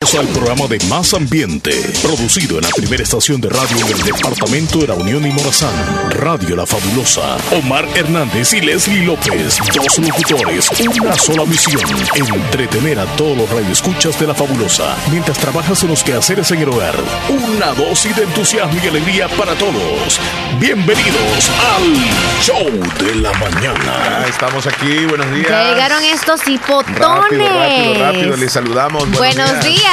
[0.00, 1.70] al programa de Más Ambiente,
[2.02, 5.70] producido en la primera estación de radio del departamento de la Unión y Morazán,
[6.08, 7.36] Radio La Fabulosa.
[7.52, 11.82] Omar Hernández y Leslie López, dos locutores, una sola misión,
[12.14, 16.70] entretener a todos los radioescuchas de La Fabulosa, mientras trabajas en los quehaceres en el
[16.70, 16.96] hogar.
[17.28, 20.18] Una dosis de entusiasmo y alegría para todos.
[20.58, 22.70] Bienvenidos al Show
[23.04, 24.24] de la Mañana.
[24.26, 25.68] estamos aquí, buenos días.
[25.68, 26.98] llegaron estos hipotones.
[26.98, 29.10] Rápido, rápido, rápido, les saludamos.
[29.12, 29.89] Buenos, días.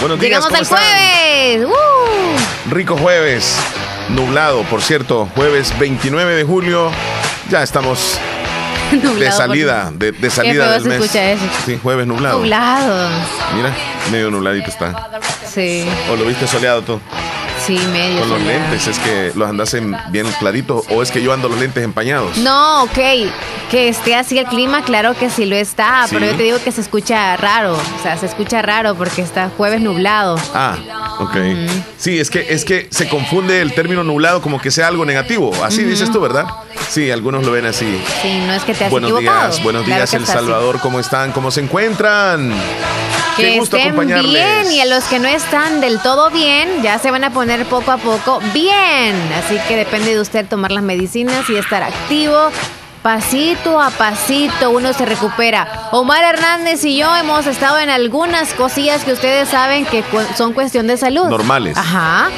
[0.00, 0.44] Buenos días.
[0.44, 1.66] Llegamos al jueves.
[1.66, 2.70] Uh.
[2.70, 3.56] Rico jueves.
[4.08, 5.28] Nublado, por cierto.
[5.34, 6.90] Jueves 29 de julio.
[7.50, 8.18] Ya estamos
[9.18, 11.14] de salida, de, de, salida del mes.
[11.14, 11.44] Eso.
[11.66, 12.38] Sí, jueves nublado.
[12.38, 13.08] Nublado.
[13.54, 13.74] Mira,
[14.10, 15.08] medio nubladito está.
[15.52, 15.84] Sí.
[16.10, 17.00] ¿O lo viste soleado tú?
[17.66, 18.20] Sí, medio.
[18.20, 21.48] Con los lentes, es que los andas en bien claritos o es que yo ando
[21.48, 22.38] los lentes empañados.
[22.38, 22.98] No, ok.
[23.70, 26.72] Que esté así el clima, claro que sí lo está, pero yo te digo que
[26.72, 27.74] se escucha raro.
[27.74, 30.36] O sea, se escucha raro porque está jueves nublado.
[30.54, 30.76] Ah,
[31.20, 31.36] ok.
[31.98, 35.52] Sí, es que, es que se confunde el término nublado como que sea algo negativo.
[35.62, 36.46] Así dices tú, ¿verdad?
[36.88, 38.00] Sí, algunos lo ven así.
[38.22, 39.50] Sí, no es que te has buenos equivocado.
[39.50, 40.80] Días, buenos días, El Salvador.
[40.80, 41.30] ¿Cómo están?
[41.32, 42.52] ¿Cómo se encuentran?
[43.36, 45.39] Que estén bien y a los que no están
[45.80, 49.16] del todo bien, ya se van a poner poco a poco bien.
[49.32, 52.50] Así que depende de usted tomar las medicinas y estar activo.
[53.02, 55.88] Pasito a pasito uno se recupera.
[55.92, 60.04] Omar Hernández y yo hemos estado en algunas cosillas que ustedes saben que
[60.36, 61.26] son cuestión de salud.
[61.26, 61.76] Normales.
[61.76, 62.28] Ajá.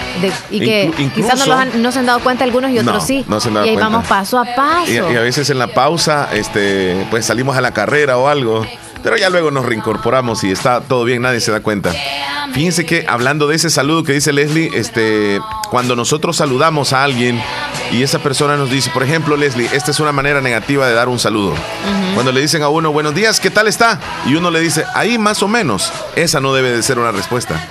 [0.51, 3.25] y que quizás no, no, se han dado cuenta algunos y otros sí.
[3.27, 3.91] No se han dado y ahí cuenta.
[3.91, 4.91] vamos paso a paso.
[4.91, 8.65] Y, y, a veces en la pausa, este, pues salimos a la carrera o algo.
[9.03, 11.93] Pero ya luego nos reincorporamos y está todo bien, nadie se da cuenta.
[12.53, 17.41] Fíjense que hablando de ese saludo que dice Leslie, este, cuando nosotros saludamos a alguien
[17.91, 21.09] y esa persona nos dice, por ejemplo, Leslie, esta es una manera negativa de dar
[21.09, 21.51] un saludo.
[21.51, 22.15] Uh -huh.
[22.15, 23.99] Cuando le dicen a uno, buenos días, ¿qué tal está?
[24.27, 25.91] Y uno le dice, ahí más o menos.
[26.15, 27.69] Esa no debe de ser una respuesta.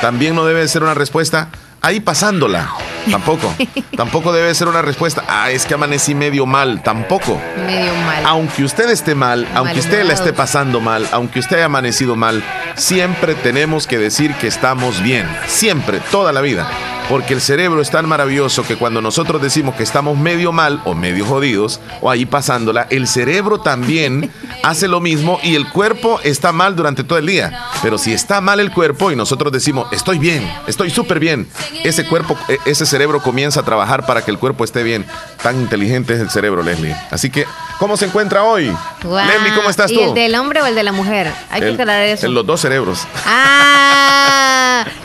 [0.00, 1.48] También no debe de ser una respuesta,
[1.84, 2.70] ahí pasándola.
[3.10, 3.54] Tampoco.
[3.96, 5.22] Tampoco debe ser una respuesta.
[5.28, 6.82] Ah, es que amanecí medio mal.
[6.82, 7.40] Tampoco.
[7.66, 8.24] Medio mal.
[8.26, 12.42] Aunque usted esté mal, aunque usted la esté pasando mal, aunque usted haya amanecido mal,
[12.76, 15.28] siempre tenemos que decir que estamos bien.
[15.46, 16.68] Siempre, toda la vida.
[17.08, 20.94] Porque el cerebro es tan maravilloso que cuando nosotros decimos que estamos medio mal o
[20.94, 24.30] medio jodidos o ahí pasándola, el cerebro también
[24.62, 27.68] hace lo mismo y el cuerpo está mal durante todo el día.
[27.82, 31.46] Pero si está mal el cuerpo y nosotros decimos, estoy bien, estoy súper bien,
[31.84, 35.04] ese cuerpo, ese cerebro comienza a trabajar para que el cuerpo esté bien.
[35.42, 36.96] Tan inteligente es el cerebro, Leslie.
[37.10, 37.46] Así que,
[37.78, 38.74] ¿cómo se encuentra hoy?
[39.02, 39.18] Wow.
[39.26, 40.04] Leslie, ¿cómo estás ¿Y tú?
[40.04, 41.30] el del hombre o el de la mujer?
[41.50, 42.26] Hay el, que aclarar eso.
[42.26, 43.06] En los dos cerebros.
[43.26, 44.43] Ah,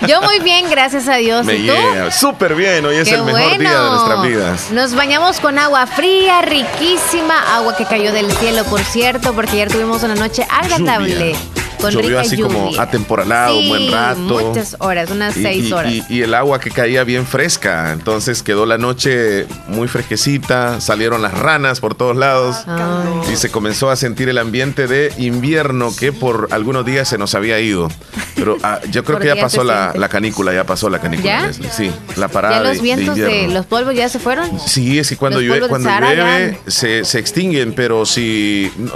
[0.08, 1.46] yo muy bien, gracias a Dios.
[1.46, 1.74] Me ¿Y tú?
[2.12, 2.86] súper bien.
[2.86, 3.60] Hoy es Qué el mejor bueno.
[3.60, 4.72] día de nuestras vidas.
[4.72, 9.72] Nos bañamos con agua fría, riquísima, agua que cayó del cielo, por cierto, porque ayer
[9.72, 11.34] tuvimos una noche agradable.
[11.34, 11.38] Lluvia.
[11.80, 12.54] Con Llovió rica así lluvia.
[12.54, 14.20] como atemporalado, sí, un buen rato.
[14.20, 15.92] Muchas horas, unas Y- seis horas.
[15.92, 17.92] Y, y el agua que caía bien fresca.
[17.94, 20.82] Entonces quedó la noche muy fresquecita.
[20.82, 22.58] Salieron las ranas por todos lados.
[22.68, 23.34] Ay.
[23.34, 27.36] Y se comenzó a sentir el ambiente de invierno que por algunos días se nos
[27.36, 27.90] había ido.
[28.36, 31.42] Pero ah, yo creo que ya pasó la, la canícula, ya pasó la canícula.
[31.42, 31.48] ¿Ya?
[31.48, 31.70] Leslie.
[31.70, 34.60] Sí, la parada ¿Ya los de vientos de, los polvos ya se fueron?
[34.60, 38.94] Sí, es que cuando Los llueve, cuando llueve se, se extinguen, pero si no,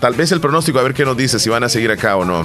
[0.00, 2.23] tal vez el pronóstico, a ver qué nos dice, si van a seguir acá o
[2.24, 2.44] no.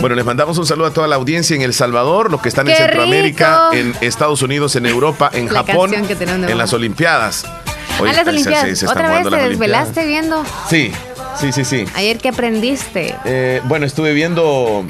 [0.00, 2.68] Bueno, les mandamos un saludo a toda la audiencia en El Salvador, los que están
[2.68, 3.90] en ¡Qué Centroamérica, rico!
[4.00, 6.72] en Estados Unidos, en Europa, en La Japón, en las.
[6.72, 7.44] Olimpiadas.
[7.98, 8.78] Hoy a las se- se- Olimpiadas.
[8.78, 10.06] se ¿Otra vez te las desvelaste Olimpiadas.
[10.06, 10.44] viendo?
[10.68, 10.92] Sí,
[11.40, 11.84] sí, sí, sí.
[11.94, 13.14] Ayer que aprendiste.
[13.24, 14.84] Eh, bueno, estuve viendo.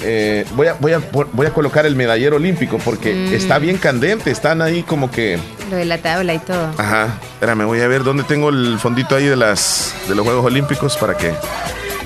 [0.00, 1.00] eh, voy, a, voy, a,
[1.32, 3.32] voy a colocar el medallero olímpico porque Mm.
[3.34, 4.30] está bien candente.
[4.30, 5.38] Están ahí como que.
[5.70, 6.70] Lo de la tabla y todo.
[6.76, 7.18] Ajá.
[7.34, 10.96] Espérame, voy a ver dónde tengo el fondito ahí de las de los Juegos Olímpicos
[10.98, 11.32] para que.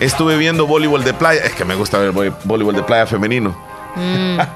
[0.01, 1.45] Estuve viendo voleibol de playa.
[1.45, 2.13] Es que me gusta ver
[2.45, 3.55] voleibol de playa femenino.
[3.97, 4.39] Mm.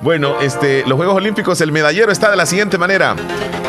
[0.00, 3.16] Bueno, este, los Juegos Olímpicos, el medallero está de la siguiente manera.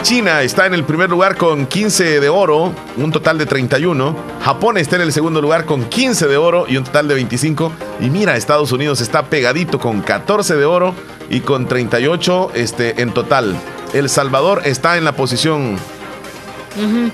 [0.01, 4.15] China está en el primer lugar con 15 de oro, un total de 31.
[4.43, 7.71] Japón está en el segundo lugar con 15 de oro y un total de 25.
[8.01, 10.93] Y mira, Estados Unidos está pegadito con 14 de oro
[11.29, 13.55] y con 38 este, en total.
[13.93, 15.77] El Salvador está en la posición...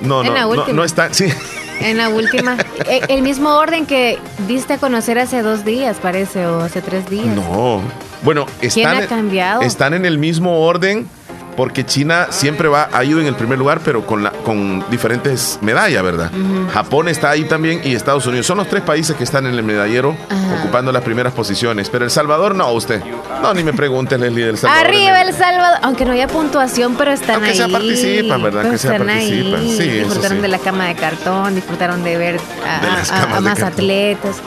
[0.01, 1.13] No, en no, la no, no está...
[1.13, 1.31] Sí.
[1.81, 2.57] En la última.
[2.89, 7.09] Eh, el mismo orden que diste a conocer hace dos días, parece, o hace tres
[7.09, 7.27] días.
[7.27, 7.81] No.
[8.23, 9.61] Bueno, ¿Quién están, ha cambiado?
[9.61, 11.07] están en el mismo orden
[11.55, 15.59] porque China siempre va, ha ido en el primer lugar, pero con, la, con diferentes
[15.61, 16.31] medallas, ¿verdad?
[16.73, 18.45] Japón está ahí también y Estados Unidos.
[18.45, 20.15] Son los tres países que están en el medallero
[20.59, 21.89] ocupando las primeras posiciones.
[21.89, 23.01] Pero El Salvador no, usted.
[23.41, 24.87] No, ni me pregunte, Leslie, del Salvador.
[24.87, 25.79] Arriba El Salvador.
[25.81, 27.49] Aunque no haya puntuación, pero están ahí.
[27.49, 28.71] Aunque sea participan, ¿verdad?
[28.71, 29.61] Que sea participan.
[29.61, 34.41] Sí, disfrutaron de la cama de cartón, disfrutaron de ver a, más atletas.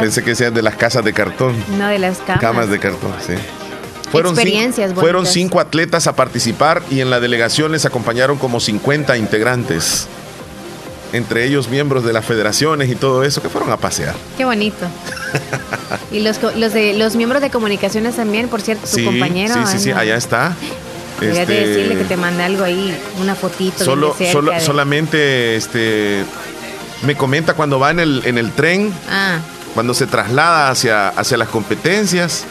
[0.00, 1.54] pensé que sean de las casas de cartón.
[1.78, 2.40] No, de las camas.
[2.40, 3.34] Camas de cartón, sí.
[4.12, 8.60] Fueron Experiencias cinco, fueron cinco atletas a participar y en la delegación les acompañaron como
[8.60, 10.06] 50 integrantes.
[11.14, 14.14] Entre ellos miembros de las federaciones y todo eso que fueron a pasear.
[14.36, 14.86] Qué bonito.
[16.12, 19.54] y los, los, de, los miembros de comunicaciones también, por cierto, tu compañero.
[19.54, 20.54] Sí, sí, sí, allá está.
[21.20, 23.82] Este, decirle que te mande algo ahí, una fotito.
[23.82, 26.24] Solo, solo solamente este,
[27.02, 29.38] me comenta cuando va en el, en el tren, ah.
[29.74, 32.44] cuando se traslada hacia, hacia las competencias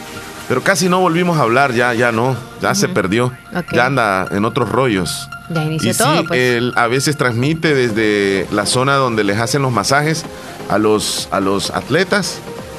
[0.48, 3.32] pero casi no volvimos a hablar, ya, ya no, ya se perdió,
[3.72, 5.28] ya anda en otros rollos.
[5.50, 6.40] Ya inició y todo, sí, pues.
[6.40, 10.24] él a veces transmite desde la zona donde les hacen los masajes
[10.68, 12.38] a los, a los atletas,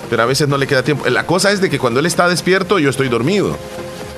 [0.10, 1.08] pero a veces no le queda tiempo.
[1.10, 3.58] La cosa es de que cuando él está despierto, yo estoy dormido.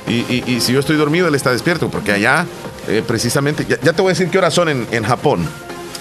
[0.07, 2.45] Y, si yo estoy dormido, él está despierto, porque allá,
[2.88, 5.47] eh, precisamente, ya, te voy a decir qué horas son en, en Japón.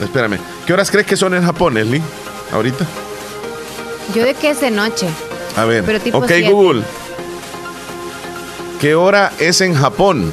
[0.01, 2.03] Espérame, ¿qué horas crees que son en Japón, Leslie?
[2.53, 2.85] Ahorita.
[4.15, 5.09] Yo de que es de noche.
[5.57, 6.83] A ver, ok, Google.
[8.85, 10.31] ¿Qué hora es en Japón?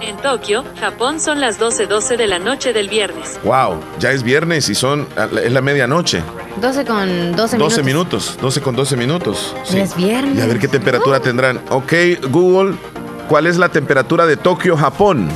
[0.00, 3.40] En Tokio, Japón son las 12:12 de la noche del viernes.
[3.42, 5.08] Wow, ya es viernes y son
[5.42, 6.22] es la medianoche.
[6.60, 7.58] 12 con 12 minutos.
[7.58, 9.56] 12 minutos, 12 con 12 minutos.
[9.64, 9.80] Sí.
[9.80, 10.38] Es viernes.
[10.38, 11.20] Y a ver qué temperatura uh.
[11.20, 11.60] tendrán.
[11.70, 11.92] Ok,
[12.30, 12.76] Google,
[13.28, 15.30] ¿cuál es la temperatura de Tokio, Japón?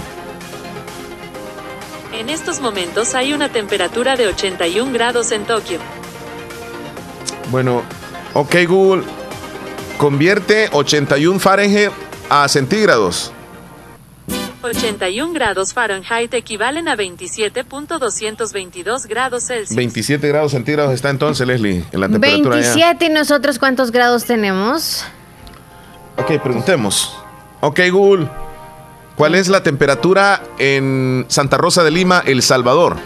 [2.13, 5.81] En estos momentos hay una temperatura de 81 grados en Tokio.
[7.51, 7.83] Bueno,
[8.39, 9.03] Ok, Google,
[9.97, 11.91] convierte 81 Fahrenheit
[12.29, 13.33] a centígrados.
[14.61, 19.75] 81 grados Fahrenheit equivalen a 27.222 grados Celsius.
[19.75, 22.57] 27 grados centígrados está entonces, Leslie, en la temperatura.
[22.57, 25.07] 27 y nosotros cuántos grados tenemos?
[26.19, 27.17] Ok, preguntemos.
[27.63, 28.29] Ok, Google,
[29.17, 32.99] ¿cuál es la temperatura en Santa Rosa de Lima, El Salvador?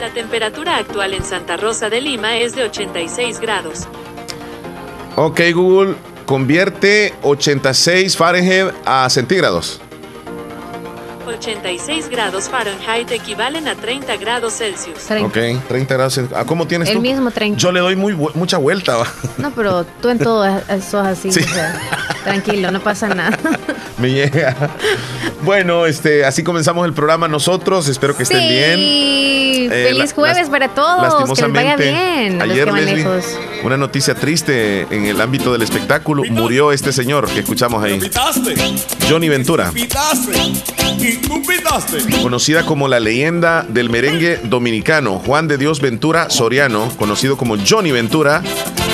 [0.00, 3.86] La temperatura actual en Santa Rosa de Lima es de 86 grados.
[5.16, 5.94] Ok, Google,
[6.24, 9.80] convierte 86 Fahrenheit a centígrados.
[11.26, 15.10] 86 grados Fahrenheit equivalen a 30 grados Celsius.
[15.22, 15.36] Ok,
[15.68, 16.44] 30 grados Celsius.
[16.46, 17.00] ¿Cómo tienes El tú?
[17.02, 17.58] El mismo 30.
[17.58, 18.96] Yo le doy muy, mucha vuelta.
[19.36, 20.44] No, pero tú en todo
[20.90, 21.30] sos así.
[22.24, 23.38] tranquilo, no pasa nada.
[23.98, 24.56] Me llega.
[25.42, 27.88] Bueno, este, así comenzamos el programa nosotros.
[27.88, 28.78] Espero que estén bien.
[29.72, 31.14] Eh, feliz jueves para todos.
[31.36, 32.42] Que les vaya bien.
[32.42, 32.68] Ayer,
[33.62, 36.24] una noticia triste en el ámbito del espectáculo.
[36.30, 38.00] Murió este señor que escuchamos ahí.
[39.08, 39.72] Johnny Ventura.
[42.22, 47.92] Conocida como la leyenda del merengue dominicano, Juan de Dios Ventura Soriano, conocido como Johnny
[47.92, 48.42] Ventura,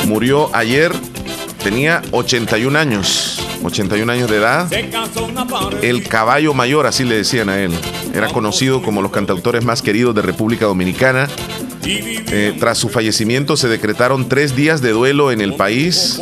[0.07, 0.93] murió ayer,
[1.63, 3.36] tenía 81 años.
[3.63, 4.69] 81 años de edad.
[5.83, 7.73] El caballo mayor, así le decían a él.
[8.15, 11.29] Era conocido como los cantautores más queridos de República Dominicana.
[11.89, 16.21] Eh, tras su fallecimiento se decretaron tres días de duelo en el país.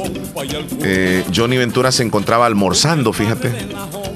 [0.83, 3.51] Eh, Johnny Ventura se encontraba almorzando, fíjate.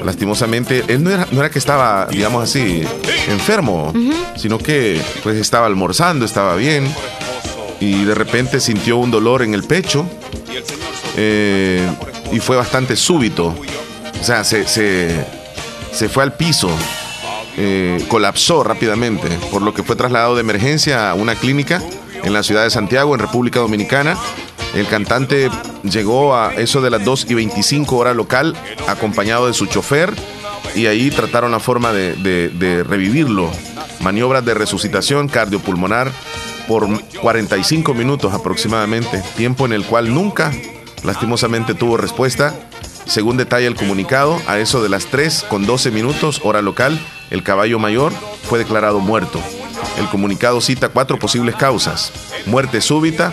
[0.04, 2.82] Lastimosamente, él no era, no era que estaba, digamos así,
[3.28, 3.92] enfermo,
[4.36, 6.86] sino que pues estaba almorzando, estaba bien.
[7.80, 10.06] Y de repente sintió un dolor en el pecho.
[11.16, 11.86] Eh,
[12.32, 13.54] y fue bastante súbito.
[14.20, 16.70] O sea, se, se fue al piso
[17.60, 21.82] eh, colapsó rápidamente, por lo que fue trasladado de emergencia a una clínica
[22.22, 24.16] en la ciudad de Santiago, en República Dominicana.
[24.76, 25.50] El cantante
[25.82, 28.54] llegó a eso de las 2 y 25 horas local,
[28.86, 30.14] acompañado de su chofer,
[30.76, 33.50] y ahí trataron la forma de, de revivirlo.
[34.02, 36.12] Maniobras de resucitación cardiopulmonar
[36.68, 36.86] por
[37.20, 40.52] 45 minutos aproximadamente, tiempo en el cual nunca,
[41.04, 42.54] lastimosamente, tuvo respuesta.
[43.06, 47.00] Según detalla el comunicado, a eso de las 3 con 12 minutos, hora local,
[47.30, 48.12] el caballo mayor
[48.48, 49.40] fue declarado muerto.
[49.98, 52.12] El comunicado cita cuatro posibles causas.
[52.46, 53.32] Muerte súbita,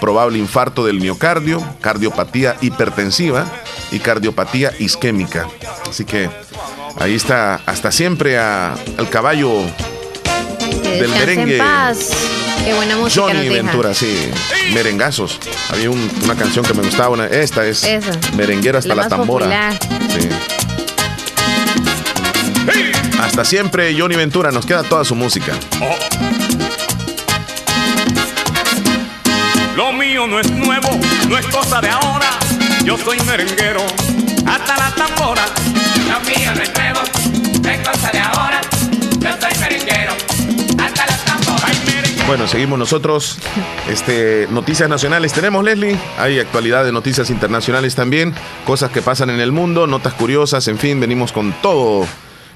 [0.00, 3.46] probable infarto del miocardio, cardiopatía hipertensiva
[3.90, 5.48] y cardiopatía isquémica.
[5.88, 6.30] Así que
[6.98, 9.62] ahí está, hasta siempre al caballo
[10.98, 11.60] del merengue.
[12.66, 14.28] Qué buena música Johnny Ventura, sí.
[14.74, 15.38] Merengazos.
[15.70, 17.24] Había una canción que me gustaba.
[17.26, 17.86] esta es
[18.34, 19.70] merenguero hasta la, tambora.
[20.08, 20.28] Sí.
[23.20, 24.50] Hasta siempre, Johnny Ventura.
[24.50, 25.52] Nos queda toda su música.
[29.76, 30.88] Lo mío no es nuevo,
[31.28, 32.30] no es cosa de ahora.
[32.82, 33.86] Yo soy merenguero,
[34.44, 35.46] hasta la tambora.
[36.08, 36.52] Lo mío
[42.26, 43.38] Bueno, seguimos nosotros.
[43.88, 45.96] Este, noticias nacionales tenemos, Leslie.
[46.18, 48.34] Hay actualidad de noticias internacionales también.
[48.66, 52.04] Cosas que pasan en el mundo, notas curiosas, en fin, venimos con todo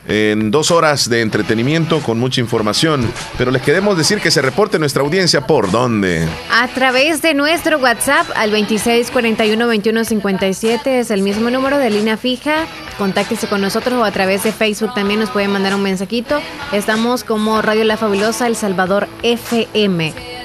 [0.06, 3.10] en dos horas de entretenimiento con mucha información.
[3.38, 6.28] Pero les queremos decir que se reporte nuestra audiencia por dónde.
[6.50, 12.66] A través de nuestro WhatsApp al 2641-2157 es el mismo número de línea fija.
[12.98, 16.40] Contáctese con nosotros o a través de Facebook también nos pueden mandar un mensajito.
[16.72, 20.39] Estamos como Radio La Fabulosa El Salvador FM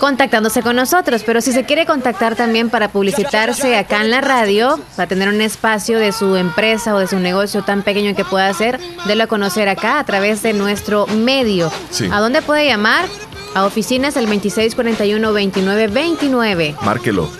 [0.00, 1.22] contactándose con nosotros.
[1.24, 5.40] Pero si se quiere contactar también para publicitarse acá en la radio, para tener un
[5.40, 9.26] espacio de su empresa o de su negocio tan pequeño que pueda hacer, délo a
[9.26, 11.70] conocer acá a través de nuestro medio.
[12.10, 13.06] ¿A dónde puede llamar?
[13.54, 16.76] A oficinas el 2641-2929.
[16.80, 17.30] Márquelo.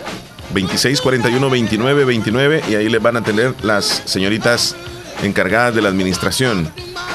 [0.54, 4.76] 2641-2929 y ahí les van a tener las señoritas
[5.22, 6.70] encargadas de la administración.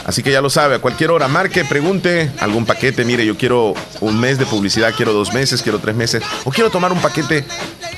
[0.10, 3.75] Así que ya lo sabe, a cualquier hora marque, pregunte algún paquete, mire, yo quiero
[4.01, 7.46] un mes de publicidad, quiero dos meses, quiero tres meses, o quiero tomar un paquete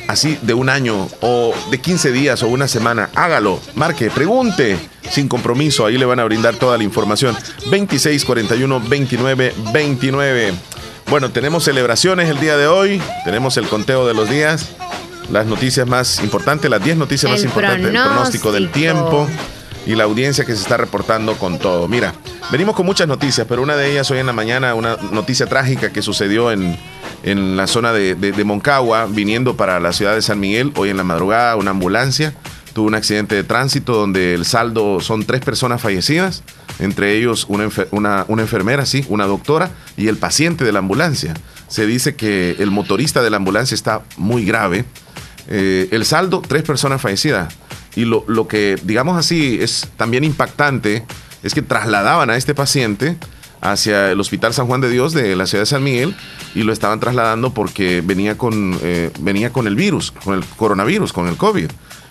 [0.10, 4.78] así de un año, o de 15 días, o una semana, hágalo, marque, pregunte,
[5.10, 7.34] sin compromiso, ahí le van a brindar toda la información.
[7.70, 10.54] 26 41 29 29.
[11.10, 14.72] Bueno, tenemos celebraciones el día de hoy, tenemos el conteo de los días,
[15.32, 19.30] las noticias más importantes, las 10 noticias más importantes, el pronóstico del tiempo
[19.86, 21.88] y la audiencia que se está reportando con todo.
[21.88, 22.14] Mira,
[22.52, 25.92] venimos con muchas noticias, pero una de ellas hoy en la mañana, una noticia trágica
[25.92, 26.78] que sucedió en,
[27.24, 30.98] en la zona de, de, Moncagua, viniendo para la ciudad de San Miguel, hoy en
[30.98, 32.34] la madrugada, una ambulancia
[32.74, 36.44] tuvo un accidente de tránsito donde el saldo son tres personas fallecidas,
[36.80, 41.34] entre ellos una, una, una, enfermera, sí, una doctora y el paciente de la ambulancia.
[41.68, 44.86] Se dice que el motorista de la ambulancia está muy grave.
[45.48, 47.54] Eh, el saldo, tres personas fallecidas.
[47.96, 51.04] Y lo, lo que, digamos así, es también impactante
[51.44, 53.18] es que trasladaban a este paciente
[53.62, 56.16] hacia el Hospital San Juan de Dios de la ciudad de San Miguel
[56.56, 61.14] y lo estaban trasladando porque venía con, eh, venía con el virus, con el coronavirus,
[61.14, 61.70] con el COVID.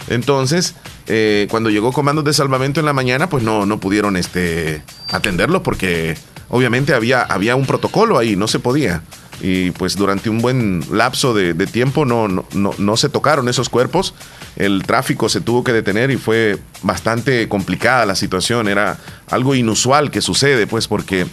[0.09, 0.75] Entonces,
[1.07, 5.63] eh, cuando llegó comandos de salvamento en la mañana, pues no, no pudieron este, atenderlo
[5.63, 6.17] porque
[6.49, 9.03] obviamente había, había un protocolo ahí, no se podía
[9.41, 14.15] y pues durante un buen lapso de, tiempo no, no, no, se tocaron esos cuerpos.
[14.57, 18.69] El tráfico se tuvo que detener y fue bastante complicada la situación.
[18.69, 21.27] Era algo inusual que sucede, pues porque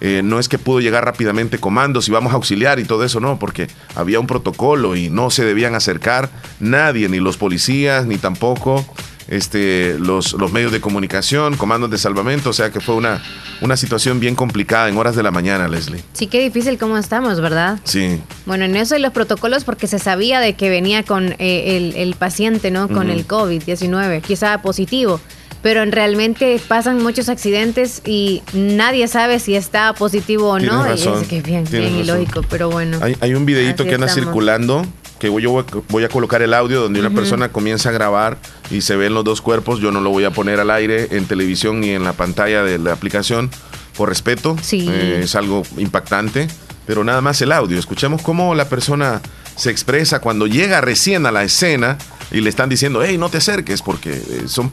[0.00, 3.20] eh, no es que pudo llegar rápidamente comandos y vamos a auxiliar y todo eso,
[3.20, 6.30] no, porque había un protocolo y no se debían acercar
[6.60, 8.84] nadie, ni los policías, ni tampoco
[9.28, 13.22] este, los, los medios de comunicación, comandos de salvamento, o sea que fue una,
[13.60, 16.02] una situación bien complicada en horas de la mañana, Leslie.
[16.12, 17.78] Sí, qué difícil cómo estamos, ¿verdad?
[17.84, 18.20] Sí.
[18.46, 22.14] Bueno, en eso y los protocolos porque se sabía de que venía con eh, el,
[22.14, 22.88] paciente, ¿no?
[22.88, 25.20] Con el COVID-19, quizá positivo
[25.64, 30.86] pero realmente pasan muchos accidentes y nadie sabe si está positivo o no.
[30.94, 32.98] y es que bien, bien ilógico, pero bueno.
[33.00, 34.84] Hay, hay un videito que anda circulando
[35.32, 38.36] que yo voy a colocar el audio donde una persona comienza a grabar
[38.70, 39.80] y se ven los dos cuerpos.
[39.80, 42.78] Yo no lo voy a poner al aire en televisión ni en la pantalla de
[42.78, 43.50] la aplicación
[43.96, 44.56] por respeto.
[44.60, 44.86] Sí.
[44.90, 46.48] Eh, es algo impactante,
[46.86, 47.78] pero nada más el audio.
[47.78, 49.22] Escuchemos cómo la persona
[49.56, 51.96] se expresa cuando llega recién a la escena
[52.30, 54.72] y le están diciendo, hey, no te acerques porque eh, son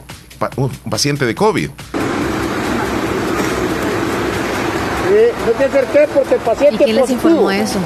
[0.56, 1.70] un paciente de COVID.
[5.46, 7.78] no te acerques porque el paciente ¿Y quién les informó eso?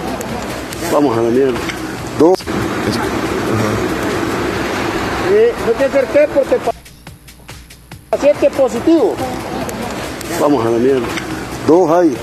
[0.92, 1.85] Vamos a la mierda.
[2.18, 2.38] Dos.
[5.66, 6.56] no te acerques porque
[8.10, 9.14] paciente positivo.
[10.40, 11.06] Vamos a la mierda.
[11.66, 12.16] Dos hay.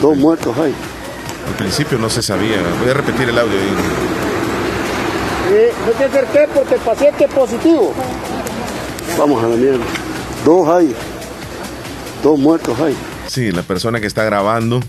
[0.00, 0.74] Dos muertos hay.
[1.48, 2.56] Al principio no se sabía.
[2.80, 3.76] Voy a repetir el audio ahí.
[5.86, 7.92] no te acerques porque paciente positivo.
[9.18, 9.84] Vamos a la mierda.
[10.46, 10.94] Dos hay.
[12.22, 12.96] Dos muertos hay.
[13.26, 14.80] Sí, la persona que está grabando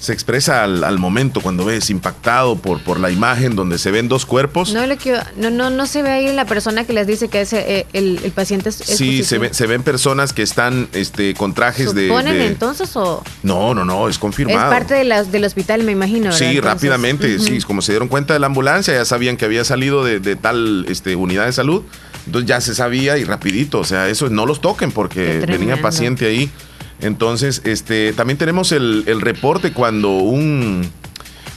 [0.00, 4.26] se expresa al, momento cuando ves impactado por, por la imagen donde se ven dos
[4.26, 4.72] cuerpos.
[4.72, 7.86] No, no, no, no se ve ahí la persona que les dice que es, eh,
[7.92, 12.40] el, paciente es, Sí, se, se, ven personas que están este, con trajes de, ¿Ponen
[12.40, 13.22] entonces o...?
[13.42, 14.58] No, no, no, es confirmado.
[14.58, 16.32] Es parte de las, del hospital, me imagino.
[16.32, 20.04] Sí, rápidamente, sí, como se dieron cuenta de la ambulancia, ya sabían que había salido
[20.04, 21.82] de, de tal este, unidad de salud,
[22.26, 26.26] entonces ya se sabía y rapidito, o sea, eso no los toquen porque venía paciente
[26.26, 26.50] ahí
[27.00, 30.90] entonces, este, también tenemos el, reporte cuando un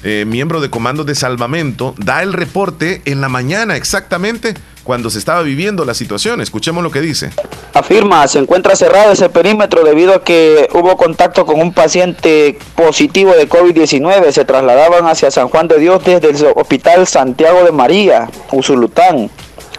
[0.03, 5.19] eh, miembro de comandos de salvamento da el reporte en la mañana exactamente cuando se
[5.19, 6.41] estaba viviendo la situación.
[6.41, 7.29] Escuchemos lo que dice.
[7.73, 13.31] Afirma, se encuentra cerrado ese perímetro debido a que hubo contacto con un paciente positivo
[13.33, 14.31] de COVID-19.
[14.31, 19.29] Se trasladaban hacia San Juan de Dios desde el Hospital Santiago de María, Usulután.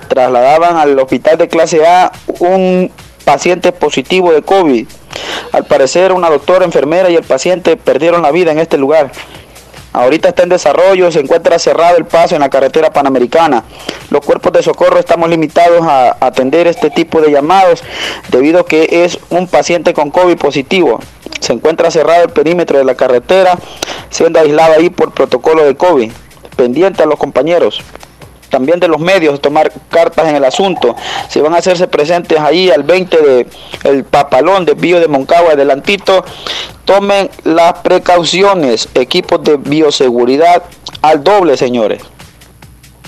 [0.09, 2.91] trasladaban al hospital de clase A un
[3.25, 4.87] paciente positivo de COVID.
[5.53, 9.13] Al parecer, una doctora, enfermera y el paciente perdieron la vida en este lugar.
[9.93, 13.65] Ahorita está en desarrollo, se encuentra cerrado el paso en la carretera panamericana.
[14.09, 17.85] Los cuerpos de socorro estamos limitados a atender este tipo de llamados
[18.31, 20.99] debido a que es un paciente con COVID positivo.
[21.41, 23.59] Se encuentra cerrado el perímetro de la carretera,
[24.09, 26.11] siendo aislado ahí por protocolo de COVID.
[26.57, 27.83] Pendiente a los compañeros
[28.53, 30.95] también de los medios tomar cartas en el asunto.
[31.31, 33.47] Si van a hacerse presentes ahí al 20 de
[33.85, 36.23] el papalón de Bio de Moncagua adelantito,
[36.85, 40.65] tomen las precauciones, equipos de bioseguridad
[41.01, 42.03] al doble, señores.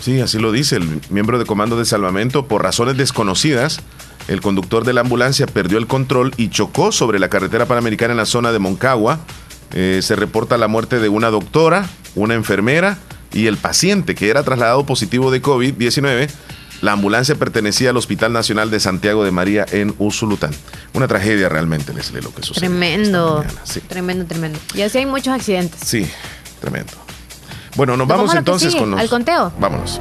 [0.01, 2.47] Sí, así lo dice el miembro de comando de salvamento.
[2.47, 3.81] Por razones desconocidas,
[4.29, 8.17] el conductor de la ambulancia perdió el control y chocó sobre la carretera panamericana en
[8.17, 9.21] la zona de Moncagua.
[9.75, 12.97] Eh, se reporta la muerte de una doctora, una enfermera
[13.33, 16.29] y el paciente que era trasladado positivo de COVID-19,
[16.83, 20.51] la ambulancia pertenecía al Hospital Nacional de Santiago de María en Usulután.
[20.93, 22.69] Una tragedia realmente, Leslie, lo que sucedió.
[22.69, 23.45] Tremendo.
[23.89, 24.59] Tremendo, tremendo.
[24.75, 25.81] Y así hay muchos accidentes.
[25.83, 26.07] Sí,
[26.61, 26.93] tremendo.
[27.77, 29.01] Bueno, nos vamos entonces con los...
[29.01, 29.53] Al conteo.
[29.59, 30.01] Vámonos.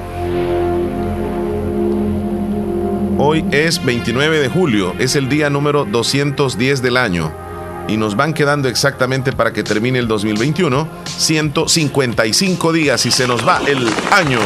[3.18, 7.43] Hoy es 29 de julio, es el día número 210 del año
[7.88, 10.88] y nos van quedando exactamente para que termine el 2021
[11.18, 14.40] 155 días y se nos va el año.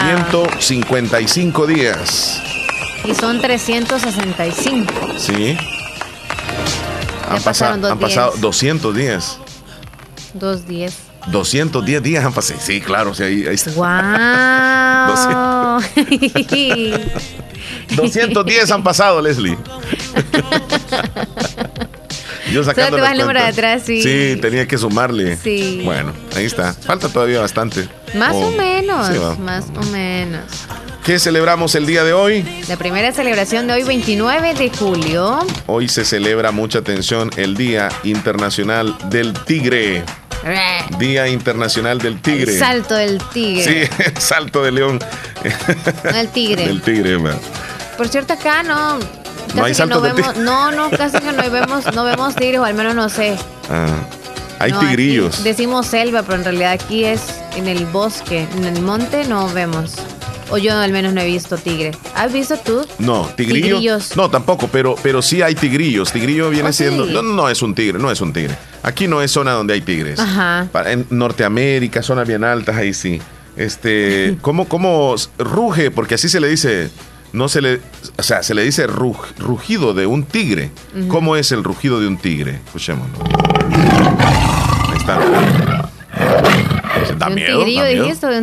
[0.00, 2.42] 155 días.
[3.04, 4.92] Y son 365.
[5.16, 5.56] Sí.
[7.28, 9.38] Han, pasado, han pasado 200 días.
[10.34, 10.94] Dos días.
[11.28, 12.60] 210 días han pasado.
[12.62, 13.70] Sí, claro, sí, ahí, ahí está.
[13.72, 13.86] ¡Wow!
[17.96, 19.56] 210 han pasado, Leslie.
[22.52, 24.02] Yo sacando Solo te vas el número de atrás, sí.
[24.02, 25.36] Sí, tenía que sumarle.
[25.36, 25.82] Sí.
[25.84, 26.74] Bueno, ahí está.
[26.74, 27.88] Falta todavía bastante.
[28.14, 29.38] Más o, menos.
[29.38, 30.42] más o menos.
[31.04, 32.44] ¿Qué celebramos el día de hoy?
[32.68, 35.38] La primera celebración de hoy, 29 de julio.
[35.66, 40.04] Hoy se celebra mucha atención el Día Internacional del Tigre.
[40.98, 42.58] Día Internacional del Tigre.
[42.58, 43.88] salto del tigre.
[43.88, 44.98] Sí, salto de león.
[46.14, 46.64] el tigre.
[46.70, 47.38] El tigre, man.
[48.00, 48.98] Por cierto, acá no.
[49.54, 52.72] no hay no vemos, No, no, casi que no vemos, no vemos tigres, o al
[52.72, 53.36] menos no sé.
[53.68, 53.88] Ah,
[54.58, 55.44] hay tigrillos.
[55.44, 57.20] Decimos selva, pero en realidad aquí es
[57.56, 59.96] en el bosque, en el monte no vemos.
[60.48, 61.90] O yo al menos no he visto tigre.
[62.14, 62.86] ¿Has visto tú?
[62.98, 64.16] No, tigrillos.
[64.16, 66.10] No, tampoco, pero, pero sí hay tigrillos.
[66.10, 67.04] Tigrillo viene oh, siendo.
[67.04, 68.56] No, no es un tigre, no es un tigre.
[68.82, 70.18] Aquí no es zona donde hay tigres.
[70.18, 70.66] Ajá.
[70.86, 73.20] En Norteamérica, zonas bien altas, ahí sí.
[73.58, 75.90] Este, ¿cómo, cómo ruge?
[75.90, 76.90] Porque así se le dice.
[77.32, 77.80] No se le.
[78.18, 80.70] O sea, se le dice rugido de un tigre.
[81.08, 82.60] ¿Cómo es el rugido de un tigre?
[82.66, 83.18] Escuchémoslo.
[84.88, 85.18] Ahí está.
[87.18, 87.64] ¿Da miedo?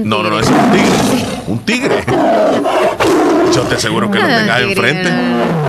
[0.03, 1.25] No, no, no, es un tigre.
[1.47, 2.03] Un tigre.
[3.53, 5.09] Yo te aseguro que lo tengas enfrente.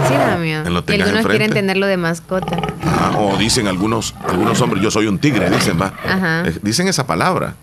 [0.08, 0.82] Sí, da miedo.
[0.88, 2.58] Y algunos quieren tenerlo de mascota.
[2.84, 5.92] Ah, o dicen algunos, algunos hombres, yo soy un tigre, dicen, va.
[6.04, 6.42] Ajá.
[6.62, 7.54] Dicen esa palabra.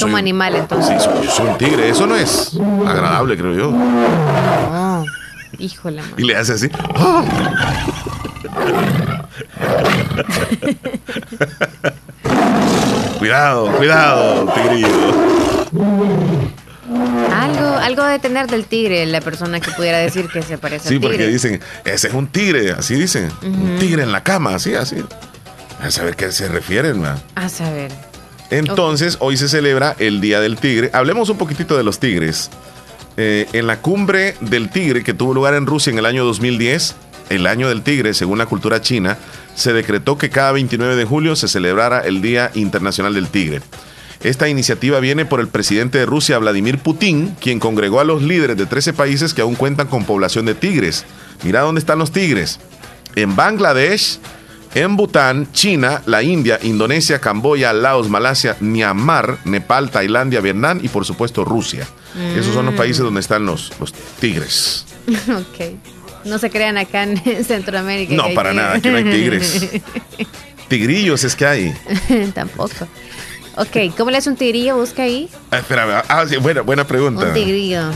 [0.00, 1.02] Como animal, entonces.
[1.02, 1.88] Sí, soy, un tigre.
[1.88, 2.52] Eso no es
[2.86, 3.70] agradable, creo yo.
[3.70, 5.04] No.
[5.58, 6.70] Híjole, Y le hace así.
[6.96, 7.24] ¡Ah!
[13.18, 14.88] cuidado, cuidado, tigrillo.
[17.32, 20.94] Algo, algo de tener del tigre, la persona que pudiera decir que se parece sí,
[20.94, 21.16] al tigre.
[21.16, 23.30] Sí, porque dicen, ese es un tigre, así dicen.
[23.42, 24.96] Un tigre en la cama, así, así.
[25.80, 27.14] A saber qué se refieren, ¿no?
[27.34, 27.90] A saber.
[28.50, 30.90] Entonces, hoy se celebra el Día del Tigre.
[30.92, 32.50] Hablemos un poquitito de los tigres.
[33.16, 36.94] Eh, en la cumbre del tigre que tuvo lugar en Rusia en el año 2010,
[37.28, 39.18] el año del tigre, según la cultura china,
[39.54, 43.60] se decretó que cada 29 de julio se celebrara el Día Internacional del Tigre.
[44.22, 48.56] Esta iniciativa viene por el presidente de Rusia, Vladimir Putin, quien congregó a los líderes
[48.56, 51.04] de 13 países que aún cuentan con población de tigres.
[51.42, 52.60] Mira dónde están los tigres.
[53.16, 54.18] En Bangladesh,
[54.74, 61.04] en Bután, China, la India, Indonesia, Camboya, Laos, Malasia, Myanmar, Nepal, Tailandia, Vietnam y por
[61.04, 61.86] supuesto Rusia.
[62.36, 62.78] Esos son los mm.
[62.78, 64.86] países donde están los, los tigres.
[65.28, 65.76] ok.
[66.24, 68.14] No se crean acá en Centroamérica.
[68.14, 69.68] No, para nada, aquí no hay tigres.
[70.68, 71.74] Tigrillos es que hay.
[72.32, 72.86] Tampoco.
[73.56, 74.76] Ok, ¿cómo le hace un tigrillo?
[74.76, 75.28] Busca ahí.
[75.50, 77.26] Ah, espera, ah, sí, buena, buena pregunta.
[77.26, 77.90] Un tigrillo.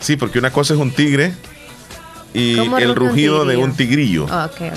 [0.00, 1.34] Sí, porque una cosa es un tigre
[2.32, 4.26] y el rugido de un tigrillo.
[4.30, 4.70] Oh, okay,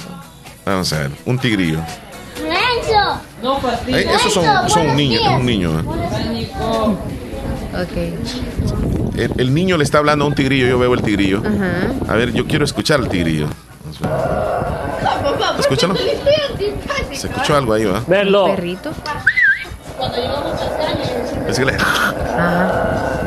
[0.67, 1.79] Vamos a ver, un tigrillo.
[3.41, 5.79] No, pues, esos son, son un niño, es un niño.
[5.79, 5.83] ¿eh?
[7.73, 9.37] Ok.
[9.37, 11.41] El, niño le está hablando a un tigrillo, yo veo el tigrillo.
[12.09, 13.47] A ver, yo quiero escuchar al tigrillo.
[15.57, 15.95] Escúchalo.
[17.13, 18.03] Se escuchó algo ahí, ¿va?
[18.05, 18.47] Verlo.
[18.47, 18.91] perrito?
[21.47, 21.77] Es que le...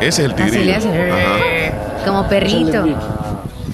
[0.00, 0.74] Ese es el tigrillo.
[2.04, 2.84] Como perrito.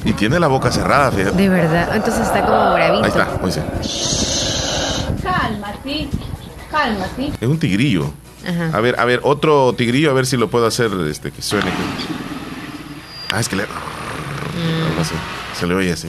[0.07, 1.37] Y tiene la boca cerrada, fíjate.
[1.37, 1.97] De verdad.
[1.97, 3.05] Entonces está como bravito.
[3.05, 3.63] Ahí está, oye.
[5.21, 6.09] Cálmate.
[6.71, 7.33] Cálmate.
[7.41, 8.13] Es un tigrillo.
[8.73, 11.73] A ver, a ver, otro tigrillo, a ver si lo puedo hacer este, que suene.
[13.35, 13.65] Ah, es que le.
[13.65, 13.67] Mm.
[15.59, 16.09] Se le oye así.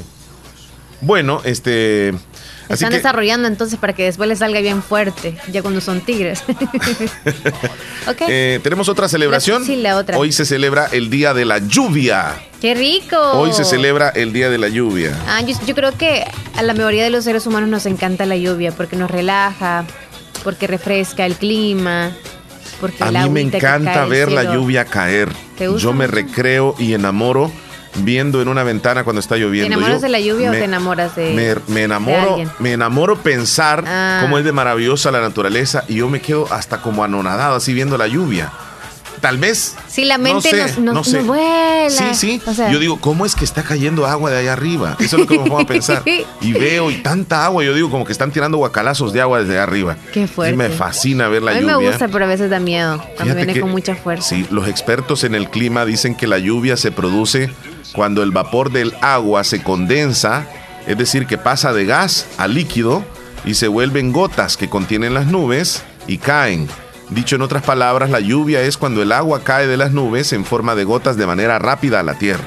[1.01, 2.13] Bueno, este.
[2.69, 6.43] Están desarrollando entonces para que después les salga bien fuerte, ya cuando son tigres.
[8.08, 8.27] okay.
[8.30, 9.65] Eh, tenemos otra celebración.
[9.65, 10.17] Sí, la otra.
[10.17, 12.36] Hoy se celebra el Día de la Lluvia.
[12.62, 13.17] ¡Qué rico!
[13.34, 15.17] Hoy se celebra el Día de la Lluvia.
[15.27, 16.25] Ah, yo, creo que
[16.56, 19.86] a la mayoría de los seres humanos nos encanta la lluvia porque nos relaja,
[20.43, 22.12] porque refresca el clima.
[22.82, 25.30] Porque a mí me encanta ver la lluvia caer.
[25.77, 27.51] Yo me recreo y enamoro
[27.95, 29.69] viendo en una ventana cuando está lloviendo.
[29.69, 34.19] ¿Te enamoras de la lluvia o te enamoras de Me, enamoro, me enamoro pensar ah.
[34.21, 37.97] cómo es de maravillosa la naturaleza y yo me quedo hasta como anonadado así viendo
[37.97, 38.52] la lluvia.
[39.21, 39.76] Tal vez.
[39.88, 42.41] Sí, la mente no sé, nos, Sí, sí.
[42.71, 44.95] yo digo, ¿cómo es que está cayendo agua de allá arriba?
[45.00, 46.04] Eso es lo que me pongo a pensar.
[46.06, 49.54] Y veo y tanta agua, yo digo, como que están tirando guacalazos de agua desde
[49.54, 49.97] allá arriba.
[50.13, 50.54] Qué fuerte.
[50.54, 51.73] Y me fascina ver la lluvia.
[51.73, 53.04] A mí me gusta, pero a veces da miedo.
[53.15, 54.28] Cuando viene con mucha fuerza.
[54.28, 57.50] Sí, los expertos en el clima dicen que la lluvia se produce
[57.93, 60.47] cuando el vapor del agua se condensa,
[60.86, 63.04] es decir, que pasa de gas a líquido
[63.45, 66.67] y se vuelven gotas que contienen las nubes y caen.
[67.10, 70.43] Dicho en otras palabras, la lluvia es cuando el agua cae de las nubes en
[70.43, 72.43] forma de gotas de manera rápida a la tierra.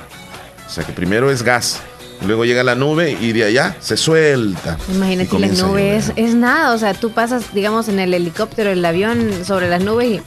[0.66, 1.80] O sea que primero es gas,
[2.26, 4.76] luego llega la nube y de allá se suelta.
[4.92, 8.84] Imagínate, la nube es, es, nada, o sea, tú pasas, digamos, en el helicóptero, el
[8.84, 10.22] avión sobre las nubes y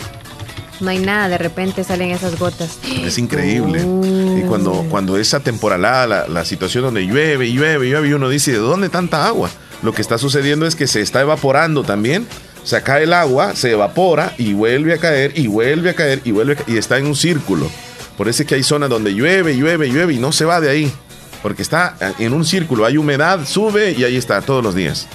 [0.84, 2.78] no hay nada, de repente salen esas gotas.
[3.04, 3.82] Es increíble.
[3.82, 8.52] Y cuando, cuando esa temporalada, la, la situación donde llueve, llueve, llueve, y uno dice,
[8.52, 9.50] ¿de dónde tanta agua?
[9.84, 12.26] Lo que está sucediendo es que se está evaporando también.
[12.64, 16.32] Se cae el agua, se evapora y vuelve a caer y vuelve a caer y
[16.32, 17.70] vuelve y está en un círculo.
[18.18, 20.70] Por eso es que hay zonas donde llueve, llueve, llueve y no se va de
[20.70, 20.94] ahí.
[21.42, 25.08] Porque está en un círculo, hay humedad, sube y ahí está todos los días.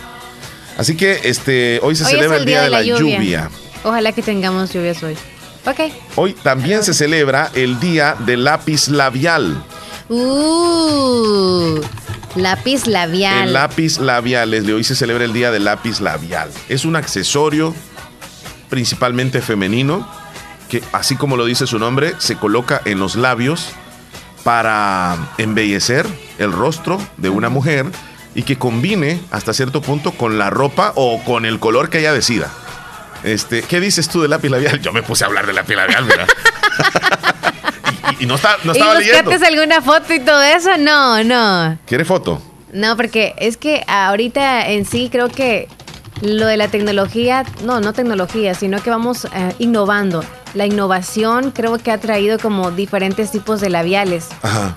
[0.77, 3.51] Así que este hoy se celebra el día, de, la, lluvia.
[3.83, 5.17] Ojalá que tengamos lluvias hoy.
[6.17, 9.63] Hoy también se celebra el Día del Lápiz Labial.
[10.09, 11.81] Uh,
[12.35, 13.49] lápiz labial.
[13.49, 14.73] El lápiz labial, Leslie.
[14.73, 16.51] Hoy se celebra el Día del Lápiz Labial.
[16.69, 17.75] Es un accesorio
[18.71, 20.09] principalmente femenino
[20.69, 23.69] que, así como lo dice su nombre, se coloca en los labios
[24.45, 26.07] para embellecer
[26.39, 27.87] el rostro de una mujer
[28.35, 32.13] y que combine hasta cierto punto con la ropa o con el color que ella
[32.13, 32.51] decida.
[33.23, 34.81] Este, ¿Qué dices tú de lápiz labial?
[34.81, 36.29] Yo me puse a hablar de lápiz labial, ¿verdad?
[38.21, 39.31] y, no, está, no estaba ¿Y leyendo.
[39.31, 40.77] alguna foto y todo eso?
[40.79, 41.79] No, no.
[41.87, 42.41] ¿Quiere foto?
[42.73, 45.69] No, porque es que ahorita en sí creo que
[46.21, 50.25] lo de la tecnología, no, no tecnología, sino que vamos eh, innovando.
[50.55, 54.29] La innovación creo que ha traído como diferentes tipos de labiales.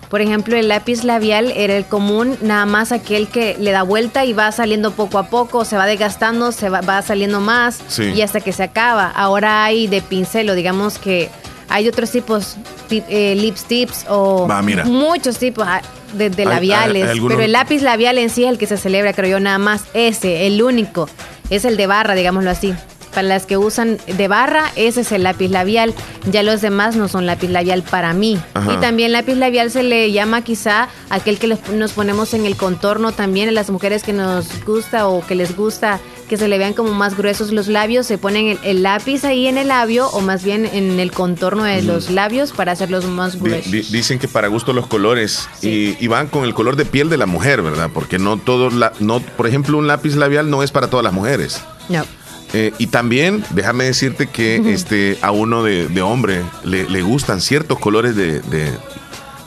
[0.10, 4.26] Por ejemplo, el lápiz labial era el común, nada más aquel que le da vuelta
[4.26, 8.42] y va saliendo poco a poco, se va desgastando, se va, saliendo más y hasta
[8.42, 9.10] que se acaba.
[9.10, 11.30] Ahora hay de pincel o digamos que
[11.70, 12.58] hay otros tipos,
[12.90, 14.48] eh, lipsticks o
[14.86, 15.82] muchos tipos ah,
[16.14, 19.40] de, labiales, pero el lápiz labial en sí es el que se celebra, creo yo,
[19.40, 21.10] nada más ese, el único,
[21.50, 22.74] es el de barra, digámoslo así.
[23.14, 25.94] Para las que usan de barra, ese es el lápiz labial.
[26.30, 28.40] Ya los demás no son lápiz labial para mí.
[28.72, 33.12] Y también lápiz labial se le llama quizá aquel que nos ponemos en el contorno
[33.12, 36.00] también a las mujeres que nos gusta o que les gusta
[36.32, 39.58] que se le vean como más gruesos los labios, se ponen el, lápiz ahí en
[39.58, 43.70] el labio o más bien en el contorno de los labios para hacerlos más gruesos.
[43.92, 47.26] dicen que para gusto los colores y, van con el color de piel de la
[47.26, 47.90] mujer, ¿verdad?
[47.94, 51.12] Porque no todos, la, no, por ejemplo, un lápiz labial no es para todas las
[51.12, 51.62] mujeres.
[51.90, 52.06] No.
[52.54, 58.16] Eh, y también, déjame decirte que este, a uno de, hombre le, gustan ciertos colores
[58.16, 58.42] de,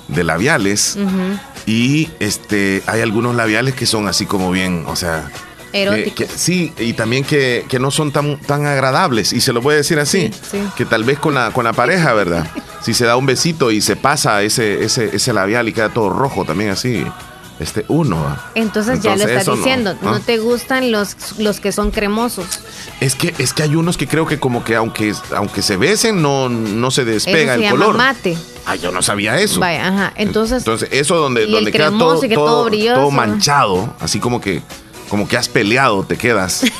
[0.08, 0.98] labiales.
[1.66, 5.30] Y este, hay algunos labiales que son así como bien, o sea.
[5.72, 6.28] Eróticos.
[6.36, 9.32] sí, y también que, no son tan, tan agradables.
[9.32, 10.30] Y se lo voy a decir así.
[10.76, 12.46] Que tal vez con la, con la pareja, ¿verdad?
[12.82, 16.10] si se da un besito y se pasa ese, ese, ese labial y queda todo
[16.10, 17.04] rojo también así
[17.60, 18.36] este uno.
[18.54, 22.60] Entonces, ya lo estás diciendo, no, te gustan los, los que son cremosos.
[23.00, 26.22] Es que es que hay unos que creo que como que aunque aunque se besen
[26.22, 27.96] no no se despega el color.
[27.96, 28.36] mate.
[28.66, 29.60] Ah, yo no sabía eso.
[29.60, 30.12] Vaya, ajá.
[30.16, 34.62] Entonces, Entonces eso donde donde queda todo, todo, todo, manchado, así como que
[35.08, 36.64] como que has peleado, te quedas.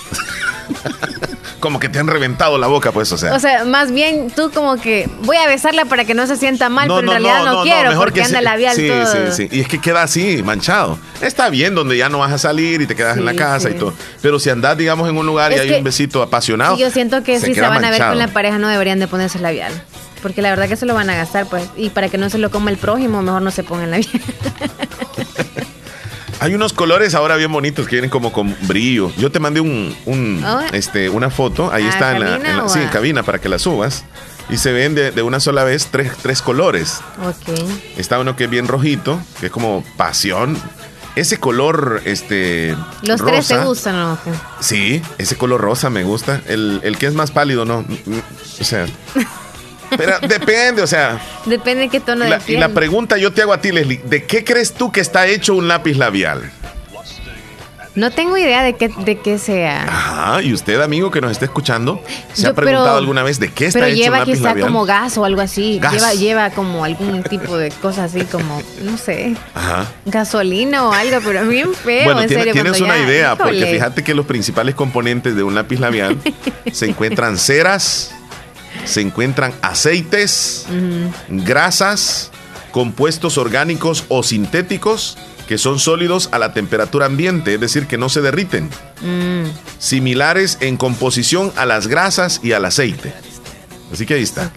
[1.64, 3.32] como que te han reventado la boca, pues, o sea.
[3.32, 6.68] O sea, más bien tú como que voy a besarla para que no se sienta
[6.68, 9.06] mal, pero en realidad no, quiero mejor porque que anda labial sí, todo.
[9.06, 10.98] Sí, sí, Y es que queda así, manchado.
[11.22, 13.74] Está bien donde ya no vas a salir y te quedas en la casa y
[13.78, 13.94] todo.
[14.20, 16.76] Pero si andas, digamos, en un lugar y hay un besito apasionado.
[16.76, 19.38] yo siento que si se van a ver con la pareja no deberían de ponerse
[19.38, 19.72] labial.
[20.20, 21.64] Porque la verdad que se lo van a gastar, pues.
[21.78, 24.10] Y para que no se lo coma el prójimo, mejor no se pongan labial.
[26.44, 29.10] Hay unos colores ahora bien bonitos que vienen como con brillo.
[29.16, 29.96] Yo te mandé un,
[30.44, 30.60] oh.
[30.74, 34.04] este, una foto, ahí está en la, sí, en cabina para que la subas.
[34.50, 37.00] Y se ven de, una sola vez tres, tres colores.
[37.22, 37.58] Ok.
[37.96, 40.58] Está uno que es bien rojito, que es como pasión.
[41.16, 42.76] Ese color, este.
[43.04, 44.18] Los tres te gustan, ¿no?
[44.60, 46.42] Sí, ese color rosa me gusta.
[46.46, 47.86] El, el que es más pálido, no.
[48.60, 48.84] O sea.
[49.96, 51.20] Pero depende, o sea.
[51.46, 52.58] Depende de qué tono de piel.
[52.58, 55.26] Y la pregunta yo te hago a ti, Leslie, ¿de qué crees tú que está
[55.26, 56.50] hecho un lápiz labial?
[57.94, 59.84] No tengo idea de qué, de qué sea.
[59.84, 62.02] Ajá, y usted, amigo que nos está escuchando,
[62.32, 65.24] ¿se ha preguntado alguna vez de qué está hecho un lápiz quizá como gas o
[65.24, 65.80] algo así.
[65.92, 69.86] Lleva, lleva como algún tipo de cosa así como, no sé, Ajá.
[70.06, 72.52] gasolina o algo, pero bien feo, bueno, en serio.
[72.52, 76.18] Tienes una idea, porque fíjate que los principales componentes de un lápiz labial
[76.72, 78.12] se encuentran ceras,
[78.84, 80.66] se encuentran aceites,
[81.28, 82.30] grasas,
[82.70, 88.08] compuestos orgánicos o sintéticos que son sólidos a la temperatura ambiente, es decir, que no
[88.08, 88.70] se derriten.
[89.02, 89.44] Mm.
[89.78, 93.12] Similares en composición a las grasas y al aceite.
[93.92, 94.50] Así que ahí está.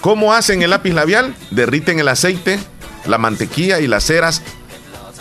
[0.00, 1.34] ¿Cómo hacen el lápiz labial?
[1.50, 2.58] Derriten el aceite,
[3.06, 4.42] la mantequilla y las ceras,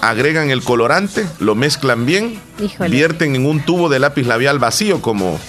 [0.02, 2.40] agregan el colorante, lo mezclan bien,
[2.90, 5.40] vierten en un tubo de lápiz labial vacío como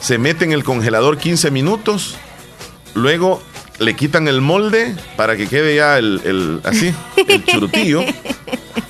[0.00, 2.16] se mete en el congelador 15 minutos,
[2.94, 3.42] luego
[3.78, 6.94] le quitan el molde para que quede ya el, así,
[7.28, 8.02] el churutillo,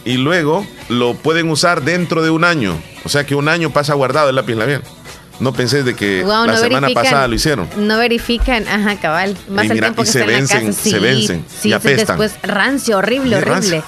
[0.05, 2.81] y luego lo pueden usar dentro de un año.
[3.05, 4.83] O sea que un año pasa guardado el lápiz labial.
[5.40, 7.68] No pensé de que la semana pasada lo hicieron.
[7.77, 9.37] No verifican, ajá, cabal.
[9.49, 10.90] Más el tiempo que se vencen, en la casa.
[10.90, 11.44] se vencen.
[11.49, 12.18] Sí, y apestan.
[12.18, 13.53] después rancio, horrible, horrible.
[13.53, 13.85] Rancio.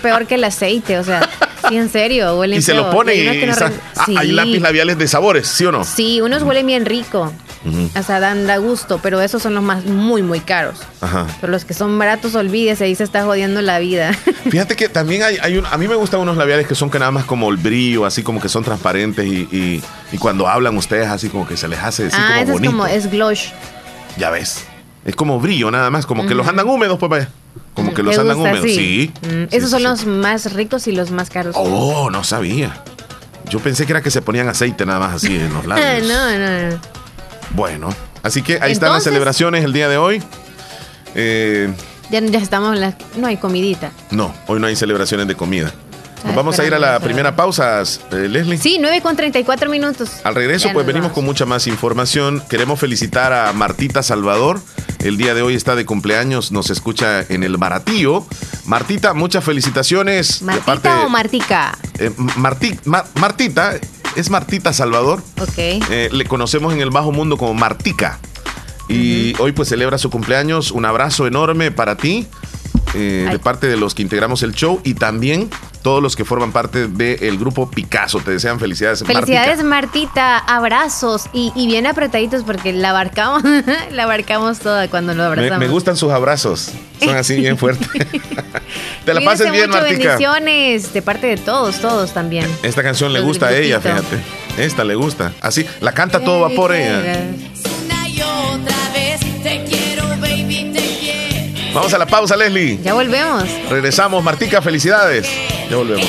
[0.00, 1.28] Peor que el aceite, o sea,
[1.68, 3.70] sí, en serio, huele Y se lo pone y, ah,
[4.16, 5.84] hay lápiz labiales de sabores, ¿sí o no?
[5.84, 7.32] Sí, unos huelen bien rico.
[7.94, 10.80] O sea, dan da gusto, pero esos son los más muy, muy caros.
[11.00, 11.26] Ajá.
[11.40, 14.12] Pero los que son baratos, olvídese, ahí se está jodiendo la vida.
[14.50, 16.98] Fíjate que también hay, hay un, a mí me gustan unos labiales que son que
[16.98, 19.80] nada más como el brillo, así como que son transparentes y,
[20.12, 22.62] y, cuando hablan ustedes así como que se les hace así ah, como bonito.
[22.62, 23.48] es como, es glosh.
[24.18, 24.64] Ya ves.
[25.04, 27.28] Es como brillo nada más, como que los andan húmedos, pues vaya.
[27.74, 29.12] Como que los andan húmedos, sí.
[29.22, 31.54] Mm, esos son los más ricos y los más caros.
[31.58, 32.82] Oh, no sabía.
[33.48, 36.08] Yo pensé que era que se ponían aceite nada más así en los labios.
[36.08, 36.80] no, no, no.
[37.54, 40.22] Bueno, así que ahí están las celebraciones el día de hoy.
[41.14, 41.72] Eh,
[42.10, 43.90] ya, ya estamos, la, no hay comidita.
[44.10, 45.72] No, hoy no hay celebraciones de comida.
[46.24, 48.56] Nos vamos a ir a la primera pausa, eh, Leslie.
[48.56, 50.10] Sí, 9 con 34 minutos.
[50.24, 52.42] Al regreso, pues venimos con mucha más información.
[52.48, 54.60] Queremos felicitar a Martita Salvador.
[55.00, 58.24] El día de hoy está de cumpleaños, nos escucha en el Baratío.
[58.66, 60.42] Martita, muchas felicitaciones.
[60.42, 61.76] ¿Martita o Martica?
[61.98, 63.74] Eh, Martita,
[64.14, 65.22] es Martita Salvador.
[65.40, 65.58] Ok.
[65.58, 68.20] Eh, le conocemos en el bajo mundo como Martica.
[68.88, 70.70] Y hoy pues celebra su cumpleaños.
[70.70, 72.28] Un abrazo enorme para ti.
[72.94, 75.48] Eh, de parte de los que integramos el show y también
[75.82, 78.20] todos los que forman parte del grupo Picasso.
[78.20, 79.02] Te desean felicidades.
[79.04, 83.42] Felicidades Martita, abrazos y, bien apretaditos porque la abarcamos,
[83.90, 85.58] la abarcamos toda cuando lo abrazamos.
[85.58, 86.70] Me, gustan sus abrazos,
[87.02, 87.88] son así bien fuertes.
[89.04, 90.16] Te la pases bien, Martica.
[90.16, 92.46] bendiciones de parte de todos, todos también.
[92.62, 94.18] Esta canción le gusta a ella, fíjate.
[94.58, 95.32] Esta le gusta.
[95.40, 97.30] Así, la canta todo vapor ella.
[101.74, 102.78] Vamos a la pausa, Leslie.
[102.82, 103.44] Ya volvemos.
[103.70, 105.26] Regresamos, Martica, felicidades.
[105.70, 106.06] Ya volvemos.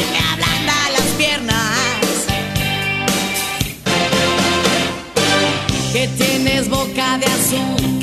[5.93, 8.02] Que tienes boca de azúcar,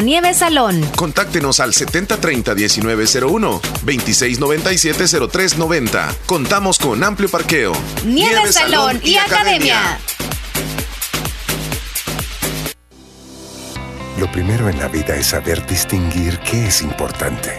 [0.00, 0.80] Nieve Salón.
[0.96, 6.16] Contáctenos al 7030-1901, 2697-0390.
[6.26, 7.72] Contamos con amplio parqueo.
[8.04, 9.98] Nieve, Salón, y, Academia.
[14.18, 17.58] Lo primero en la vida es saber distinguir qué es importante.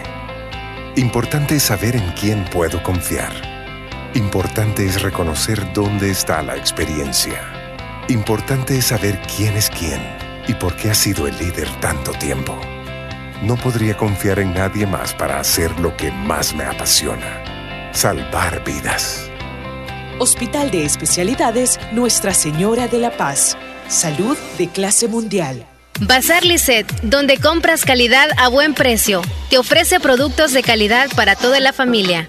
[0.96, 3.32] Importante es saber en quién puedo confiar.
[4.14, 7.42] Importante es reconocer dónde está la experiencia.
[8.08, 12.58] Importante es saber quién es quién y por qué ha sido el líder tanto tiempo.
[13.42, 19.30] No podría confiar en nadie más para hacer lo que más me apasiona, salvar vidas.
[20.18, 23.56] Hospital de Especialidades Nuestra Señora de la Paz.
[23.88, 25.66] Salud de clase mundial.
[26.00, 29.22] Bazar Lisset, donde compras calidad a buen precio.
[29.50, 32.28] Te ofrece productos de calidad para toda la familia.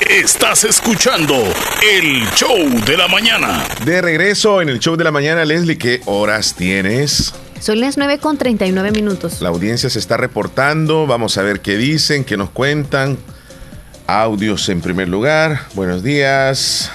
[0.00, 1.34] Estás escuchando
[1.82, 3.64] el show de la mañana.
[3.84, 7.34] De regreso en el show de la mañana, Leslie, ¿qué horas tienes?
[7.60, 9.40] Son las 9 con 39 minutos.
[9.40, 11.06] La audiencia se está reportando.
[11.06, 13.18] Vamos a ver qué dicen, qué nos cuentan.
[14.06, 15.60] Audios en primer lugar.
[15.74, 16.90] Buenos días.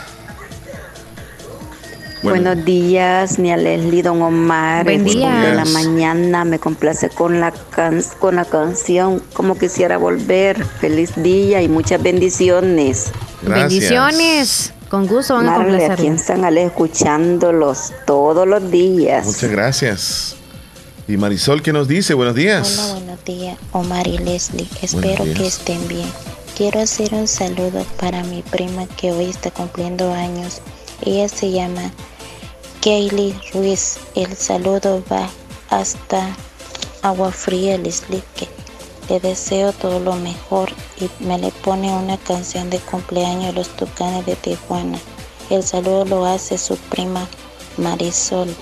[2.21, 4.84] Buenos días, ni a Leslie, don Omar.
[4.84, 5.32] Buen día.
[5.41, 7.53] De la mañana me complace con la,
[8.19, 10.63] con la canción Como quisiera volver.
[10.65, 13.12] Feliz día y muchas bendiciones.
[13.41, 14.73] Bendiciones.
[14.89, 15.91] Con gusto van a complacer.
[15.91, 19.25] aquí en San Ale escuchándolos todos los días.
[19.25, 20.36] Muchas gracias.
[21.08, 22.13] Y Marisol, ¿qué nos dice?
[22.13, 22.77] Buenos días.
[22.77, 24.67] Hola, buenos días, Omar y Leslie.
[24.82, 26.08] Espero que estén bien.
[26.58, 30.62] Quiero hacer un saludo para mi prima que hoy está cumpliendo años.
[31.02, 31.92] Ella se llama
[32.82, 33.98] Kaylee Ruiz.
[34.16, 35.30] El saludo va
[35.70, 36.36] hasta
[37.02, 38.24] Agua Fría, Leslie.
[39.10, 44.26] Le deseo todo lo mejor y me le pone una canción de cumpleaños Los Tucanes
[44.26, 45.00] de Tijuana.
[45.50, 47.28] El saludo lo hace su prima
[47.78, 48.56] Marisol.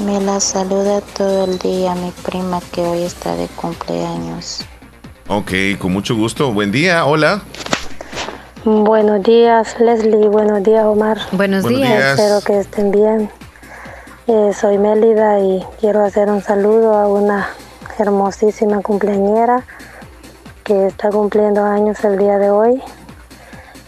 [0.00, 4.64] Me la saluda todo el día mi prima que hoy está de cumpleaños.
[5.28, 6.52] Ok, con mucho gusto.
[6.52, 7.42] Buen día, hola.
[8.64, 10.28] Buenos días, Leslie.
[10.28, 11.18] Buenos días, Omar.
[11.32, 12.16] Buenos, días.
[12.16, 13.28] Espero que estén bien.
[14.28, 17.48] Eh, soy Mélida y quiero hacer un saludo a una
[17.98, 19.64] hermosísima cumpleañera
[20.62, 22.80] que está cumpliendo años el día de hoy.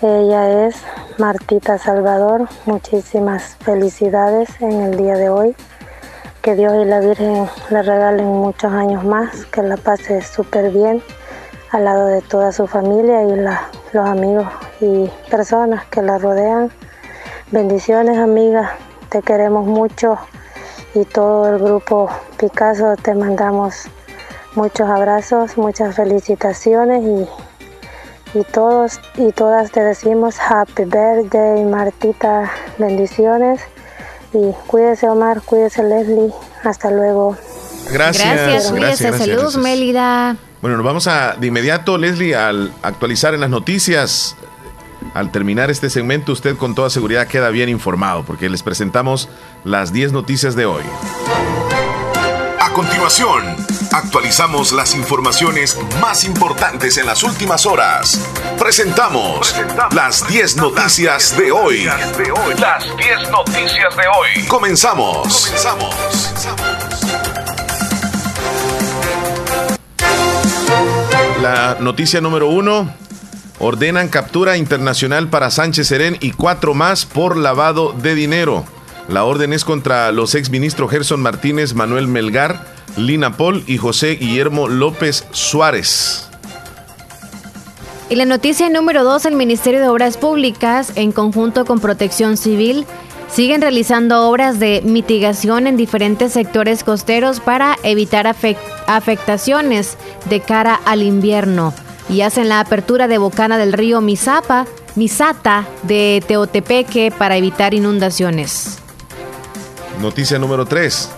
[0.02, 0.74] Ella es
[1.18, 2.48] Martita Salvador.
[2.66, 5.54] Muchísimas felicidades en el día de hoy.
[6.42, 11.00] Que Dios y la Virgen le regalen muchos años más, que la pase súper bien
[11.74, 14.46] al lado de toda su familia y los amigos
[14.80, 16.70] y personas que la rodean.
[17.50, 18.76] Bendiciones amiga,
[19.08, 20.16] te queremos mucho
[20.94, 23.88] y todo el grupo Picasso te mandamos
[24.54, 33.60] muchos abrazos, muchas felicitaciones y, y todos y todas te decimos happy birthday Martita, bendiciones
[34.32, 37.36] y cuídese Omar, cuídese Leslie, hasta luego.
[37.90, 38.24] Gracias.
[38.24, 40.36] Gracias, cuídese, salud Mélida.
[40.64, 44.34] Bueno, nos vamos a de inmediato, Leslie, al actualizar en las noticias.
[45.12, 49.28] Al terminar este segmento, usted con toda seguridad queda bien informado, porque les presentamos
[49.62, 50.82] las 10 noticias de hoy.
[52.58, 53.44] A continuación,
[53.92, 58.18] actualizamos las informaciones más importantes en las últimas horas.
[58.58, 59.54] Presentamos
[59.94, 61.84] las 10 noticias de hoy.
[62.58, 64.46] Las 10 noticias de hoy.
[64.48, 65.44] Comenzamos.
[65.44, 66.93] Comenzamos.
[71.44, 72.90] La noticia número uno.
[73.58, 78.64] Ordenan captura internacional para Sánchez Serén y cuatro más por lavado de dinero.
[79.08, 82.64] La orden es contra los exministros Gerson Martínez, Manuel Melgar,
[82.96, 86.30] Lina Paul y José Guillermo López Suárez.
[88.08, 92.86] Y la noticia número dos, el Ministerio de Obras Públicas, en conjunto con Protección Civil,
[93.34, 98.32] siguen realizando obras de mitigación en diferentes sectores costeros para evitar
[98.86, 99.98] afectaciones
[100.30, 101.74] de cara al invierno
[102.08, 108.78] y hacen la apertura de bocana del río Misapa, Misata de Teotepeque para evitar inundaciones.
[110.00, 111.10] Noticia número 3.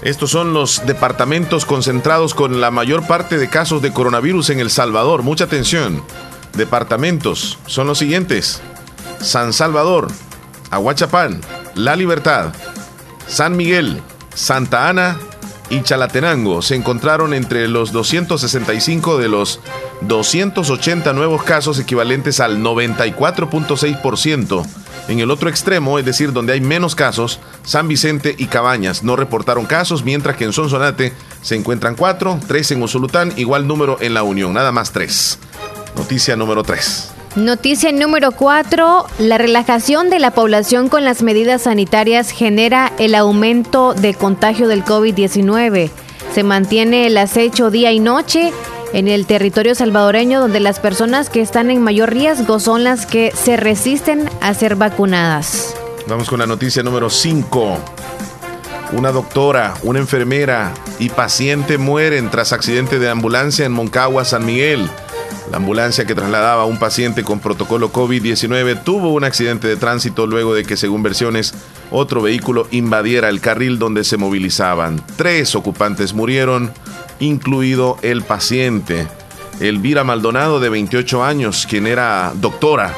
[0.00, 4.70] Estos son los departamentos concentrados con la mayor parte de casos de coronavirus en El
[4.70, 5.22] Salvador.
[5.22, 6.02] Mucha atención.
[6.54, 8.62] Departamentos son los siguientes.
[9.20, 10.08] San Salvador,
[10.74, 11.40] Aguachapán,
[11.74, 12.52] La Libertad,
[13.26, 14.02] San Miguel,
[14.34, 15.16] Santa Ana
[15.70, 19.60] y Chalatenango se encontraron entre los 265 de los
[20.02, 24.66] 280 nuevos casos equivalentes al 94.6%.
[25.08, 29.16] En el otro extremo, es decir, donde hay menos casos, San Vicente y Cabañas no
[29.16, 31.12] reportaron casos, mientras que en Sonsonate
[31.42, 35.38] se encuentran 4, 3 en Usulután, igual número en La Unión, nada más 3.
[35.96, 37.13] Noticia número 3.
[37.36, 39.06] Noticia número 4.
[39.18, 44.84] La relajación de la población con las medidas sanitarias genera el aumento de contagio del
[44.84, 45.90] COVID-19.
[46.32, 48.52] Se mantiene el acecho día y noche
[48.92, 53.32] en el territorio salvadoreño donde las personas que están en mayor riesgo son las que
[53.34, 55.74] se resisten a ser vacunadas.
[56.06, 57.78] Vamos con la noticia número 5.
[58.92, 64.88] Una doctora, una enfermera y paciente mueren tras accidente de ambulancia en Moncagua, San Miguel.
[65.50, 70.26] La ambulancia que trasladaba a un paciente con protocolo COVID-19 tuvo un accidente de tránsito
[70.26, 71.54] luego de que, según versiones,
[71.90, 75.04] otro vehículo invadiera el carril donde se movilizaban.
[75.16, 76.72] Tres ocupantes murieron,
[77.20, 79.06] incluido el paciente.
[79.60, 82.94] Elvira Maldonado, de 28 años, quien era doctora.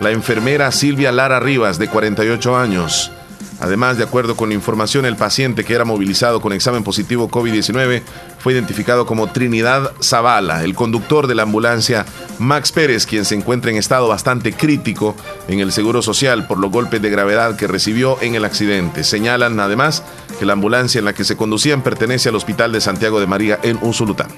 [0.00, 3.12] La enfermera Silvia Lara Rivas, de 48 años.
[3.60, 8.02] Además, de acuerdo con información, el paciente que era movilizado con examen positivo COVID-19
[8.38, 12.06] fue identificado como Trinidad Zavala, el conductor de la ambulancia
[12.38, 15.16] Max Pérez, quien se encuentra en estado bastante crítico
[15.48, 19.02] en el Seguro Social por los golpes de gravedad que recibió en el accidente.
[19.02, 20.04] Señalan además
[20.38, 23.58] que la ambulancia en la que se conducían pertenece al Hospital de Santiago de María
[23.62, 24.28] en Usulután.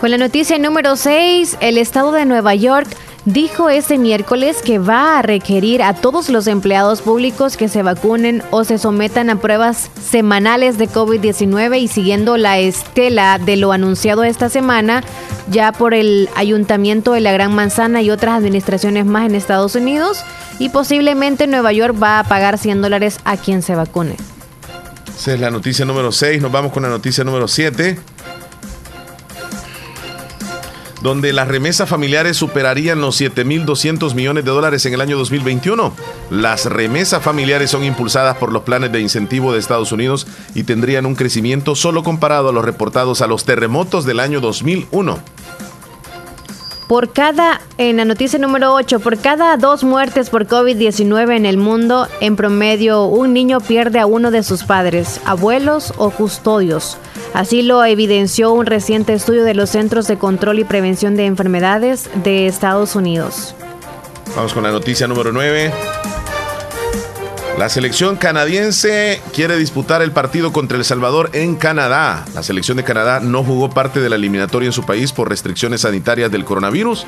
[0.00, 2.88] Con la noticia número 6, el estado de Nueva York
[3.24, 8.42] dijo este miércoles que va a requerir a todos los empleados públicos que se vacunen
[8.50, 14.24] o se sometan a pruebas semanales de COVID-19 y siguiendo la estela de lo anunciado
[14.24, 15.02] esta semana
[15.50, 20.22] ya por el Ayuntamiento de la Gran Manzana y otras administraciones más en Estados Unidos
[20.58, 24.16] y posiblemente Nueva York va a pagar 100 dólares a quien se vacune.
[25.16, 28.13] Esa es la noticia número 6, nos vamos con la noticia número 7
[31.04, 35.92] donde las remesas familiares superarían los 7.200 millones de dólares en el año 2021.
[36.30, 41.04] Las remesas familiares son impulsadas por los planes de incentivo de Estados Unidos y tendrían
[41.04, 45.18] un crecimiento solo comparado a los reportados a los terremotos del año 2001.
[46.88, 51.58] Por cada, en la noticia número 8, por cada dos muertes por COVID-19 en el
[51.58, 56.96] mundo, en promedio un niño pierde a uno de sus padres, abuelos o custodios.
[57.34, 62.08] Así lo evidenció un reciente estudio de los Centros de Control y Prevención de Enfermedades
[62.22, 63.56] de Estados Unidos.
[64.36, 65.72] Vamos con la noticia número 9.
[67.58, 72.24] La selección canadiense quiere disputar el partido contra El Salvador en Canadá.
[72.34, 75.80] La selección de Canadá no jugó parte de la eliminatoria en su país por restricciones
[75.80, 77.04] sanitarias del coronavirus,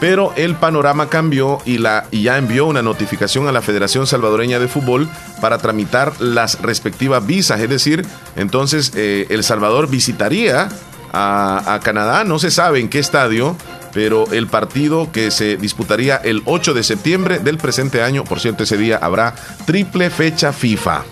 [0.00, 4.68] pero el panorama cambió y, la, ya envió una notificación a la Federación Salvadoreña de
[4.68, 5.08] Fútbol
[5.40, 7.60] para tramitar las respectivas visas.
[7.60, 10.68] Es decir, entonces eh, El Salvador visitaría
[11.12, 13.56] a, a Canadá, no se sabe en qué estadio,
[13.92, 18.64] pero el partido que se disputaría el 8 de septiembre del presente año, por cierto,
[18.64, 19.34] ese día habrá
[19.66, 21.02] triple fecha FIFA.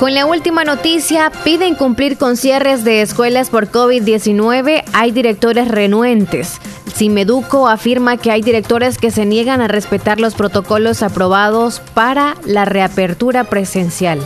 [0.00, 4.82] Con la última noticia, piden cumplir con cierres de escuelas por COVID-19.
[4.94, 6.58] Hay directores renuentes.
[7.00, 12.66] Simeduco afirma que hay directores que se niegan a respetar los protocolos aprobados para la
[12.66, 14.20] reapertura presencial.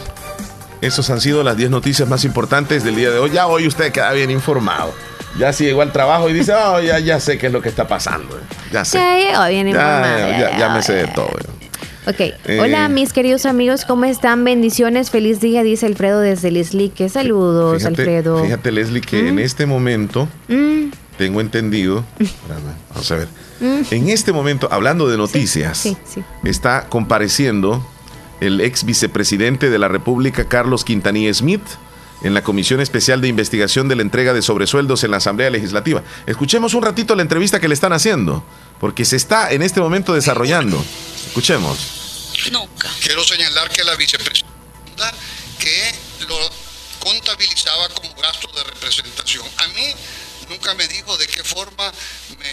[0.80, 3.30] Esas han sido las 10 noticias más importantes del día de hoy.
[3.30, 4.92] Ya hoy usted queda bien informado
[5.38, 7.68] ya si llegó al trabajo y dice, oh, ya, ya sé qué es lo que
[7.68, 8.40] está pasando.
[8.72, 8.98] Ya sé.
[8.98, 11.30] Ya llegó bien ya, ya, me sé de todo.
[12.06, 14.44] Ok, eh, hola mis queridos amigos, ¿cómo están?
[14.44, 16.90] Bendiciones, feliz día, dice Alfredo desde Leslie.
[16.90, 18.42] Que saludos, Alfredo.
[18.42, 20.88] Fíjate, Leslie, que en este momento mm.
[21.16, 22.04] Tengo entendido,
[22.90, 23.28] vamos a ver,
[23.60, 25.88] en este momento, hablando de noticias,
[26.44, 27.86] está compareciendo
[28.40, 31.62] el ex vicepresidente de la República, Carlos Quintanilla Smith
[32.22, 36.02] en la Comisión Especial de Investigación de la Entrega de Sobresueldos en la Asamblea Legislativa.
[36.26, 38.44] Escuchemos un ratito la entrevista que le están haciendo,
[38.80, 40.82] porque se está en este momento desarrollando.
[41.26, 42.32] Escuchemos.
[42.50, 42.88] Nunca.
[43.02, 45.12] Quiero señalar que la vicepresidenta
[45.58, 45.94] que
[46.26, 46.36] lo
[46.98, 49.44] contabilizaba como gasto de representación.
[49.58, 49.94] A mí
[50.64, 51.92] nunca me dijo de qué forma
[52.38, 52.48] me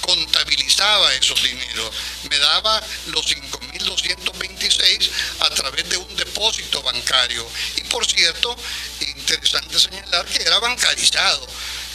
[0.00, 1.90] contabilizaba esos dineros.
[2.30, 2.80] Me daba
[3.12, 7.44] los 5.226 a través de un depósito bancario.
[7.76, 8.54] Y por cierto,
[9.00, 11.46] interesante señalar que era bancarizado,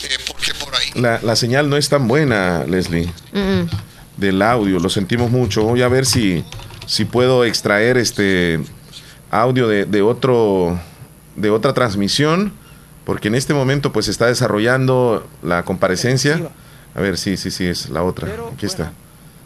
[0.03, 0.91] eh, porque por ahí...
[0.95, 3.09] La, señal no es tan buena, Leslie,
[4.17, 5.63] del audio, lo sentimos mucho.
[5.63, 6.43] Voy a ver si,
[6.87, 8.59] si puedo extraer este
[9.31, 10.79] audio de, de otro
[11.35, 12.53] de otra transmisión
[13.07, 16.49] porque en este momento pues se está desarrollando la comparecencia.
[16.93, 18.27] A ver, sí, sí, sí, es la otra.
[18.53, 18.91] Aquí está.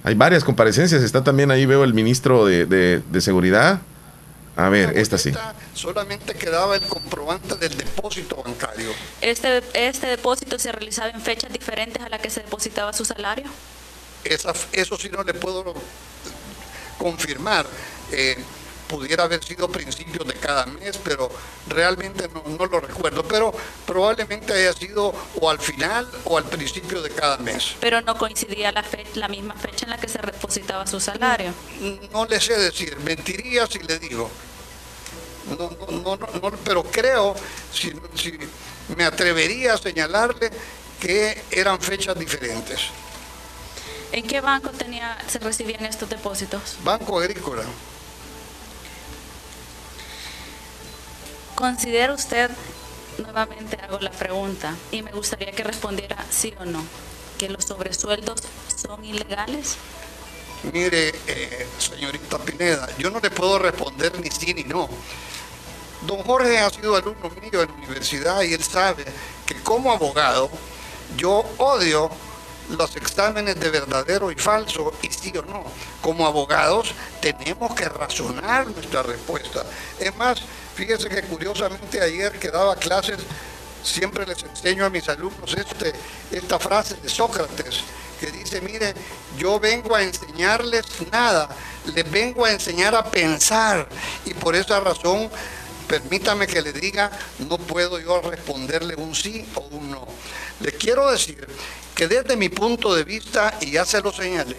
[0.03, 3.79] Hay varias comparecencias, está también ahí, veo el ministro de, de, Seguridad.
[4.55, 5.31] A ver, esta sí.
[5.75, 8.89] Solamente quedaba el comprobante del depósito bancario.
[9.21, 13.45] ¿Este, ¿Este depósito se realizaba en fechas diferentes a las que se depositaba su salario?
[14.23, 15.75] eso sí no le puedo
[16.97, 17.67] confirmar.
[18.11, 18.43] Eh,
[18.91, 21.31] pudiera haber sido principios de cada mes, pero
[21.67, 23.23] realmente no, lo recuerdo.
[23.23, 23.53] Pero
[23.85, 27.75] probablemente haya sido o al final o al principio de cada mes.
[27.79, 28.83] Pero no coincidía la,
[29.15, 31.53] la misma fecha en la que se depositaba su salario.
[32.11, 34.29] No, le sé decir, mentiría si le digo.
[35.57, 37.33] No, no, no, pero creo,
[37.73, 38.37] si, si
[38.95, 40.51] me atrevería a señalarle
[40.99, 42.79] que eran fechas diferentes.
[44.11, 46.77] ¿En qué banco tenía, se recibían estos depósitos?
[46.83, 47.63] Banco Agrícola.
[51.55, 52.49] ¿Considera usted,
[53.19, 56.83] nuevamente hago la pregunta, y me gustaría que respondiera sí o no,
[57.37, 58.41] que los sobresueldos
[58.75, 59.75] son ilegales?
[60.71, 64.87] Mire, eh, señorita Pineda, yo no le puedo responder ni sí ni no.
[66.05, 69.05] Don Jorge ha sido alumno mío en la universidad y él sabe
[69.45, 70.49] que como abogado
[71.17, 72.09] yo odio
[72.69, 75.63] los exámenes de verdadero y falso y sí o no.
[76.01, 79.65] Como abogados tenemos que razonar nuestra respuesta.
[79.99, 80.41] Es más,
[80.81, 83.19] Fíjense que curiosamente ayer que daba clases,
[83.83, 85.93] siempre les enseño a mis alumnos este,
[86.31, 87.81] esta frase de Sócrates,
[88.19, 88.95] que dice, mire,
[89.37, 91.49] yo vengo a enseñarles nada,
[91.93, 93.87] les vengo a enseñar a pensar.
[94.25, 95.29] Y por esa razón,
[95.87, 97.11] permítame que le diga,
[97.47, 100.07] no puedo yo responderle un sí o un no.
[100.61, 101.47] Les quiero decir
[101.95, 104.57] que desde mi punto de vista, y ya se lo señalé,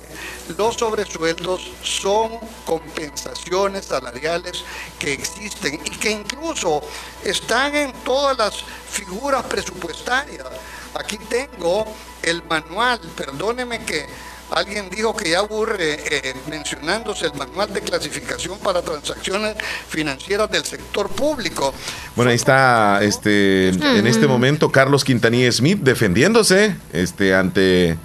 [0.56, 4.64] los sobresueldos son compensaciones salariales
[4.98, 6.82] que existen y que incluso
[7.24, 10.46] están en todas las figuras presupuestarias.
[10.94, 11.86] Aquí tengo
[12.22, 14.06] el manual, perdóneme que
[14.54, 19.56] Alguien dijo que ya aburre eh, mencionándose el manual de clasificación para transacciones
[19.88, 21.72] financieras del sector público.
[22.14, 27.96] Bueno, ahí está este en este momento Carlos Quintanilla Smith defendiéndose este ante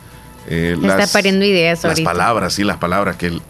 [0.47, 3.41] eh, las, pariendo ideas las palabras, sí, las palabras que él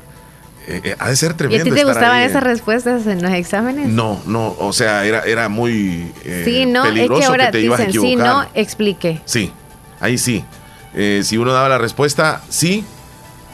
[0.68, 1.66] eh, ha de ser tremendo.
[1.66, 3.90] ¿Y a ti te gustaban esas respuestas en los exámenes?
[3.90, 6.12] No, no, o sea, era, era muy
[6.44, 9.22] sí, no, peligroso es que, ahora te dicen, Sí, no, explique.
[9.26, 9.52] Sí,
[10.00, 10.44] ahí sí.
[11.00, 12.84] Eh, si uno daba la respuesta sí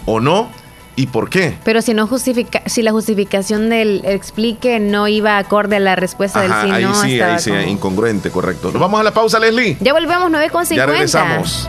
[0.05, 0.49] o no
[0.95, 1.57] y por qué.
[1.65, 6.41] Pero si no justifica, si la justificación del explique no iba acorde a la respuesta
[6.41, 8.71] del sí, ahí Sí, ahí sí, incongruente, correcto.
[8.71, 9.75] Nos vamos a la pausa, Leslie.
[9.81, 10.75] Ya volvemos 9.50.
[10.75, 11.67] Ya regresamos.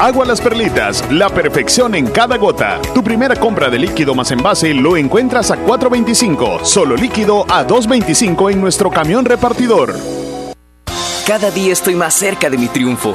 [0.00, 2.80] Agua Las Perlitas, la perfección en cada gota.
[2.94, 8.52] Tu primera compra de líquido más envase lo encuentras a 4.25, solo líquido a 2.25
[8.52, 9.94] en nuestro camión repartidor.
[11.26, 13.14] Cada día estoy más cerca de mi triunfo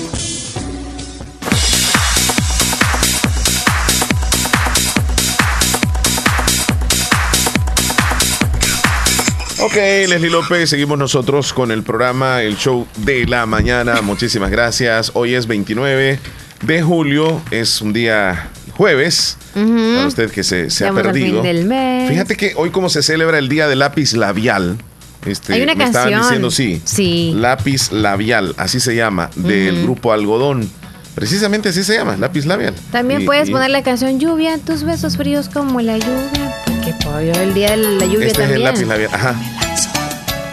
[9.61, 14.01] Ok, Leslie López, seguimos nosotros con el programa El Show de la Mañana.
[14.01, 15.11] Muchísimas gracias.
[15.13, 16.19] Hoy es 29
[16.63, 19.37] de julio, es un día jueves.
[19.53, 21.43] Para usted que se, ha perdido.
[21.43, 24.77] Fíjate que hoy como se celebra el Día del Lápiz Labial.
[25.25, 26.05] Este, Hay una me canción.
[26.05, 26.81] estaban diciendo sí.
[26.83, 27.33] Sí.
[27.35, 30.67] Lápiz labial, así se llama, del grupo Algodón.
[31.13, 32.73] Precisamente así se llama, lápiz labial.
[32.91, 36.50] También Y- puedes y poner la canción Lluvia, tus besos fríos como la lluvia.
[36.91, 38.55] Que pollo, el día de la lluvia Este es también.
[38.57, 39.09] el lápiz labial.
[39.13, 39.35] Ajá.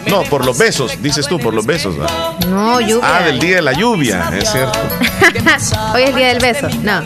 [0.07, 1.95] No, por los besos, dices tú, por los besos.
[2.47, 3.17] No, lluvia.
[3.17, 4.79] Ah, del día de la lluvia, es cierto.
[5.93, 6.67] Hoy es el día del beso.
[6.81, 7.01] No.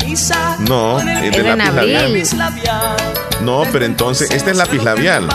[0.60, 2.28] No, el de en lápiz abril.
[2.38, 2.96] labial.
[3.42, 5.28] No, pero entonces, este es lápiz labial.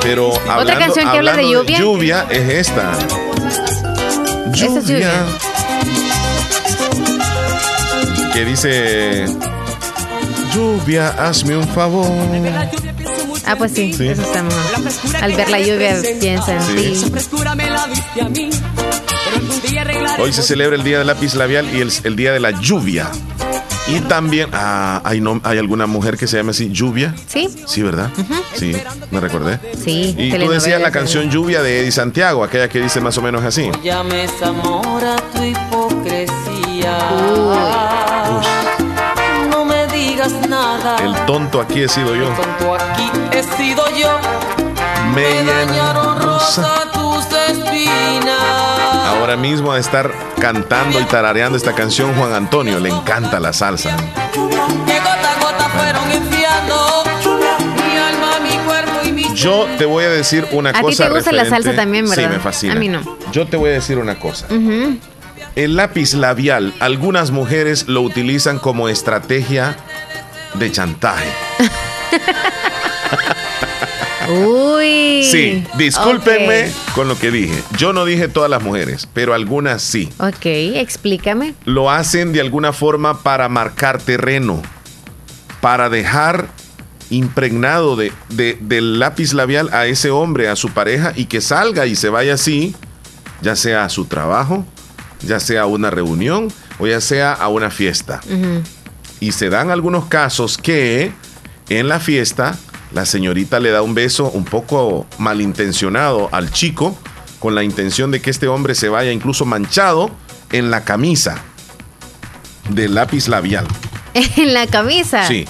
[0.00, 1.78] Pero hablando, canción que habla de lluvia.
[1.78, 2.92] lluvia es esta.
[4.54, 5.12] Esa es lluvia.
[8.32, 9.26] Que dice.
[10.54, 12.06] Lluvia, hazme un favor.
[13.46, 15.16] Ah, pues sí, eso está mejor.
[15.22, 17.10] Al ver la lluvia piensa en Sí.
[18.32, 18.50] ti.
[19.80, 20.22] a.
[20.22, 23.10] Hoy se celebra el día del lápiz labial y el, el día de la lluvia.
[23.86, 26.68] Y también, ah, ¿hay, no, ¿hay alguna mujer que se llame así?
[26.70, 27.14] ¿Lluvia?
[27.26, 27.48] Sí.
[27.66, 28.10] Sí, ¿verdad?
[28.54, 28.76] Sí,
[29.10, 29.58] me recordé.
[29.82, 30.14] Sí.
[30.18, 33.42] Y tú decías la canción Lluvia de Eddie Santiago, aquella que dice más o menos
[33.44, 33.70] así.
[33.82, 36.98] Ya me desamora tu hipocresía.
[40.28, 40.96] No me digas nada.
[41.04, 42.28] El tonto aquí he sido yo.
[42.28, 44.18] El tonto aquí he sido yo.
[45.14, 48.38] Me dañaron rosa tus espinas.
[49.06, 50.10] Ahora mismo a estar
[50.40, 53.96] cantando y tarareando esta canción Juan Antonio, le encanta la salsa.
[54.32, 57.04] Que gota a gota fueron enfriando
[57.76, 61.06] mi alma, mi cuerpo y mi Yo te voy a decir una A ti cosa.
[61.08, 62.24] te gusta la salsa también, ¿verdad?
[62.24, 62.72] Sí, me fascina.
[62.74, 63.00] A mí no.
[63.32, 64.46] Yo te voy a decir una cosa.
[65.56, 69.76] El lápiz labial, algunas mujeres lo utilizan como estrategia
[70.54, 71.28] de chantaje.
[74.28, 75.22] Uy.
[75.24, 77.62] Sí, discúlpenme con lo que dije.
[77.78, 80.10] Yo no dije todas las mujeres, pero algunas sí.
[80.18, 81.54] Ok, explícame.
[81.64, 84.60] Lo hacen de alguna forma para marcar terreno,
[85.62, 86.48] para dejar
[87.10, 91.86] impregnado de, de- del lápiz labial a ese hombre, a su pareja, y que salga
[91.86, 92.76] y se vaya así,
[93.40, 94.66] ya sea a su trabajo,
[95.22, 98.20] ya sea a una reunión o ya sea a una fiesta.
[99.20, 101.12] Y se dan algunos casos que
[101.68, 102.56] en la fiesta
[102.92, 106.96] la señorita le da un beso un poco malintencionado al chico
[107.38, 110.10] con la intención de que este hombre se vaya incluso manchado
[110.50, 111.42] en la camisa
[112.70, 113.66] del lápiz labial.
[114.36, 115.26] En la camisa.
[115.28, 115.44] Sí.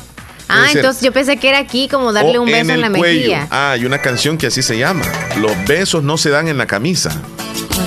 [0.48, 0.76] Ah, Puede ser.
[0.78, 3.02] entonces yo pensé que era aquí como darle O un beso en, el la cuello.
[3.20, 3.46] mejilla.
[3.50, 5.04] Ah, hay una canción que así se llama.
[5.40, 7.10] Los besos no se dan en la camisa.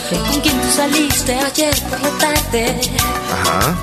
[0.09, 2.79] ¿Con quién tú saliste ayer por la tarde?
[3.31, 3.75] Ajá.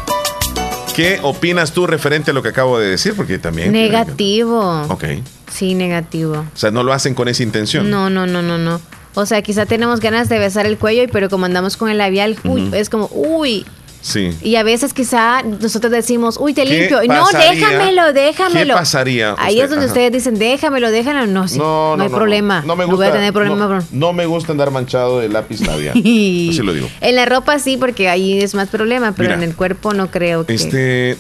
[0.99, 3.15] ¿Qué opinas tú referente a lo que acabo de decir?
[3.15, 3.71] Porque también.
[3.71, 4.83] Negativo.
[4.89, 5.05] Ok.
[5.49, 6.45] Sí, negativo.
[6.53, 7.89] O sea, no lo hacen con esa intención.
[7.89, 8.81] No, no, no, no, no.
[9.15, 12.37] O sea, quizá tenemos ganas de besar el cuello, pero como andamos con el labial,
[12.43, 13.65] uy, es como, uy.
[14.01, 14.31] Sí.
[14.43, 17.01] Y a veces quizá nosotros decimos, uy, te ¿Qué limpio.
[17.03, 17.51] No, pasaría?
[17.53, 18.75] déjamelo, déjamelo.
[18.75, 19.35] ¿Qué pasaría?
[19.39, 19.65] Ahí usted?
[19.65, 19.93] es donde Ajá.
[19.93, 21.27] ustedes dicen, déjamelo, déjamelo.
[21.27, 22.63] No, sí, no, No, hay problema.
[22.65, 23.09] No me voy gusta.
[23.11, 23.67] a tener problema.
[23.67, 25.95] no, no me gusta andar manchado de lápiz labial.
[25.99, 26.89] Así lo digo.
[27.01, 30.11] En la ropa sí, porque ahí es más problema, pero Mira, en el cuerpo no
[30.11, 30.55] creo que.
[30.55, 31.19] Este,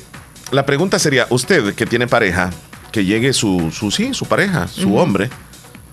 [0.50, 2.50] la pregunta sería, usted que tiene pareja,
[2.92, 5.30] que llegue su, su sí, su pareja, su hombre.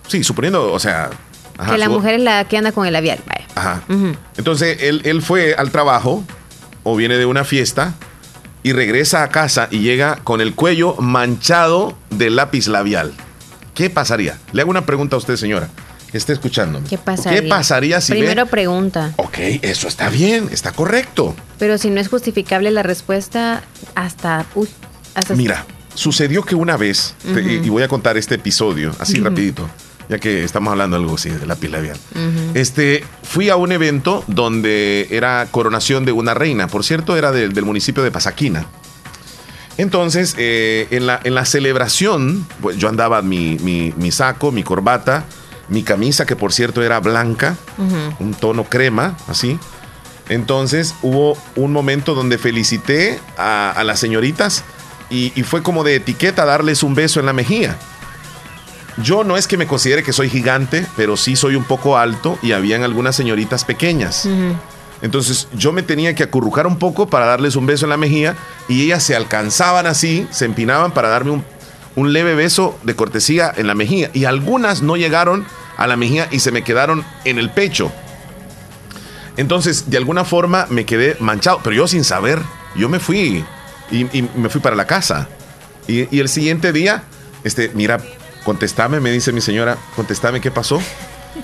[0.06, 1.10] Sí, suponiendo, o sea.
[1.58, 3.18] ajá, que la mujer es la que anda con el labial.
[3.26, 3.44] Vaya.
[3.56, 3.82] Ajá.
[4.36, 6.22] Entonces, él, él fue al trabajo
[6.88, 7.94] o viene de una fiesta
[8.62, 13.12] y regresa a casa y llega con el cuello manchado de lápiz labial.
[13.74, 14.38] ¿Qué pasaría?
[14.52, 15.68] Le hago una pregunta a usted, señora,
[16.12, 16.80] que esté escuchando.
[16.88, 17.42] ¿Qué pasaría?
[17.42, 19.12] ¿Qué pasaría si ve- Primero pregunta.
[19.16, 21.34] Ok, eso está bien, está correcto.
[21.58, 23.62] Pero si no es justificable la respuesta,
[23.96, 24.46] hasta.
[24.54, 24.68] Uy,
[25.16, 29.68] hasta Mira, sucedió que una vez, te- y voy a contar este episodio así rapidito,
[30.08, 31.98] ya que estamos hablando de algo así, de lápiz labial.
[32.14, 32.52] Ujú.
[32.58, 37.52] Este, fui a un evento donde era coronación de una reina, por cierto, era del,
[37.52, 38.66] del municipio de Pasaquina.
[39.78, 44.62] Entonces, eh, en, la, en la celebración, pues yo andaba mi, mi- mi saco, mi
[44.62, 45.24] corbata,
[45.68, 47.56] mi camisa, que por cierto era blanca,
[48.20, 49.58] un tono crema, así.
[50.28, 54.64] Entonces hubo un momento donde felicité a, a las señoritas
[55.10, 57.76] y, y fue como de etiqueta darles un beso en la mejilla.
[59.02, 62.38] Yo no es que me considere que soy gigante, pero sí soy un poco alto
[62.42, 64.26] y habían algunas señoritas pequeñas.
[65.02, 68.34] Entonces yo me tenía que acurrucar un poco para darles un beso en la mejilla
[68.68, 71.44] y ellas se alcanzaban así, se empinaban para darme un,
[71.96, 74.10] un leve beso de cortesía en la mejilla.
[74.14, 75.44] Y algunas no llegaron
[75.76, 77.92] a la mejilla y se me quedaron en el pecho.
[79.36, 82.40] Entonces, de alguna forma me quedé manchado, pero yo sin saber,
[82.74, 83.44] yo me fui
[83.90, 85.28] y, y me fui para la casa.
[85.86, 87.02] Y, y el siguiente día,
[87.44, 88.00] este, mira,
[88.46, 90.80] contestame, me dice mi señora, contestame qué pasó.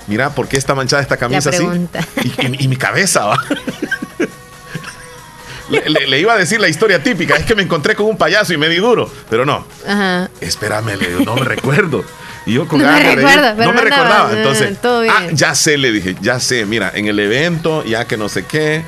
[0.07, 1.63] Mira, ¿por qué está manchada esta camisa así?
[2.23, 3.37] Y, y- y mi cabeza, va.
[5.69, 8.17] Le, le- le iba a decir la historia típica, es que me encontré con un
[8.17, 10.29] payaso y me di duro, pero no, Ajá.
[10.41, 12.03] espérame, le digo, no me recuerdo.
[12.45, 14.33] Y yo con No me de pero no me no andaba, recordaba.
[14.37, 15.13] Entonces, bien.
[15.15, 18.43] ah, ya sé, le dije, ya sé, mira, en el evento, ya que no sé
[18.45, 18.83] qué,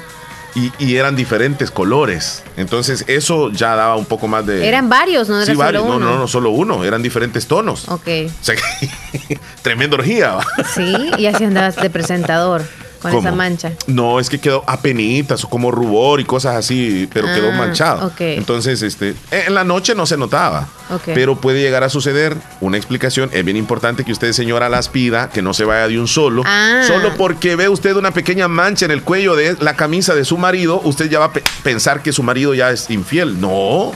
[0.55, 2.43] y, y eran diferentes colores.
[2.57, 4.67] Entonces, eso ya daba un poco más de.
[4.67, 5.85] Eran varios, no era Sí, solo varios.
[5.85, 6.05] No, uno.
[6.11, 7.87] no, no, solo uno, eran diferentes tonos.
[7.89, 8.07] Ok.
[8.39, 10.37] O sea, que- tremenda orgía.
[10.73, 12.63] Sí, y así andabas de presentador
[13.01, 13.21] con ¿Cómo?
[13.27, 13.71] esa mancha.
[13.87, 18.07] No, es que quedó apenitas o como rubor y cosas así, pero quedó Ah, manchado.
[18.07, 18.19] ok.
[18.21, 21.03] Entonces, este, en la noche no se notaba, Ok.
[21.13, 22.35] pero puede llegar a suceder.
[22.61, 25.99] Una explicación, es bien importante que usted, señora, las pida, que no se vaya de
[25.99, 26.43] un solo.
[26.45, 26.83] Ah.
[26.87, 30.37] Solo porque ve usted una pequeña mancha en el cuello de la camisa de su
[30.37, 33.39] marido, usted ya va a pe- pensar que su marido ya es infiel.
[33.39, 33.93] No.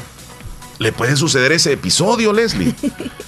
[0.79, 2.73] Le puede suceder ese episodio, Leslie.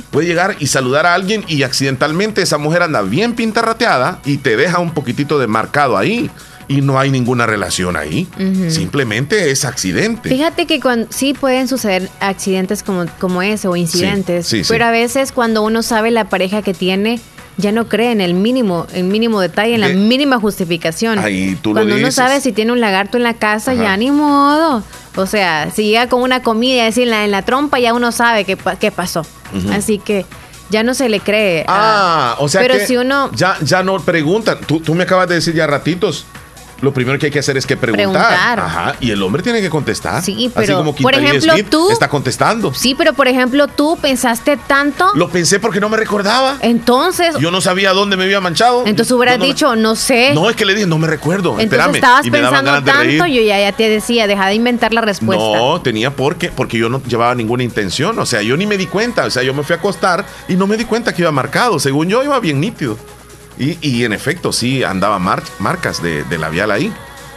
[0.10, 4.58] Puede llegar y saludar a alguien y accidentalmente esa mujer anda bien pintarrateada y te
[4.58, 6.30] deja un poquitito de marcado ahí.
[6.68, 8.28] y no hay ninguna relación ahí.
[8.70, 10.30] Simplemente es accidente.
[10.30, 15.34] Fíjate que cuando, sí pueden suceder accidentes como, como ese o incidentes, pero a veces
[15.34, 17.20] cuando uno sabe la pareja que tiene,
[17.58, 21.20] ya no cree en el mínimo, el mínimo detalle, en la mínima justificación.
[21.20, 24.84] Ahí tú Cuando uno sabe si tiene un lagarto en la casa, ya ni modo.
[25.16, 28.12] O sea, si llega con una comida así en la, en la trompa, ya uno
[28.12, 29.26] sabe qué, qué pasó.
[29.72, 30.26] Así que
[30.70, 31.66] ya no se le cree.
[31.68, 34.60] Ah, o sea pero si uno ya ya no preguntan.
[34.66, 36.26] Tú, tú me acabas de decir ya ratitos
[36.82, 38.60] lo primero que hay que hacer es que preguntar.
[38.60, 40.24] Ajá, y el hombre tiene que contestar.
[40.24, 42.74] Sí, pero Así como por ejemplo, tú está contestando.
[42.74, 45.12] Sí, pero por ejemplo, tú pensaste tanto.
[45.16, 46.58] Lo pensé porque no me recordaba.
[46.62, 48.84] Entonces, yo no sabía dónde me había manchado.
[48.86, 50.34] Entonces hubieras dicho, no sé.
[50.34, 51.60] No, es que le dije, no me recuerdo.
[51.60, 51.96] Entonces espérame.
[51.96, 55.44] estabas pensando tanto, yo ya, ya te decía, deja de inventar la respuesta.
[55.44, 58.88] No, tenía porque porque yo no llevaba ninguna intención, o sea, yo ni me di
[58.88, 61.32] cuenta, o sea, yo me fui a acostar y no me di cuenta que iba
[61.32, 62.98] marcado, según yo iba bien nítido.
[63.62, 66.92] Y, en efecto, sí andaba marcas de, de labial ahí.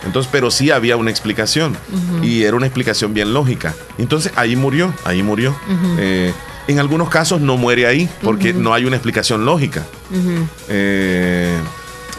[0.05, 1.77] Entonces, pero sí había una explicación
[2.22, 3.75] y era una explicación bien lógica.
[3.99, 5.57] Entonces ahí murió, ahí murió.
[5.99, 6.33] Eh,
[6.68, 9.85] en algunos casos no muere ahí porque no hay una explicación lógica.
[10.68, 11.59] Eh,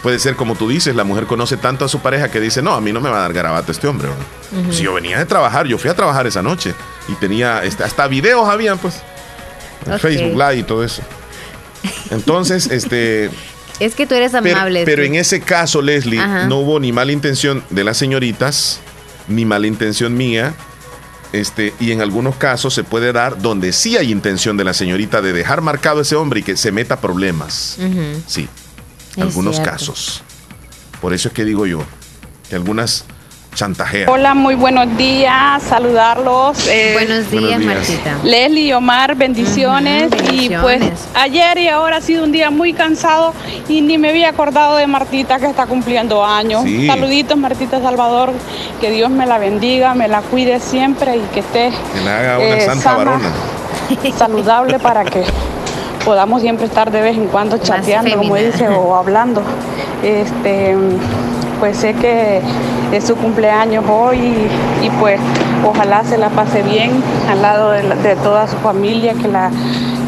[0.02, 2.74] puede ser como tú dices, la mujer conoce tanto a su pareja que dice, no,
[2.74, 4.10] a mí no me va a dar garabato este hombre.
[4.72, 6.74] Si yo venía de trabajar, yo fui a trabajar esa noche
[7.08, 9.02] y tenía, este, hasta videos habían pues,
[9.86, 11.02] en Facebook Live y todo eso.
[12.10, 13.30] Entonces, este...
[13.80, 14.84] Es que tú eres amable.
[14.86, 18.80] Pero, en ese caso, Leslie, no hubo ni mala intención de las señoritas,
[19.28, 20.54] ni mala intención mía.
[21.34, 25.22] Este, y en algunos casos se puede dar donde sí hay intención de la señorita
[25.22, 27.78] de dejar marcado a ese hombre y que se meta problemas.
[28.26, 28.48] Sí,
[29.18, 30.24] algunos casos.
[31.02, 31.84] Por eso es que digo yo,
[32.50, 33.06] que algunas
[33.56, 34.12] chantajea.
[34.12, 36.68] Hola, muy buenos días, saludarlos.
[36.68, 38.18] Eh, buenos, días, Martita.
[38.24, 40.12] Leslie y Omar, bendiciones.
[40.32, 40.84] Y pues
[41.16, 43.34] ayer y ahora ha sido un día muy cansado
[43.68, 46.64] y ni me había acordado de Martita que está cumpliendo años.
[46.86, 48.34] Saluditos, Martita Salvador,
[48.80, 52.38] que Dios me la bendiga, me la cuide siempre y que esté que le haga
[52.38, 53.32] una eh, santa varona.
[54.18, 55.24] saludable para que
[56.04, 59.42] podamos siempre estar de vez en cuando chateando, como dice, o hablando.
[60.04, 60.76] Este,
[61.60, 62.42] pues sé que
[62.92, 64.18] es su cumpleaños hoy
[64.84, 65.20] y, pues
[65.66, 66.92] ojalá se la pase bien
[67.30, 69.52] al lado de, toda su familia que la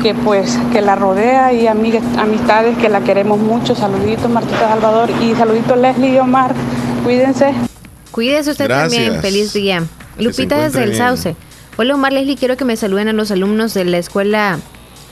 [0.02, 3.76] que pues que la rodea y amistades que la queremos mucho.
[3.76, 6.54] Saluditos Martita Salvador y saluditos Leslie y Omar.
[7.04, 7.54] Cuídense.
[8.12, 9.22] Cuídese usted también.
[9.22, 9.84] Feliz día.
[10.20, 11.36] Lupita desde el Sauce.
[11.78, 14.60] Hola Omar Leslie, quiero que me saluden a los alumnos de la escuela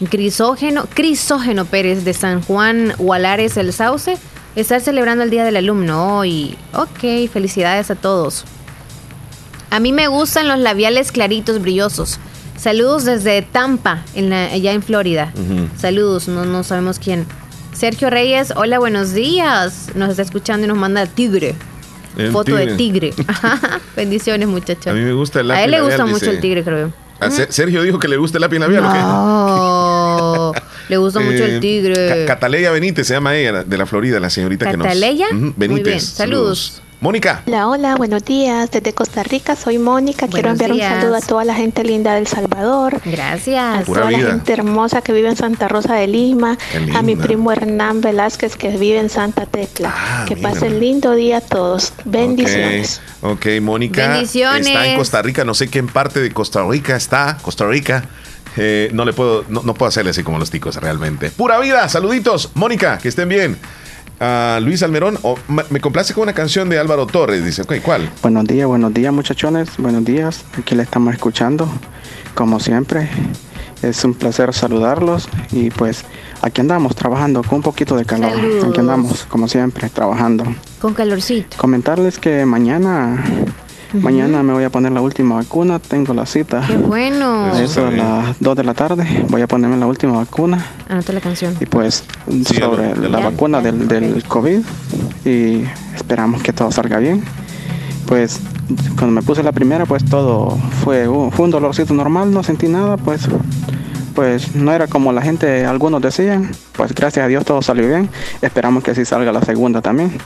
[0.09, 4.17] Crisógeno, Crisógeno Pérez de San Juan Hualares el Sauce
[4.55, 6.57] Estar celebrando el Día del Alumno hoy.
[6.73, 8.45] Ok, felicidades a todos.
[9.69, 12.19] A mí me gustan los labiales claritos, brillosos.
[12.57, 15.33] Saludos desde Tampa, en allá en Florida.
[15.77, 17.25] Saludos, no, no sabemos quién.
[17.73, 19.89] Sergio Reyes, hola, buenos días.
[19.93, 21.55] Nos está escuchando y nos manda tigre.
[22.31, 23.13] Foto de tigre.
[23.97, 24.87] Bendiciones, muchachos.
[24.87, 27.29] A mí me gusta el lápiz A él le gusta mucho el tigre, creo yo.
[27.49, 28.83] Sergio dijo que le gusta el lápiz labial.
[28.83, 30.53] No.
[30.89, 32.25] Le gusta mucho el eh, tigre.
[32.25, 34.87] Cataleya Benítez se llama ella, de la Florida, la señorita que nos.
[34.87, 35.27] ¿Cataleya?
[35.55, 36.03] Benítez.
[36.03, 36.81] Saludos.
[37.01, 37.43] Mónica.
[37.45, 38.71] Hola, hola, buenos días.
[38.71, 40.27] Desde Costa Rica soy Mónica.
[40.27, 42.99] Quiero enviar un saludo a toda la gente linda del Salvador.
[43.05, 43.81] Gracias.
[43.81, 46.57] A toda la gente hermosa que vive en Santa Rosa de Lima.
[46.95, 49.93] A mi primo Hernán Velázquez que vive en Santa Tecla.
[49.95, 51.93] Ah, que pasen lindo día a todos.
[52.05, 53.01] Bendiciones.
[53.21, 54.07] Ok, Mónica.
[54.07, 54.65] Bendiciones.
[54.65, 55.43] Está en Costa Rica.
[55.43, 57.37] No sé qué en parte de Costa Rica está.
[57.41, 58.05] Costa Rica.
[58.57, 61.29] Eh, no le puedo, no, puedo hacerle así como los ticos realmente.
[61.31, 63.57] Pura vida, saluditos, Mónica, que estén bien.
[64.19, 65.19] Uh, Luis Almerón,
[65.69, 68.09] me complace con una canción de Álvaro Torres, dice, ok, ¿cuál?
[68.21, 71.67] Buenos días, buenos días muchachones, buenos días, aquí le estamos escuchando,
[72.33, 73.09] como siempre,
[73.81, 76.05] es un placer saludarlos y pues
[76.41, 78.31] aquí andamos trabajando con un poquito de calor,
[78.65, 80.45] aquí andamos como siempre trabajando.
[80.79, 81.57] Con calorcito.
[81.57, 83.21] Comentarles que mañana
[83.93, 86.63] Mañana me voy a poner la última vacuna, tengo la cita.
[86.67, 87.55] Qué bueno.
[87.57, 90.65] Eso a las 2 de la tarde voy a ponerme la última vacuna.
[90.89, 91.55] Anota la canción.
[91.59, 92.03] Y pues
[92.45, 94.59] sobre la vacuna del, del COVID
[95.25, 95.63] y
[95.95, 97.23] esperamos que todo salga bien.
[98.05, 98.39] Pues
[98.97, 102.97] cuando me puse la primera pues todo fue, fue un dolorcito normal, no sentí nada,
[102.97, 103.27] pues
[104.15, 108.09] pues no era como la gente, algunos decían, pues gracias a Dios todo salió bien,
[108.41, 110.17] esperamos que así salga la segunda también.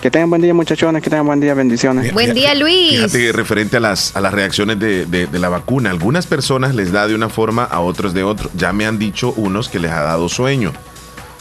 [0.00, 2.12] Que tengan buen día, muchachones, que tengan buen día, bendiciones.
[2.12, 2.90] Buen día, Luis.
[2.90, 7.14] Fíjate, referente a las, a las reacciones de, la vacuna, algunas personas les da de
[7.14, 8.50] una forma, a otros de otro.
[8.54, 10.72] Ya me han dicho unos que les ha dado sueño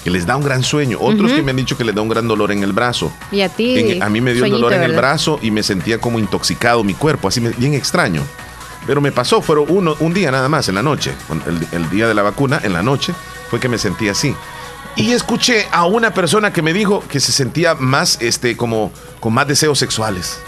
[0.03, 0.99] que les da un gran sueño.
[1.01, 3.11] Otros que me han dicho que les da un gran dolor en el brazo.
[3.31, 3.99] Y a ti.
[3.99, 6.93] a mí me dio un dolor en el brazo y me sentía como intoxicado mi
[6.93, 8.21] cuerpo, así bien extraño.
[8.85, 11.11] Pero me pasó, fueron uno, un día nada más, en la noche.
[11.47, 13.15] El, el, día de la vacuna, en la noche,
[13.49, 14.35] fue que me sentí así.
[14.95, 19.33] Y escuché a una persona que me dijo que se sentía más, este, como con
[19.33, 20.39] más deseos sexuales.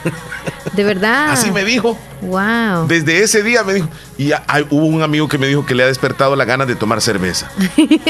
[0.72, 1.32] De verdad.
[1.32, 1.98] Así me dijo.
[2.20, 2.86] Wow.
[2.86, 3.88] Desde ese día me dijo.
[4.16, 4.32] Y
[4.70, 7.50] hubo un amigo que me dijo que le ha despertado la gana de tomar cerveza.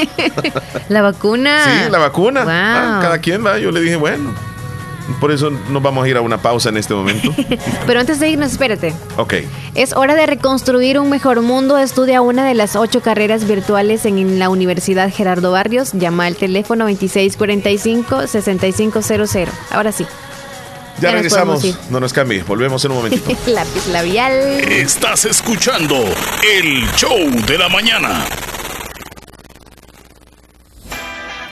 [0.89, 1.63] la vacuna.
[1.65, 2.45] Sí, la vacuna.
[2.47, 3.57] Ah, cada quien va.
[3.57, 4.33] Yo le dije, bueno.
[5.19, 7.33] Por eso nos vamos a ir a una pausa en este momento.
[7.87, 8.93] Pero antes de irnos, espérate.
[9.17, 9.35] Ok.
[9.75, 11.77] Es hora de reconstruir un mejor mundo.
[11.77, 15.93] Estudia una de las ocho carreras virtuales en la Universidad Gerardo Barrios.
[15.93, 19.47] Llama al teléfono 2645-6500.
[19.71, 20.05] Ahora sí.
[20.99, 21.63] Ya, regresamos.
[21.89, 22.43] no nos cambie.
[22.43, 23.31] Volvemos en un momentito.
[23.47, 24.33] Lápiz labial.
[24.33, 28.25] Estás escuchando el show de la mañana.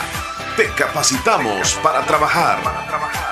[0.57, 3.32] Te capacitamos para trabajar.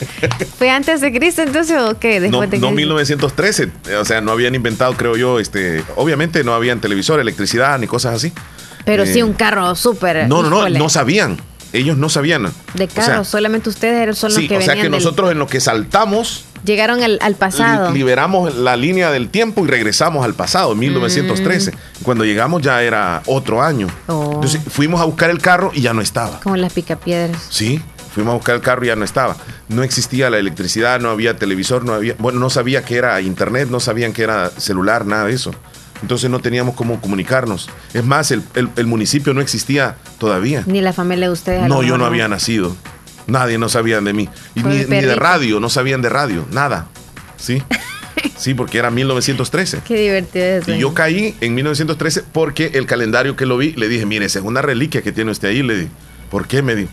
[0.58, 2.20] ¿Fue antes de Cristo entonces o qué?
[2.20, 2.76] No, Después de no Cristo?
[2.76, 3.70] 1913,
[4.00, 8.14] o sea, no habían inventado, creo yo, este, obviamente no habían televisor, electricidad ni cosas
[8.16, 8.32] así.
[8.84, 10.28] Pero Eh, sí un carro súper.
[10.28, 11.36] No, no, no, no sabían.
[11.72, 12.44] Ellos no sabían.
[12.74, 14.92] De O sea, carro, solamente ustedes son los sí, que o sea venían que del-
[14.92, 17.90] nosotros en lo que saltamos, llegaron al, al pasado.
[17.90, 21.72] li- liberamos la línea del tiempo y regresamos al pasado, en 1913.
[22.02, 23.88] Cuando llegamos ya era otro año.
[24.06, 24.10] Mm.
[24.10, 24.30] Oh.
[24.34, 26.40] Entonces fuimos a buscar el carro y ya no estaba.
[26.40, 27.36] Como las picapiedras.
[27.50, 27.82] Sí,
[28.16, 29.36] fuimos a buscar el carro y ya no estaba.
[29.68, 33.68] No existía la electricidad, no había televisor, no había, bueno, no sabía que era internet,
[33.70, 35.52] no sabían que era celular, nada de eso.
[36.02, 37.68] Entonces no teníamos cómo comunicarnos.
[37.94, 40.62] Es más, el, el- el municipio no existía todavía.
[40.66, 41.68] Ni la familia de ustedes.
[41.68, 42.74] No, yo no había nacido.
[43.26, 44.28] Nadie no sabía de mí.
[44.54, 46.88] Y ni, de radio, no sabían de radio, nada.
[47.36, 47.62] ¿Sí?
[48.38, 49.80] Sí, porque era 1913.
[49.86, 50.70] Qué divertido eso.
[50.74, 54.38] Y yo caí en 1913 porque el calendario que lo vi, le dije, mire, esa
[54.40, 55.62] es una reliquia que tiene usted ahí.
[55.62, 55.88] Le dije,
[56.30, 56.62] ¿por qué?
[56.62, 56.90] Me dijo,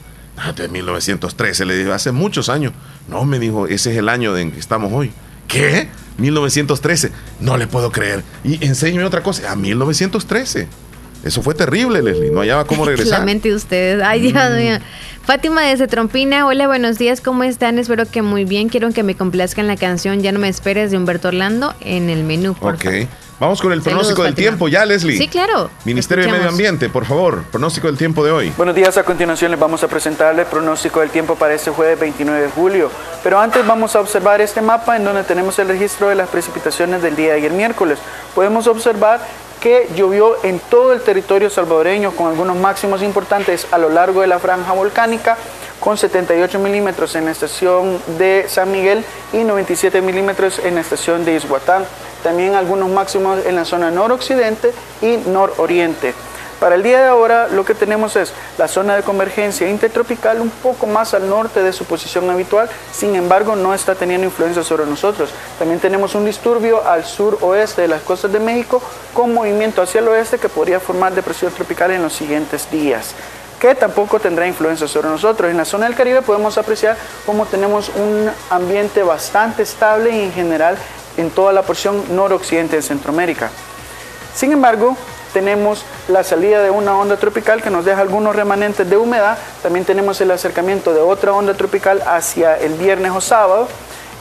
[0.55, 1.65] de 1913.
[1.65, 2.73] Le dije, hace muchos años.
[3.07, 5.11] No, me dijo, ese es el año en que estamos hoy.
[5.47, 5.89] ¿Qué?
[6.17, 7.11] 1913.
[7.39, 8.23] No le puedo creer.
[8.43, 9.51] Y enséñame otra cosa.
[9.51, 10.67] A 1913.
[11.23, 12.31] Eso fue terrible, Leslie.
[12.31, 13.23] No hallaba cómo regresar.
[13.25, 14.03] mente de ustedes.
[14.03, 14.57] Ay, Dios Mm.
[14.57, 14.77] mío.
[15.25, 16.45] Fátima desde Trompina.
[16.45, 17.21] Hola, buenos días.
[17.21, 17.79] ¿Cómo están?
[17.79, 18.67] Espero que muy bien.
[18.67, 22.23] Quiero que me complazcan la canción Ya no me esperes de Humberto Orlando en el
[22.25, 22.83] menú, por Ok.
[22.83, 23.07] favor.
[23.39, 24.47] Vamos con el Saludos, pronóstico del Fátima.
[24.49, 24.67] tiempo.
[24.67, 25.17] Ya, Leslie.
[25.17, 25.69] Sí, claro.
[25.85, 26.49] Ministerio de Medio.
[26.49, 27.43] Ambiente, por favor.
[27.51, 28.53] Pronóstico del tiempo de hoy.
[28.55, 31.99] Buenos días, a continuación les vamos a presentar el pronóstico del tiempo para este jueves
[31.99, 32.91] 29 de julio.
[33.23, 37.01] Pero antes vamos a observar este mapa en donde tenemos el registro de las precipitaciones
[37.01, 37.99] del día de ayer miércoles.
[38.35, 39.19] Podemos observar
[39.59, 44.27] que llovió en todo el territorio salvadoreño con algunos máximos importantes a lo largo de
[44.27, 45.37] la franja volcánica
[45.79, 49.03] con 78 milímetros en la estación de San Miguel
[49.33, 51.83] y 97 milímetros en la estación de Izhuatán.
[52.23, 54.71] También algunos máximos en la zona noroccidente
[55.01, 56.13] y nororiente.
[56.63, 60.49] Para el día de ahora lo que tenemos es la zona de convergencia intertropical un
[60.49, 64.85] poco más al norte de su posición habitual, sin embargo no está teniendo influencia sobre
[64.85, 65.29] nosotros.
[65.59, 68.81] También tenemos un disturbio al sur-oeste de las costas de México
[69.13, 73.13] con movimiento hacia el oeste que podría formar depresión tropical en los siguientes días
[73.59, 75.49] que tampoco tendrá influencia sobre nosotros.
[75.49, 80.33] En la zona del Caribe podemos apreciar cómo tenemos un ambiente bastante estable y en
[80.33, 80.77] general
[81.17, 83.49] en toda la porción noroccidente de Centroamérica.
[84.35, 84.97] Sin embargo,
[85.33, 89.37] tenemos la salida de una onda tropical que nos deja algunos remanentes de humedad.
[89.61, 93.67] También tenemos el acercamiento de otra onda tropical hacia el viernes o sábado.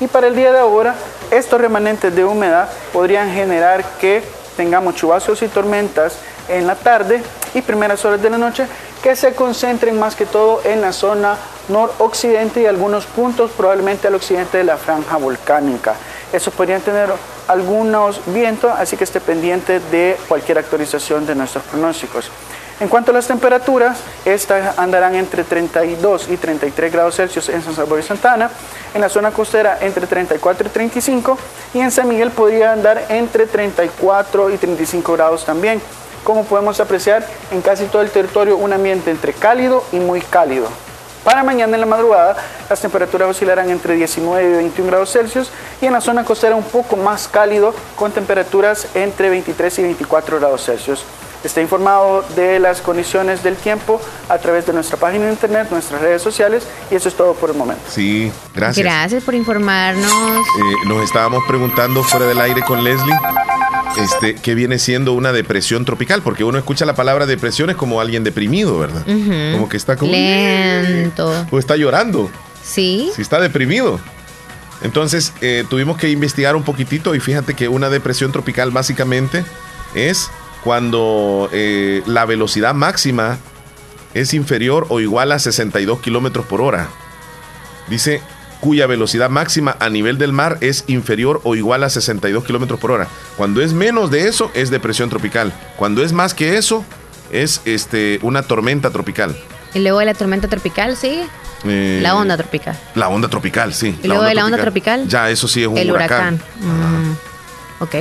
[0.01, 0.95] Y para el día de ahora,
[1.30, 4.22] estos remanentes de humedad podrían generar que
[4.57, 6.16] tengamos chubascos y tormentas
[6.49, 7.22] en la tarde
[7.55, 8.66] y primeras horas de la noche
[9.03, 11.36] que se concentren más que todo en la zona
[11.68, 15.95] noroccidente y algunos puntos probablemente al occidente de la franja volcánica.
[16.32, 17.10] Esos podrían tener
[17.48, 22.30] algunos vientos, así que esté pendiente de cualquier actualización de nuestros pronósticos.
[22.80, 27.74] En cuanto a las temperaturas, estas andarán entre 32 y 33 grados Celsius en San
[27.74, 28.50] Salvador y Santana,
[28.94, 31.38] en la zona costera entre 34 y 35
[31.74, 35.80] y en San Miguel podría andar entre 34 y 35 grados también.
[36.24, 40.68] Como podemos apreciar, en casi todo el territorio un ambiente entre cálido y muy cálido.
[41.24, 42.36] Para mañana en la madrugada,
[42.68, 45.50] las temperaturas oscilarán entre 19 y 21 grados Celsius
[45.80, 50.40] y en la zona costera un poco más cálido con temperaturas entre 23 y 24
[50.40, 51.05] grados Celsius.
[51.44, 56.01] Está informado de las condiciones del tiempo a través de nuestra página de internet, nuestras
[56.01, 57.82] redes sociales y eso es todo por el momento.
[57.89, 58.85] Sí, gracias.
[58.85, 60.12] Gracias por informarnos.
[60.12, 63.16] Eh, nos estábamos preguntando fuera del aire con Leslie
[63.97, 68.01] este, qué viene siendo una depresión tropical, porque uno escucha la palabra depresión es como
[68.01, 69.05] alguien deprimido, ¿verdad?
[69.05, 70.12] Como que está como...
[70.12, 71.47] Lento.
[71.51, 72.31] O está llorando.
[72.62, 73.10] Sí.
[73.14, 74.01] Si está deprimido.
[74.82, 79.44] Entonces eh, tuvimos que investigar un poquitito y fíjate que una depresión tropical básicamente
[79.94, 80.31] es
[80.64, 83.39] cuando eh, la velocidad máxima
[84.14, 86.89] es inferior o igual a 62 kilómetros por hora.
[87.89, 88.22] Dice
[88.60, 92.93] cuya velocidad máxima a nivel del mar es inferior o igual a 62 kilómetros por
[92.93, 93.09] hora.
[93.36, 95.52] Cuando es menos de eso, es depresión tropical.
[95.76, 96.84] Cuando es más que eso,
[97.32, 99.36] es este, una tormenta tropical.
[99.74, 101.24] Y luego de la tormenta tropical, sí.
[101.64, 102.78] Eh, la onda tropical.
[102.94, 103.98] La onda tropical, sí.
[104.01, 105.09] Y luego de la onda tropical.
[105.09, 106.40] Ya, eso sí es un el huracán.
[106.60, 107.94] Mm, ok.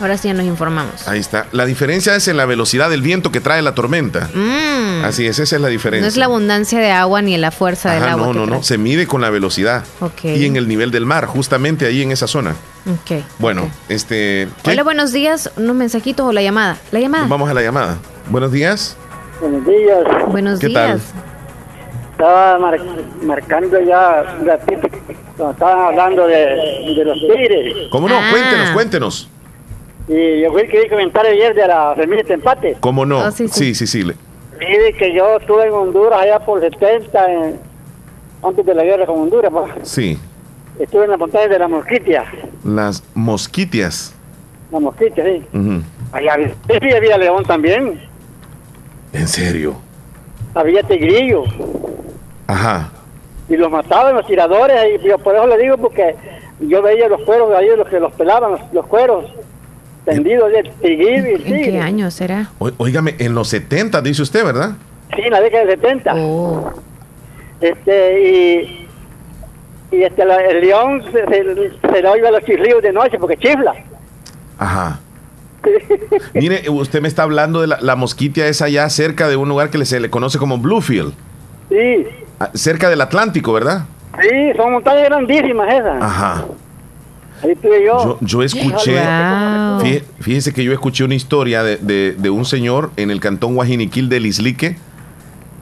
[0.00, 1.08] Ahora sí ya nos informamos.
[1.08, 1.46] Ahí está.
[1.52, 4.28] La diferencia es en la velocidad del viento que trae la tormenta.
[4.32, 5.04] Mm.
[5.04, 6.02] Así es, esa es la diferencia.
[6.02, 8.26] No es la abundancia de agua ni la fuerza del agua.
[8.28, 8.56] No, no, trae.
[8.58, 8.62] no.
[8.62, 9.84] Se mide con la velocidad.
[10.00, 10.24] Ok.
[10.24, 12.54] Y en el nivel del mar, justamente ahí en esa zona.
[12.86, 13.22] Ok.
[13.38, 14.48] Bueno, este.
[14.62, 14.70] ¿qué?
[14.70, 15.50] Hola, buenos días.
[15.56, 16.76] Unos mensajitos o la llamada.
[16.92, 17.26] La llamada.
[17.26, 17.98] Vamos a la llamada.
[18.28, 18.96] Buenos días.
[19.40, 19.98] Buenos días.
[20.28, 21.00] Buenos ¿Qué días.
[22.12, 22.80] Estaba mar-
[23.22, 24.88] marcando ya un ratito
[25.36, 26.34] cuando estaban hablando de,
[26.96, 27.74] de los tigres.
[27.92, 28.16] ¿Cómo no?
[28.18, 28.28] Ah.
[28.30, 29.28] Cuéntenos, cuéntenos.
[30.08, 32.76] Y yo fui el que di comentario ayer de la familia de empate.
[32.80, 33.18] ¿Cómo no?
[33.18, 33.74] Oh, sí, sí, sí.
[33.74, 34.02] sí, sí.
[34.04, 34.14] le-
[34.58, 37.60] Mire que yo estuve en Honduras allá por 70, en-
[38.42, 39.52] antes de la guerra con Honduras.
[39.52, 39.88] pues.
[39.88, 40.18] Sí.
[40.78, 42.24] Estuve en la montaña de la Mosquitia.
[42.64, 44.14] Las mosquitias.
[44.70, 45.42] La Mosquitia, sí.
[45.52, 45.82] Ujú.
[46.12, 48.00] Allá había, sí, había león también.
[49.12, 49.76] En serio.
[50.54, 51.44] Había tigrillo.
[52.46, 52.90] Ajá.
[53.50, 56.14] y los mataban los tiradores y yo por eso le digo porque
[56.60, 59.24] yo veía los cueros de ahí los que los pelaban los, los cueros
[60.08, 62.50] tendidos del tigrillo y el ¿En qué año será?
[62.58, 64.72] Óigame, en los 70, dice usted, ¿verdad?
[65.14, 66.72] sí en la década del 70 Oh.
[67.60, 68.88] este y
[69.90, 73.18] y este la- el león se, se, se le oye a los chiflidos de noche
[73.18, 73.72] porque chifla
[74.58, 75.00] Ajá.
[76.34, 79.70] Mire, usted me está hablando de la, la mosquitia esa allá cerca de un lugar
[79.70, 81.12] que le- se le conoce como Bluefield.
[81.68, 82.06] sí
[82.40, 83.84] Ah, Cerca del Atlántico, ¿verdad?
[84.20, 86.44] sí son montañas grandísimas esas Ajá.
[87.42, 89.02] ahí estuve yo Yo, yo escuché, Wow.
[89.80, 93.54] Fíjese, fíjese que yo escuché una historia de, de- de un señor en el cantón
[93.54, 94.76] Guajiniquil del Islique,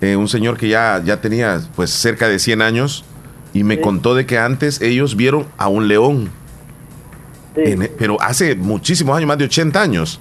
[0.01, 3.05] eh, un señor que ya, ya tenía pues cerca de 100 años,
[3.55, 6.31] y me contó de que antes ellos vieron a un león,
[7.57, 10.21] En- e, pero hace muchísimos años, más de 80 años.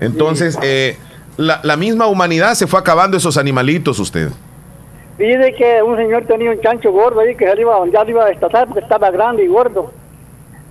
[0.00, 0.96] Entonces, eh,
[1.36, 4.30] la, la misma humanidad se fue acabando esos animalitos, usted.
[5.18, 8.10] Dice que un señor tenía un chancho gordo ahí que ya lo iba, ya lo
[8.10, 9.92] iba a destazar porque estaba grande y gordo.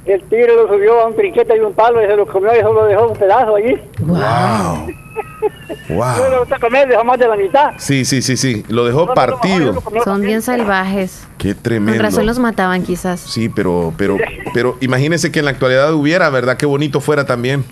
[0.06, 2.60] El tigre lo subió a un trinquete y un palo y se lo comió y
[2.60, 3.76] eso lo dejó un pedazo allí.
[4.00, 4.18] Wow.
[4.18, 6.30] No Wow.
[6.32, 7.72] lo gusta comer, dejó más de la mitad.
[7.78, 8.64] Sí, sí, sí, sí.
[8.70, 9.82] Lo dejó partido.
[10.04, 11.28] Son bien salvajes.
[11.38, 12.02] Qué Con tremendo.
[12.02, 13.20] razón los mataban quizás.
[13.20, 14.18] Sí, pero, pero,
[14.54, 16.58] pero imagínese que en la actualidad hubiera, ¿verdad?
[16.58, 17.66] Qué bonito fuera también.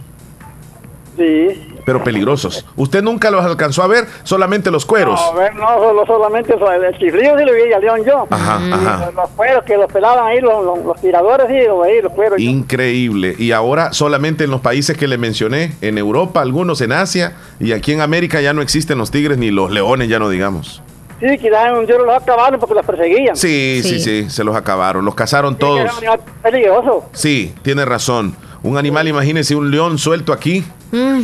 [1.15, 1.76] Sí.
[1.87, 2.65] Pero peligrosos.
[2.75, 5.17] Usted nunca los alcanzó a ver, solamente los cueros.
[5.17, 8.27] No, a ver, no, solo, solamente eso, el, chiflido sí lo vi al león yo.
[8.29, 9.11] Ajá, Y ajá.
[9.15, 12.41] Los, cueros que los pelaban ahí, los, los, los tiradores sí, los los cueros.
[12.41, 13.35] Increíble.
[13.37, 17.71] Y ahora solamente en los países que le mencioné, en Europa, algunos en Asia, y
[17.71, 20.83] aquí en América ya no existen los tigres ni los leones, ya no digamos.
[21.21, 23.37] Sí, quizás tiro los acabaron porque los perseguían.
[23.37, 25.05] Sí, sí, sí, se los acabaron.
[25.05, 25.79] Los cazaron todos.
[26.01, 27.05] Era peligroso.
[27.13, 28.35] Sí, tiene razón.
[28.63, 30.63] Un animal, imagínese un león suelto aquí.
[30.91, 31.21] Mm.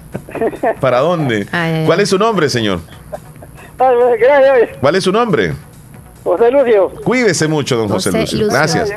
[0.80, 1.46] ¿Para dónde?
[1.52, 2.80] Ay, ay, ¿Cuál es su nombre, señor?
[3.78, 5.54] Ay, Gracias, ¿Cuál es su nombre?
[6.22, 6.90] José Lucio.
[7.02, 8.38] Cuídese mucho, don José, José Lucio.
[8.40, 8.52] Lucio.
[8.52, 8.90] Gracias.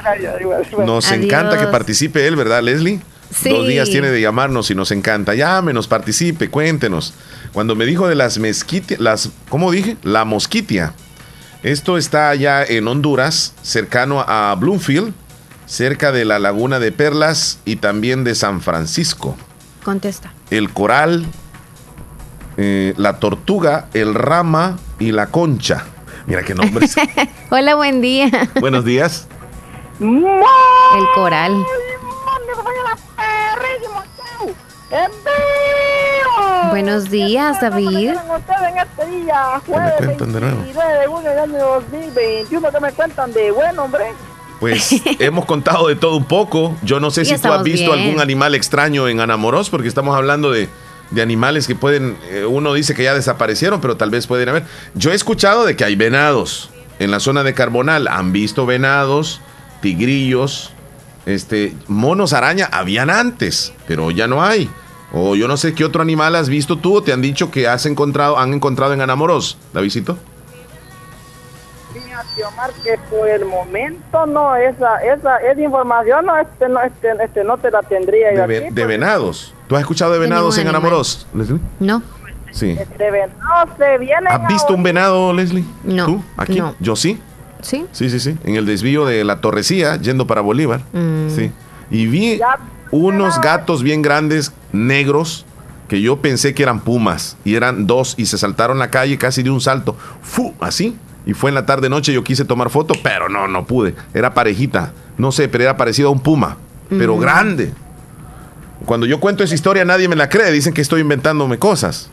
[0.85, 1.23] Nos Adiós.
[1.23, 2.99] encanta que participe él, ¿verdad, Leslie?
[3.33, 3.49] Sí.
[3.49, 5.33] Dos días tiene de llamarnos y nos encanta.
[5.33, 7.13] Llámenos, participe, cuéntenos.
[7.53, 9.97] Cuando me dijo de las mezquitias, las, ¿cómo dije?
[10.03, 10.93] La mosquitia.
[11.63, 15.13] Esto está allá en Honduras, cercano a Bloomfield,
[15.65, 19.35] cerca de la laguna de Perlas y también de San Francisco.
[19.83, 20.33] Contesta.
[20.49, 21.25] El coral,
[22.57, 25.85] eh, la tortuga, el rama y la concha.
[26.25, 26.95] Mira qué nombres.
[27.49, 28.29] Hola, buen día.
[28.59, 29.27] Buenos días.
[29.99, 31.53] El coral.
[36.69, 38.09] Buenos días, David.
[38.09, 40.57] en este día, jueves cuentan de nuevo?
[40.57, 44.05] 29 de junio del año 2021, que me cuentan de bueno, hombre.
[44.63, 46.77] Pues hemos contado de todo un poco.
[46.83, 48.05] Yo no sé si tú has visto bien.
[48.05, 50.69] algún animal extraño en Anamoros, porque estamos hablando de,
[51.11, 54.63] de animales que pueden, eh, uno dice que ya desaparecieron, pero tal vez pueden haber.
[54.95, 56.69] Yo he escuchado de que hay venados
[56.99, 58.07] en la zona de Carbonal.
[58.07, 59.41] Han visto venados,
[59.81, 60.71] tigrillos,
[61.25, 64.69] este, monos araña, habían antes, pero ya no hay.
[65.11, 67.67] O yo no sé qué otro animal has visto tú o te han dicho que
[67.67, 70.17] has encontrado, han encontrado en Anamoros, Davidito.
[72.35, 77.09] Fíjate, Omar, que por el momento no, esa, esa, esa información no, este, no, este,
[77.23, 79.53] este, no te la tendría yo De, aquí, de venados.
[79.67, 80.67] ¿Tú has escuchado de venados en.
[80.67, 81.59] Anamoros, Leslie?
[81.79, 82.01] No.
[82.51, 82.77] Sí.
[82.97, 85.65] De venados se vienen ¿Has visto un venado, Leslie?
[85.83, 86.23] No, ¿Tú?
[86.37, 86.59] ¿Aquí?
[86.59, 86.75] no.
[86.79, 87.19] Yo sí.
[87.61, 87.85] ¿Sí?
[87.91, 88.37] Sí, sí, sí.
[88.43, 90.81] En el desvío de la Torrecía, yendo para Bolívar.
[90.91, 91.29] Mm.
[91.29, 91.51] Sí.
[91.89, 92.39] Y vi
[92.91, 95.45] unos gatos bien grandes, negros,
[95.87, 97.37] que yo pensé que eran pumas.
[97.43, 99.95] Y eran dos y se saltaron la calle casi de un salto.
[100.21, 100.53] ¡Fu!
[100.59, 100.97] Así.
[101.25, 103.95] Y fue en la tarde noche, yo quise tomar foto, pero no, no pude.
[104.13, 104.91] Era parejita.
[105.17, 106.57] No sé, pero era parecido a un puma.
[106.89, 107.71] Pero grande.
[108.85, 110.51] Cuando yo cuento esa historia nadie me la cree.
[110.51, 112.09] Dicen que estoy inventándome cosas.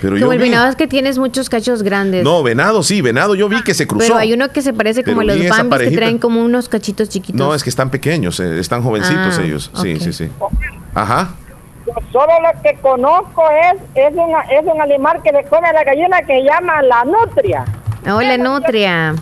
[0.00, 2.22] Pero yo Como el vi- venado es que tienes muchos cachos grandes.
[2.24, 4.06] No, venado sí, venado yo vi que se cruzó.
[4.06, 6.68] Pero hay uno que se parece como Pero a los bambis que traen como unos
[6.68, 7.38] cachitos chiquitos.
[7.38, 9.70] No, es que están pequeños, eh, están jovencitos Ah, ellos.
[9.80, 10.28] Sí, sí, sí.
[10.94, 11.34] Ajá.
[11.86, 15.72] Yo solo lo que conozco es, es, una, es un animal que le come a
[15.72, 17.64] la gallina que llama la nutria.
[18.06, 19.14] Hola, nutria.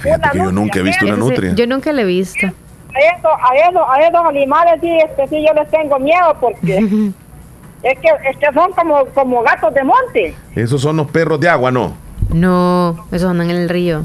[0.00, 1.54] Fíjate que yo nunca he visto una nutria.
[1.54, 2.46] Yo nunca la he visto.
[2.46, 6.76] A, eso, a, eso, a esos animales sí, este, sí yo les tengo miedo porque
[7.82, 10.34] es que, es que son como, como gatos de monte.
[10.54, 11.94] Esos son los perros de agua, ¿no?
[12.32, 14.04] No, esos andan en el río.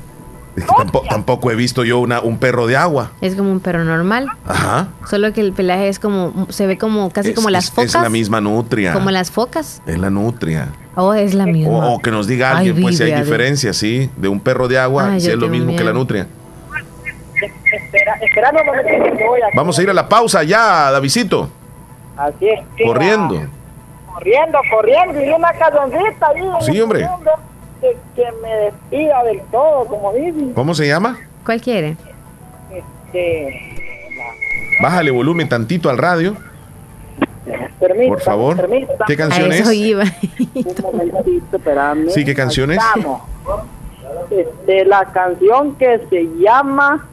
[0.60, 3.12] Es que tampoco, tampoco he visto yo una, un perro de agua.
[3.22, 4.28] Es como un perro normal.
[4.46, 4.88] Ajá.
[5.10, 7.96] Solo que el pelaje es como, se ve como casi Es- como las es- focas.
[7.96, 8.94] Es la misma nutria.
[8.94, 9.82] Como las focas.
[9.86, 10.70] Es la nutria.
[10.96, 11.72] Oh, es la misma.
[11.74, 14.68] O, o que nos diga Ay, alguien, pues si hay diferencia, sí, de un perro
[14.68, 16.28] de agua, Ay, si es lo mismo que la nutria.
[17.72, 19.46] Espera, esperando un momentito que voy a...
[19.56, 21.50] Vamos a ir a la pausa ya, Davidito.
[22.18, 22.60] Así es.
[22.86, 23.42] Corriendo.
[24.14, 25.22] corriendo, corriendo.
[25.24, 26.42] Y una calzoncita ahí.
[26.62, 27.08] Sí, el hombre.
[27.82, 30.54] Que, que me despida del todo, como dicen.
[30.54, 31.18] ¿Cómo se llama?
[31.46, 31.96] ¿Cuál quiere?
[32.74, 33.76] Este,
[34.82, 36.36] Bájale volumen tantito al radio.
[37.80, 38.56] permítame, Por favor.
[38.58, 38.98] permítame.
[39.08, 39.72] ¿Qué canción es?
[39.74, 40.04] iba.
[40.04, 42.10] Un momentito, espérame.
[42.10, 42.80] Sí, ¿qué canción es?
[44.30, 47.06] Este, la canción que se llama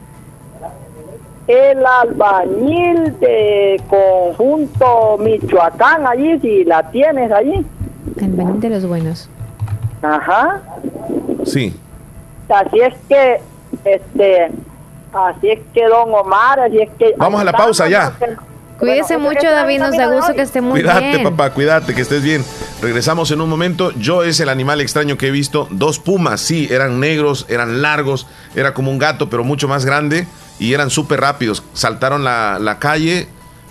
[1.47, 7.65] El albañil de conjunto Michoacán, allí, si la tienes allí.
[8.21, 9.29] El bañil de los buenos.
[10.01, 10.61] Ajá.
[11.45, 11.75] Sí.
[12.49, 13.41] Así es que,
[13.85, 14.51] este,
[15.13, 17.13] así es que don Omar, así es que...
[17.17, 18.13] Vamos a la pausa ya.
[18.79, 19.79] Cuídese Bueno, mucho, David.
[19.79, 21.23] Nos da gusto que esté muy cuídate, bien.
[21.23, 22.45] papá, cuídate, que estés bien.
[22.81, 23.91] Regresamos en un momento.
[23.93, 25.67] Yo es el animal extraño que he visto.
[25.71, 30.27] Dos pumas, sí, eran negros, eran largos, era como un gato, pero mucho más grande
[30.59, 31.63] y eran súper rápidos.
[31.73, 33.27] Saltaron la, la calle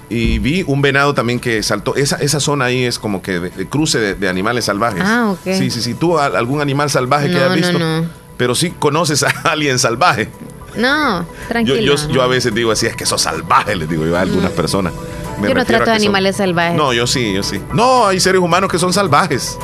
[0.09, 1.95] y vi un venado también que saltó.
[1.97, 5.03] Esa, esa zona ahí es como que de, de cruce de, de animales salvajes.
[5.05, 5.41] Ah, ok.
[5.45, 5.95] Sí, sí, sí.
[5.95, 7.78] ¿Tú a- algún animal salvaje que hayas visto?
[7.78, 8.05] no.
[8.37, 10.28] Pero sí conoces a alguien salvaje.
[10.77, 11.81] No, tranquilo.
[11.97, 14.51] yo, yo a veces digo así, es que sos salvaje, les digo yo a algunas
[14.53, 14.93] personas.
[15.41, 16.77] Me Yo no trato de son- animales salvajes.
[16.77, 17.61] No, yo sí, yo sí.
[17.73, 19.59] No, hay seres humanos que son salvajes.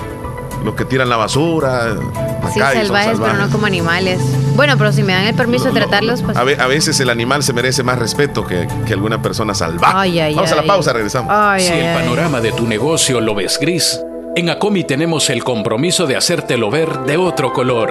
[0.64, 3.38] Los que tiran la basura, Sí, son salvajes, pero salvajes.
[3.38, 4.20] no como animales.
[4.54, 6.36] Bueno, pero si me dan el permiso de tratarlos, pues.
[6.36, 9.92] A, ve- a veces el animal se merece más respeto que, que alguna persona salvaje.
[9.96, 10.68] Ay, ay, Vamos a la ay.
[10.68, 11.32] pausa, regresamos.
[11.34, 11.94] Ay, Si ay, el ay.
[12.02, 13.98] panorama de tu negocio lo ves gris,
[14.36, 17.90] en Acomi tenemos el compromiso de hacértelo ver de otro color.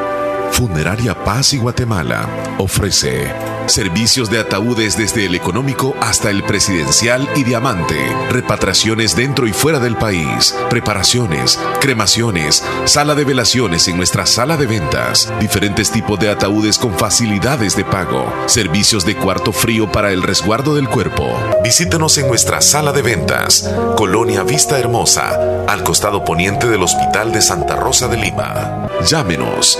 [0.51, 3.33] Funeraria Paz y Guatemala ofrece
[3.67, 7.95] servicios de ataúdes desde el económico hasta el presidencial y diamante,
[8.29, 14.65] repatriaciones dentro y fuera del país, preparaciones, cremaciones, sala de velaciones en nuestra sala de
[14.65, 20.21] ventas, diferentes tipos de ataúdes con facilidades de pago, servicios de cuarto frío para el
[20.21, 21.33] resguardo del cuerpo.
[21.63, 27.41] Visítenos en nuestra sala de ventas, Colonia Vista Hermosa, al costado poniente del Hospital de
[27.41, 28.89] Santa Rosa de Lima.
[29.05, 29.79] Llámenos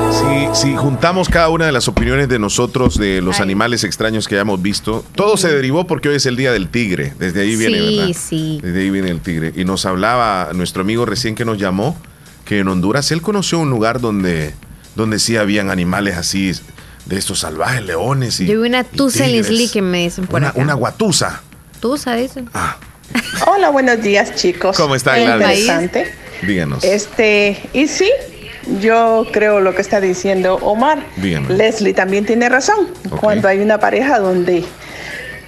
[0.53, 4.61] Si, juntamos cada una de las opiniones de nosotros de los animales extraños que hayamos
[4.61, 7.13] visto, todo se derivó porque hoy es el día del tigre.
[7.17, 8.15] Desde ahí viene, sí, ¿verdad?
[8.17, 8.59] Sí.
[8.61, 9.53] Desde ahí viene el tigre.
[9.55, 11.97] Y nos hablaba nuestro amigo recién que nos llamó
[12.45, 14.53] que en Honduras él conoció un lugar donde,
[14.95, 16.51] donde sí habían animales así,
[17.05, 18.47] de estos salvajes, leones y.
[18.47, 20.59] Yo vi una tusa en Isli que me dicen por una, acá.
[20.59, 21.41] Una guatusa.
[21.79, 22.49] Tusa, dicen.
[22.53, 22.77] Ah.
[23.47, 24.77] Hola, buenos días, chicos.
[24.77, 25.59] ¿Cómo está, Muy Gladys?
[25.59, 26.13] Interesante.
[26.43, 26.83] Díganos.
[26.83, 28.09] Este, y sí,
[28.79, 31.03] yo creo lo que está diciendo Omar.
[31.17, 31.53] Dígame.
[31.55, 32.87] Leslie también tiene razón.
[33.19, 34.63] Cuando hay una pareja donde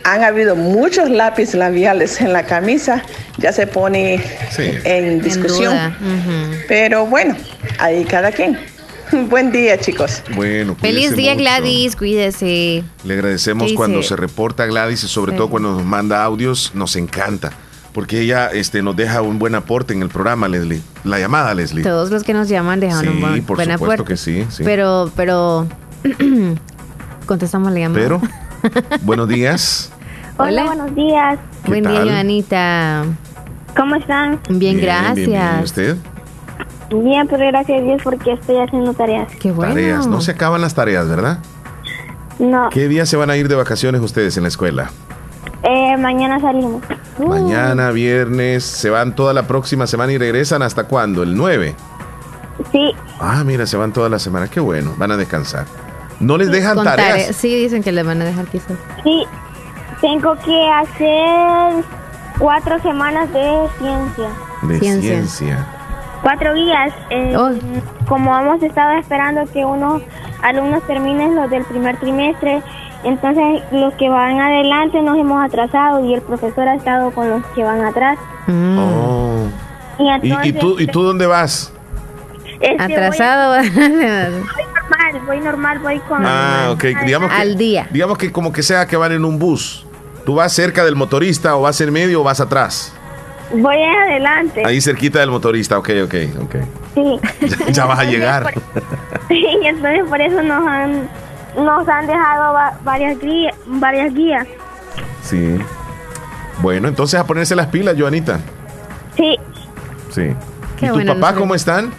[0.04, 3.04] han habido muchos lápices labiales en la camisa,
[3.38, 4.22] ya se pone
[4.58, 5.96] en discusión.
[6.68, 7.36] Pero bueno,
[7.80, 8.60] ahí cada quien.
[9.30, 10.24] Buen día, chicos.
[10.36, 11.44] Bueno, Feliz día, mucho.
[11.44, 11.96] Gladys.
[11.96, 12.84] Cuídese.
[13.04, 15.38] Le agradecemos ¿Qué cuando se reporta Gladys y sobre Sí.
[15.38, 17.52] todo cuando nos manda audios, nos encanta.
[17.94, 20.82] Porque ella este, nos deja un buen aporte en el programa, Leslie.
[21.04, 21.84] La llamada, Leslie.
[21.84, 24.14] Todos los que nos llaman dejan un Sí, buen, por buen supuesto aporte.
[24.14, 24.64] que sí, sí.
[24.64, 25.68] Pero, pero.
[27.26, 28.02] contestamos la llamada.
[28.04, 28.22] Pero,
[29.04, 29.92] buenos días.
[30.38, 30.66] Hola.
[30.66, 31.38] buenos días.
[31.64, 32.10] ¿Qué Buen día, tal?
[32.10, 33.04] Joanita.
[33.78, 34.40] ¿Cómo están?
[34.50, 35.16] Bien, bien, gracias.
[35.16, 35.60] bien, bien.
[35.60, 35.98] ¿Y usted?
[36.90, 39.32] Bien, pero gracias a Dios porque estoy haciendo tareas.
[39.40, 39.74] Qué bueno.
[39.74, 40.08] Tareas.
[40.08, 41.40] No se acaban las tareas, ¿verdad?
[42.40, 44.90] No, ¿Qué día se van a ir de vacaciones ustedes en la escuela?
[45.64, 46.82] Eh, mañana salimos.
[47.18, 47.28] Uh.
[47.28, 51.24] Mañana, viernes, se van toda la próxima semana y regresan hasta cuándo?
[51.24, 51.76] ¿El 9?
[52.72, 54.48] Sí, Ah, mira, se van toda la semana.
[54.48, 55.66] Qué bueno, van a descansar.
[56.20, 57.10] No les dejan tareas.
[57.10, 58.78] tare- Sí, dicen que le van a dejar quizás.
[59.04, 59.26] sí.
[60.02, 61.84] Tengo que hacer
[62.38, 64.30] cuatro semanas de ciencia.
[64.64, 65.10] De Ciencia.
[65.12, 65.68] ciencia.
[66.22, 66.94] Cuatro días.
[67.10, 67.52] eh, Oh.
[68.08, 70.02] Como hemos estado esperando que unos
[70.42, 72.62] alumnos terminen los del primer trimestre,
[73.04, 77.46] entonces los que van adelante nos hemos atrasado y el profesor ha estado con los
[77.56, 78.18] que van atrás.
[78.48, 78.78] Mm.
[78.80, 79.48] Oh.
[80.00, 81.74] Y, ¿Y, entonces, y tú, ¿Y tú dónde vas?
[82.64, 83.62] este, Atrasado.
[83.62, 86.26] Voy, voy normal, voy normal, voy con...
[86.26, 86.84] Ah, ok.
[87.06, 87.88] Digamos que, Al día.
[87.92, 89.86] Digamos que como que sea que van en un bus.
[90.26, 92.94] ¿Tú vas cerca del motorista o vas en medio o vas atrás?
[93.54, 94.64] Voy adelante.
[94.66, 96.56] Ahí cerquita del motorista, ok, ok, ok.
[96.96, 97.20] Sí.
[97.42, 98.54] Ya, ya vas a llegar.
[99.30, 101.10] Sí, y entonces por eso nos han,
[101.58, 104.48] nos han dejado va- varias, guías, varias guías.
[105.24, 105.58] Sí.
[106.62, 108.40] Bueno, entonces a ponerse las pilas, Joanita.
[109.16, 109.38] Sí,
[110.12, 110.32] Sí.
[110.78, 111.40] Qué ¿Y tu bueno, papá no sé.
[111.42, 111.92] cómo están?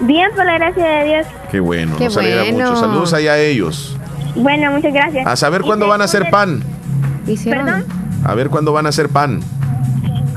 [0.00, 1.26] bien por la gracia de Dios.
[1.50, 2.58] Qué bueno, Qué nos alegra bueno.
[2.70, 2.76] mucho.
[2.80, 3.96] Saludos allá a ellos.
[4.34, 5.26] Bueno, muchas gracias.
[5.26, 6.62] A saber cuándo van a hacer pan.
[7.44, 7.84] ¿Perdón?
[8.24, 9.40] A ver cuándo van a hacer pan.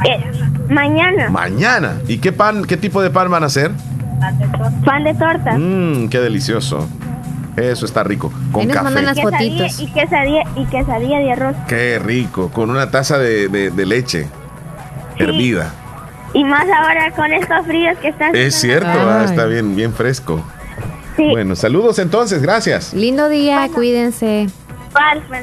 [0.07, 0.31] Eh,
[0.69, 1.95] mañana, Mañana.
[2.07, 3.71] ¿Y qué pan, qué tipo de pan van a hacer?
[4.85, 5.57] pan de torta.
[5.57, 6.87] Mmm, qué delicioso.
[7.59, 8.31] Eso está rico.
[8.51, 9.01] Con café.
[9.01, 11.55] Y quesadilla, y quesadilla, y quesadilla de arroz.
[11.67, 12.49] Qué rico.
[12.49, 14.27] Con una taza de, de- de leche
[15.17, 15.73] hervida.
[16.33, 18.35] Y más ahora con estos fríos que están.
[18.35, 20.43] Es cierto, ah, está bien, bien fresco.
[21.17, 22.93] Bueno, saludos entonces, gracias.
[22.93, 24.47] Lindo día, cuídense.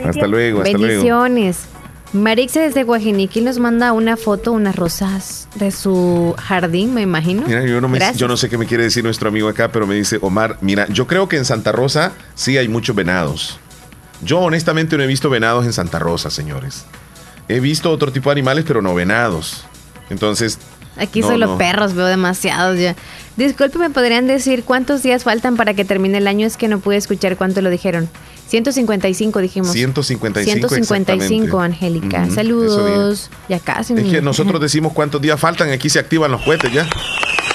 [0.09, 1.68] Hasta luego, hasta Bendiciones.
[2.12, 7.43] Marixa desde Guajiniquil nos manda una foto, unas rosas de su jardín, me imagino.
[7.47, 9.95] Mira, yo no, yo no sé qué me quiere decir nuestro amigo acá, pero me
[9.95, 13.59] dice, Omar, mira, yo creo que en Santa Rosa sí hay muchos venados.
[14.23, 16.85] Yo honestamente no he visto venados en Santa Rosa, señores.
[17.49, 19.65] He visto otro tipo de animales, pero no venados.
[20.11, 20.59] Entonces...
[20.97, 22.97] Aquí solo perros, veo demasiados ya.
[23.37, 26.47] Disculpe, ¿me podrían decir cuántos días faltan para que termine el año?
[26.47, 28.09] Es que no pude escuchar cuánto lo dijeron.
[28.48, 29.73] 155 dijimos.
[29.73, 30.68] 155.
[30.68, 32.28] 155, Angélica.
[32.31, 33.31] Saludos.
[33.48, 33.94] Ya casi.
[33.94, 36.89] Es que nosotros decimos cuántos días faltan, aquí se activan los cohetes ya.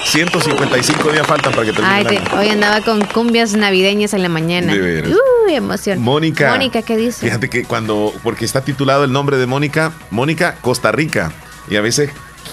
[0.04, 4.74] 155 días faltan para que termine Ay, hoy andaba con cumbias navideñas en la mañana.
[4.74, 5.14] De
[5.46, 6.00] Uy, emoción.
[6.00, 6.50] Mónica.
[6.50, 7.24] Mónica, ¿qué dice?
[7.26, 11.32] Fíjate que cuando, porque está titulado el nombre de Mónica, Mónica Costa Rica.
[11.70, 12.10] Y a veces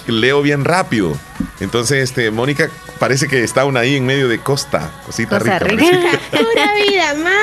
[0.08, 1.18] leo bien rápido.
[1.60, 2.70] Entonces, este, Mónica
[3.00, 5.60] parece que está una ahí en medio de Costa, cosita rica.
[6.32, 7.40] Pura vida, madre.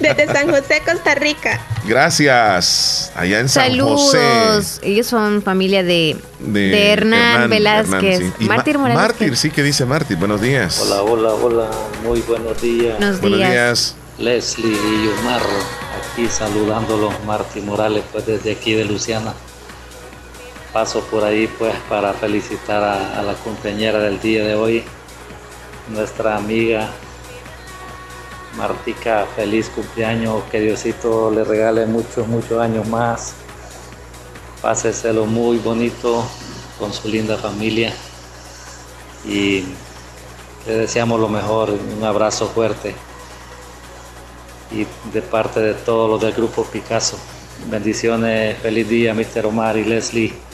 [0.00, 1.60] Desde San José, Costa Rica.
[1.86, 3.12] Gracias.
[3.14, 4.80] Allá en San Saludos.
[4.82, 8.40] Ellos son familia de, de, Hernán, Velázquez.
[8.40, 9.02] Mártir Morales.
[9.02, 10.16] Mártir, sí, que dice Mártir.
[10.16, 10.80] Buenos días.
[10.80, 11.70] Hola, hola, hola.
[12.04, 12.98] Muy buenos días.
[12.98, 13.96] Buenos, buenos días.
[14.18, 15.58] Leslie y Yomarro,
[15.98, 19.34] aquí saludándolos, Mártir Morales, pues desde aquí de Luciana
[20.74, 24.82] paso por ahí pues para felicitar a, la compañera del día de hoy,
[25.88, 26.90] nuestra amiga
[28.56, 33.34] Martica, feliz cumpleaños, que Diosito le regale muchos, muchos años más.
[34.60, 36.24] Páseselo muy bonito
[36.78, 37.92] con su linda familia
[39.24, 39.64] y
[40.66, 42.96] le deseamos lo mejor, un abrazo fuerte
[44.72, 47.16] y de parte de todos los del grupo Picasso.
[47.70, 49.46] Bendiciones, feliz día, Mr.
[49.46, 50.53] Omar y Leslie.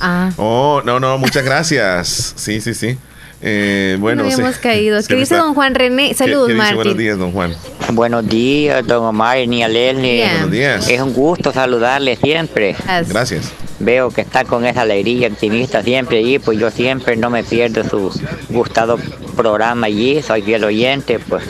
[0.00, 0.30] Ah.
[0.36, 2.34] Oh, no, no, muchas gracias.
[2.36, 2.98] Sí, sí, sí.
[3.40, 5.00] Eh, bueno, no habíamos caído.
[5.08, 6.14] ¿Qué dice don Juan René?
[6.14, 6.76] Saludos, Martín.
[6.76, 7.54] Buenos días, don Juan.
[7.92, 10.24] Buenos días, don Omar y Leslie.
[10.24, 10.88] Buenos días.
[10.88, 12.74] Es un gusto saludarle siempre.
[13.08, 13.52] Gracias.
[13.80, 17.84] Veo que está con esa alegría optimista siempre allí, pues yo siempre no me pierdo
[17.84, 18.10] su
[18.48, 18.98] gustado
[19.36, 21.44] programa allí, soy fiel oyente, pues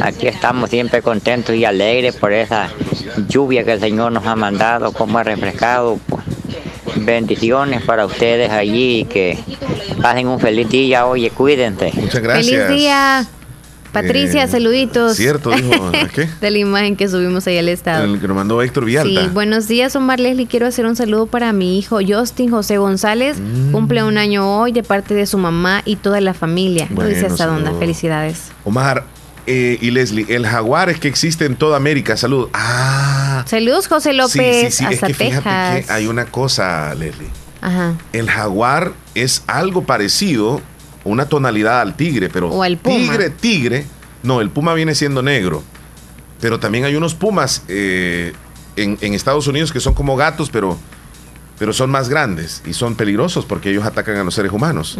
[0.00, 2.70] aquí estamos siempre contentos y alegres por esa
[3.28, 6.24] lluvia que el Señor nos ha mandado, como ha refrescado, pues
[7.04, 9.38] Bendiciones para ustedes allí y que
[10.00, 11.06] pasen un feliz día.
[11.06, 11.92] Oye, cuídense.
[11.94, 12.66] Muchas gracias.
[12.66, 13.26] Feliz día.
[13.92, 15.16] Patricia, eh, saluditos.
[15.16, 15.90] Cierto, dijo.
[16.14, 16.28] ¿qué?
[16.40, 18.04] de la imagen que subimos ahí al estado.
[18.04, 19.22] El que nos mandó Héctor Vialta.
[19.22, 20.46] Sí, buenos días, Omar Leslie.
[20.46, 23.38] Quiero hacer un saludo para mi hijo Justin José González.
[23.40, 23.72] Mm.
[23.72, 26.88] Cumple un año hoy de parte de su mamá y toda la familia.
[26.90, 27.70] Bueno, dice hasta dónde.
[27.78, 28.50] Felicidades.
[28.64, 29.04] Omar,
[29.46, 32.16] eh, y Leslie, el jaguar es que existe en toda América.
[32.16, 32.48] Salud.
[32.52, 33.15] Ah.
[33.46, 34.74] Saludos, José López.
[34.74, 37.28] Sí, sí, es que fíjate que hay una cosa, Leslie.
[37.60, 37.94] Ajá.
[38.12, 40.60] El jaguar es algo parecido,
[41.04, 42.96] una tonalidad al tigre, pero o el puma.
[42.96, 43.86] tigre, tigre.
[44.22, 45.62] No, el puma viene siendo negro.
[46.40, 48.32] Pero también hay unos pumas eh,
[48.76, 50.76] en, Estados Unidos que son como gatos, pero,
[51.58, 54.98] pero son más grandes y son peligrosos porque ellos atacan a los seres humanos.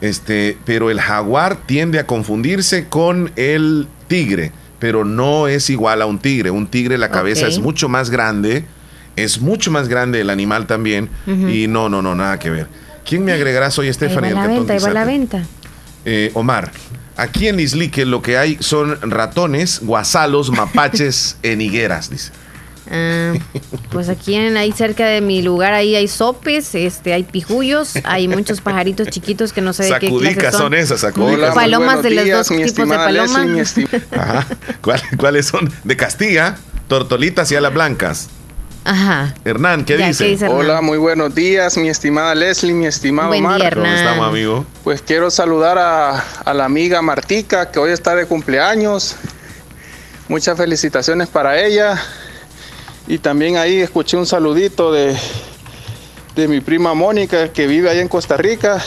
[0.00, 4.52] Este, pero el jaguar tiende a confundirse con el tigre,
[4.82, 6.50] pero no es igual a un tigre.
[6.50, 8.64] Un tigre la cabeza es mucho más grande,
[9.14, 12.66] es mucho más grande el animal también y no, no, no, nada que ver.
[13.08, 13.70] ¿Quién me agregará?
[13.70, 14.30] Soy Stephanie.
[14.30, 15.44] Ahí va la venta, ahí va la venta.
[16.04, 16.72] Eh, Omar,
[17.16, 22.32] aquí en Islique lo que hay son ratones, guasalos, mapaches en higueras, dice.
[22.90, 23.34] Ah,
[23.90, 28.28] pues aquí en, ahí cerca de mi lugar ahí hay sopes, este, hay pijullos, hay
[28.28, 30.60] muchos pajaritos chiquitos que no sé de qué clase son.
[30.60, 31.54] son esas, sacudicas.
[31.54, 33.74] Palomas de los dos tipos de palomas.
[34.10, 34.46] Ajá.
[35.16, 35.72] ¿Cuáles son?
[35.84, 36.56] De Castilla,
[36.88, 38.28] tortolitas y alas blancas.
[38.84, 39.34] Ajá.
[39.44, 40.48] Hernán, ¿qué, dice?
[40.48, 44.66] Hola, muy buenos días, mi estimada Leslie, mi estimado Buen ¿Cómo estamos, amigo?
[44.82, 49.14] Pues quiero saludar a, a la amiga Martica, que hoy está de cumpleaños.
[50.26, 52.02] Muchas felicitaciones para ella.
[53.06, 55.16] Y también ahí escuché un saludito de,
[56.36, 58.82] de mi prima Mónica, que vive ahí en Costa Rica.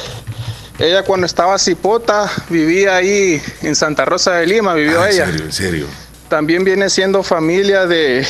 [0.80, 5.26] Ella cuando estaba cipota vivía ahí en Santa Rosa de Lima, vivió ah, ella.
[5.26, 5.46] ¿En serio?
[5.46, 5.88] ¿En serio?
[6.30, 8.26] También viene siendo familia de,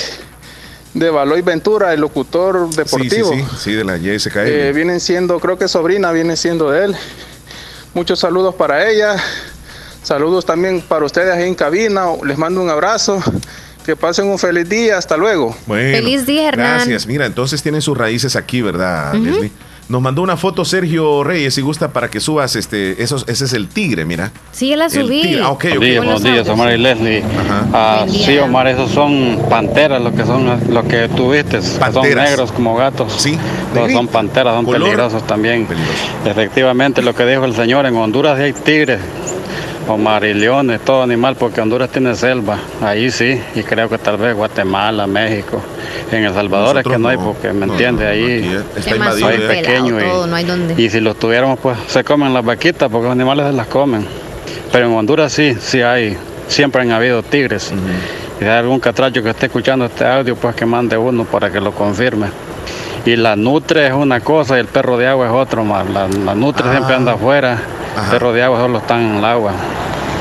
[0.94, 3.32] de Baloy Ventura, el locutor deportivo.
[3.32, 4.44] Sí, sí, sí, de la JSKM.
[4.46, 6.96] Eh, vienen siendo, creo que sobrina viene siendo de él.
[7.94, 9.16] Muchos saludos para ella.
[10.04, 12.08] Saludos también para ustedes ahí en cabina.
[12.24, 13.24] Les mando un abrazo.
[13.86, 15.56] Que pasen un feliz día, hasta luego.
[15.68, 16.78] feliz día, Hernán.
[16.78, 17.06] Gracias.
[17.06, 19.52] Mira, entonces tienen sus raíces aquí, ¿verdad, Leslie?
[19.88, 23.54] Nos mandó una foto Sergio Reyes, si gusta, para que subas este, esos, ese es
[23.54, 24.32] el tigre, mira.
[24.52, 25.38] Sí, ya la subí.
[25.38, 27.24] Ah, okay, buenos días, buenos días, Omar y Leslie.
[27.72, 31.62] Ah, sí, Omar, esos son panteras, lo que son, lo que tuviste.
[31.62, 33.14] Son negros como gatos.
[33.20, 33.38] Sí.
[33.94, 35.68] son panteras, son peligrosos también.
[36.26, 39.00] Efectivamente, lo que dijo el señor, en Honduras hay tigres
[39.88, 44.18] Omar y leones, todo animal, porque Honduras tiene selva, ahí sí, y creo que tal
[44.18, 45.62] vez Guatemala, México.
[46.12, 50.00] En El Salvador es que no hay, porque me entiende, ahí está invadido, pequeño.
[50.00, 50.82] y, no hay dónde.
[50.82, 54.06] y si los tuviéramos, pues se comen las vaquitas, porque los animales se las comen.
[54.72, 56.18] Pero en Honduras sí, sí hay,
[56.48, 57.72] siempre han habido tigres.
[58.38, 61.52] Y si hay algún catracho que esté escuchando este audio, pues que mande uno para
[61.52, 62.28] que lo confirme.
[63.06, 65.88] Y la nutre es una cosa y el perro de agua es otro más.
[65.90, 67.16] La, nutre siempre anda ah.
[67.16, 67.58] afuera,
[67.96, 69.54] el perro de agua solo está en el agua.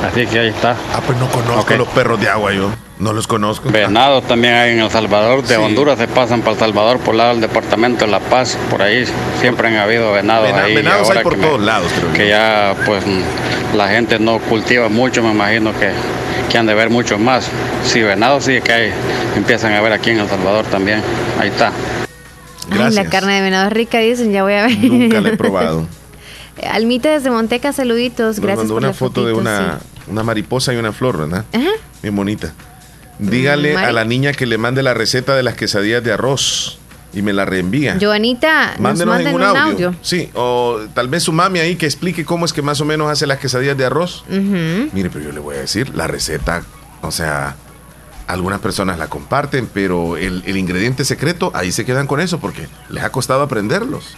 [0.06, 0.76] Así que ahí está.
[0.92, 2.70] Ah, pues no conozco los perros de agua yo.
[2.98, 3.70] No los conozco.
[3.70, 5.42] Venados también hay en El Salvador.
[5.42, 8.56] De Honduras se pasan para El Salvador por lado del departamento de La Paz.
[8.70, 9.04] Por ahí
[9.40, 10.74] siempre han habido venados ahí.
[10.76, 12.12] Venados hay por todos lados, creo.
[12.12, 13.02] Que ya pues
[13.74, 15.90] la gente no cultiva mucho, me imagino que,
[16.50, 17.48] que han de ver mucho más.
[17.84, 18.92] Sí, venados sí que hay,
[19.36, 21.02] empiezan a ver aquí en El Salvador también.
[21.40, 21.72] Ahí está.
[22.68, 22.94] Gracias.
[22.94, 24.78] la carne de venado es rica, dicen, ya voy a ver.
[24.78, 25.86] Nunca la he probado.
[26.70, 28.40] Almita desde Monteca, saluditos.
[28.40, 28.58] Gracias.
[28.58, 31.44] mandó una foto de una, una mariposa y una flor, ¿verdad?
[31.52, 31.70] Ajá.
[32.02, 32.52] Bien bonita.
[33.18, 36.78] Dígale a la niña que le mande la receta de las quesadillas de arroz
[37.12, 37.96] y me la reenvía.
[38.00, 39.94] Joanita, Mándenos en un, audio.
[40.02, 43.10] Sí, o tal vez su mami ahí que explique cómo es que más o menos
[43.10, 44.24] hace las quesadillas de arroz.
[44.28, 46.64] Mire, pero yo le voy a decir, la receta,
[47.02, 47.56] o sea,
[48.26, 52.66] algunas personas la comparten, pero el, el ingrediente secreto, ahí se quedan con eso porque
[52.88, 54.16] les ha costado aprenderlos.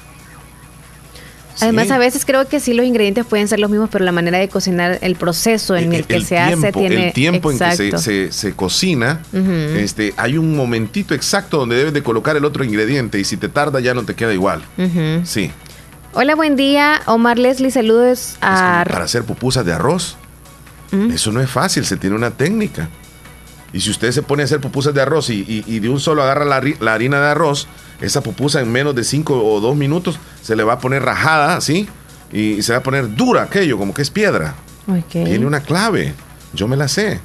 [1.60, 4.38] Además, a veces creo que sí los ingredientes pueden ser los mismos, pero la manera
[4.38, 7.08] de cocinar, el proceso en el, que se hace tiene...
[7.08, 12.02] El tiempo en que se, se, cocina, este, hay un momentito exacto donde debes de
[12.02, 14.62] colocar el otro ingrediente y si te tarda ya no te queda igual.
[15.24, 15.50] Sí.
[16.12, 17.02] Hola, buen día.
[17.06, 18.84] Omar Leslie, saludos a...
[18.88, 20.16] para hacer pupusas de arroz.
[21.12, 22.88] Eso no es fácil, se tiene una técnica.
[23.72, 26.44] Y si usted se pone a hacer pupusas de arroz y, de un solo agarra
[26.44, 27.68] la, la harina de arroz,
[28.00, 31.60] esa pupusa en menos de 5 o 2 minutos se le va a poner rajada,
[31.60, 31.88] ¿sí?
[32.32, 34.54] Y se va a poner dura aquello, como que es piedra.
[35.10, 36.14] Tiene una clave.
[36.52, 37.20] Yo me la sé.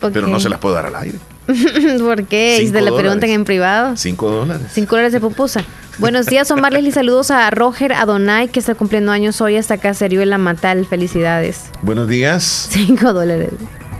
[0.00, 1.18] Pero no se las puedo dar al aire.
[1.98, 2.60] ¿Por qué?
[2.62, 3.96] ¿Y se le preguntan en privado?
[3.96, 4.66] 5 dólares.
[4.72, 5.64] 5 dólares de pupusa.
[5.98, 6.92] Buenos días, Omar Leslie.
[6.92, 10.86] Saludos a Roger Adonai, que está cumpliendo años hoy hasta acá, la Matal.
[10.86, 11.70] Felicidades.
[11.82, 12.68] Buenos días.
[12.70, 13.52] 5 dólares.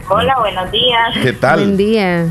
[0.08, 1.14] Hola, buenos días.
[1.22, 1.60] ¿Qué tal?
[1.60, 2.26] Buen día.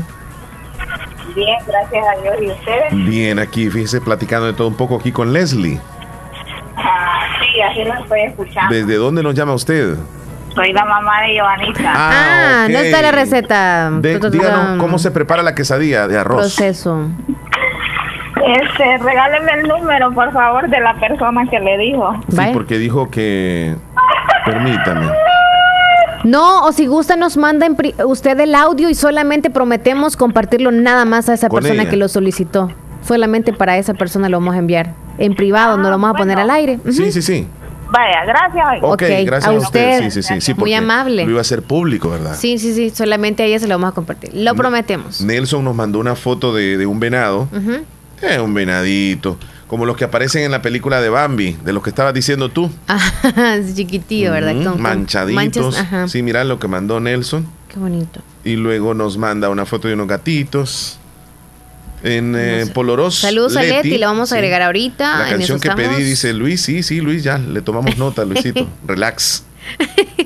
[1.36, 2.36] Bien, gracias a Dios.
[2.40, 3.06] ¿Y ustedes?
[3.06, 5.78] Bien, aquí, fíjese, platicando de todo un poco aquí con Leslie.
[6.76, 8.74] Ah, sí, así lo estoy escuchando.
[8.74, 9.96] ¿Desde dónde nos llama usted?
[10.54, 11.92] Soy la mamá de Joanita.
[11.94, 13.90] Ah, ah no está la receta.
[14.00, 16.56] díganos cómo se prepara la quesadilla de arroz.
[16.56, 17.08] Proceso.
[18.46, 22.14] Este, regáleme el número, por favor, de la persona que le dijo.
[22.30, 23.76] Sí, porque dijo que...
[24.46, 25.10] Permítame.
[26.26, 27.68] No, o si gusta nos manda
[28.04, 32.72] usted el audio y solamente prometemos compartirlo nada más a esa persona que lo solicitó.
[33.06, 34.92] Solamente para esa persona lo vamos a enviar.
[35.18, 36.80] En privado, no lo vamos a poner al aire.
[36.90, 37.46] Sí, sí, sí.
[37.92, 38.66] Vaya, gracias.
[38.82, 40.10] Ok, gracias a usted.
[40.10, 41.24] Sí, sí, sí, Muy amable.
[41.24, 42.34] Lo iba a ser público, ¿verdad?
[42.34, 42.90] Sí, sí, sí.
[42.90, 44.30] Solamente a ella se lo vamos a compartir.
[44.34, 45.20] Lo prometemos.
[45.20, 47.48] Nelson nos mandó una foto de, un venado.
[48.22, 51.90] Eh, un venadito como los que aparecen en la película de Bambi, de los que
[51.90, 52.70] estabas diciendo tú.
[52.88, 54.54] Ah, chiquitillo, ¿verdad?
[54.76, 55.76] manchaditos.
[56.06, 57.46] sí, mira lo que mandó Nelson.
[57.68, 58.20] Qué bonito.
[58.44, 60.98] Y luego nos manda una foto de unos gatitos.
[62.02, 63.16] En eh, Poloros.
[63.16, 65.18] Saludos a Leti, lo vamos a agregar ahorita.
[65.18, 68.68] La canción que pedí dice Luis, sí, sí, Luis, ya, le tomamos nota, Luisito.
[68.86, 69.44] Relax.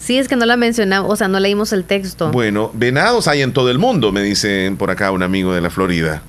[0.00, 2.32] Sí, es que no la mencionamos, o sea, no leímos el texto.
[2.32, 5.70] Bueno, venados hay en todo el mundo, me dicen por acá un amigo de la
[5.70, 6.22] Florida.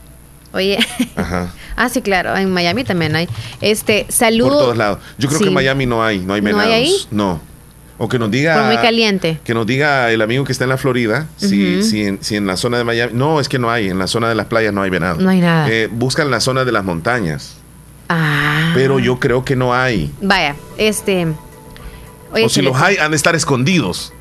[0.58, 0.80] Oye.
[1.16, 1.54] Ajá.
[1.76, 2.36] ah, sí, claro.
[2.36, 3.30] En Miami también hay.
[3.62, 4.54] Este, saludos.
[4.54, 5.00] Por todos lados.
[5.20, 6.66] Yo creo que en Miami no hay, no hay venados.
[6.66, 6.96] ¿No hay ahí?
[7.12, 7.40] No.
[8.00, 8.68] O que nos diga.
[8.68, 9.40] muy caliente.
[9.44, 12.46] Que nos diga el amigo que está en la Florida, si, si, en, si, en,
[12.46, 13.14] la zona de Miami.
[13.14, 13.90] No, es que no hay.
[13.90, 15.22] En la zona de las playas no hay venados.
[15.22, 15.68] No hay nada.
[15.70, 17.56] Eh, buscan la zona de las montañas.
[18.10, 18.72] Ah.
[18.74, 20.12] Pero yo creo que no hay.
[20.22, 21.28] Vaya, este.
[22.32, 24.14] o si los hay, han de estar escondidos.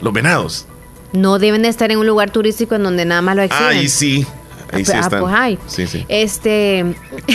[0.00, 0.66] Los venados.
[1.12, 3.66] No deben de estar en un lugar turístico en donde nada más lo exhiben.
[3.66, 4.26] Ahí sí.
[4.72, 5.20] Ahí sí ah, están.
[5.20, 5.58] pues hay.
[5.66, 6.04] Sí, sí.
[6.08, 6.94] Este.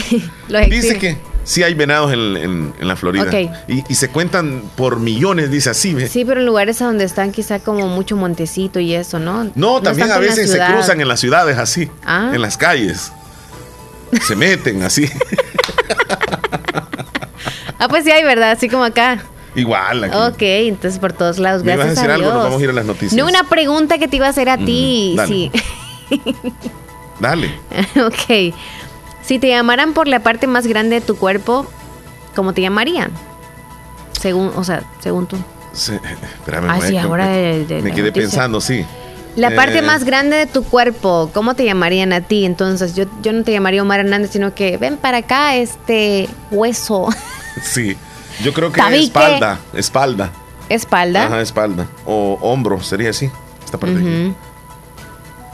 [0.69, 3.31] Dice que sí hay venados en, la Florida.
[3.67, 5.95] Y, se cuentan por millones, dice así.
[6.07, 9.49] Sí, pero en lugares donde están quizá como mucho montecito y eso, ¿no?
[9.55, 12.31] No, también a veces se cruzan en las ciudades así, ah.
[12.33, 13.13] en las calles.
[14.21, 15.09] Se meten así.
[17.79, 18.51] ah, pues sí hay, ¿verdad?
[18.51, 19.23] Así como acá.
[19.55, 20.03] Igual.
[20.03, 20.15] Aquí.
[20.15, 21.63] Ok, entonces por todos lados.
[21.63, 22.31] Gracias a, decir algo?
[22.31, 23.13] Nos vamos a ir a las noticias.
[23.13, 25.17] No, una pregunta que te iba a hacer a ti.
[25.27, 25.51] Sí.
[27.19, 27.51] Dale.
[28.05, 28.53] ok.
[29.23, 31.65] Si te llamaran por la parte más grande de tu cuerpo,
[32.35, 33.11] ¿cómo te llamarían?
[34.19, 35.37] Según, o sea, según tú.
[35.73, 35.93] Sí,
[36.39, 38.13] espérame, Ah, sí, me- ahora me, de- de me quedé noticia.
[38.13, 38.85] pensando, sí.
[39.35, 42.45] La parte Eh, más grande de tu cuerpo, ¿cómo te llamarían a ti?
[42.45, 47.09] Entonces, yo, yo no te llamaría Omar Hernández, sino que ven para acá, este hueso,
[47.61, 47.97] Sí,
[48.43, 49.05] yo creo que Tabique.
[49.05, 50.31] espalda, espalda.
[50.69, 51.25] espalda.
[51.25, 51.85] Ajá, espalda.
[52.05, 53.29] O hombro, sería así.
[53.65, 54.35] Esta parte de aquí.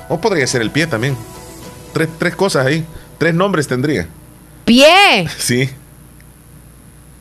[0.10, 1.16] O podría ser el pie también.
[1.94, 2.86] Tres, tres cosas ahí.
[3.18, 4.08] Tres nombres tendría.
[4.66, 5.28] ¡Pie!
[5.38, 5.70] Sí.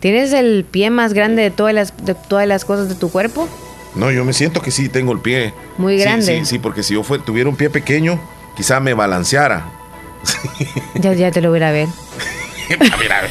[0.00, 3.46] ¿Tienes el pie más grande de todas las, de todas las cosas de tu cuerpo?
[3.94, 5.52] No, yo me siento que sí tengo el pie.
[5.76, 6.38] Muy Sí, grande.
[6.40, 8.18] Sí, sí, porque si yo fue- tuviera un pie pequeño,
[8.56, 9.66] quizá me balanceara.
[10.94, 11.88] Ya, ya te lo voy a ver.
[13.00, 13.22] mira,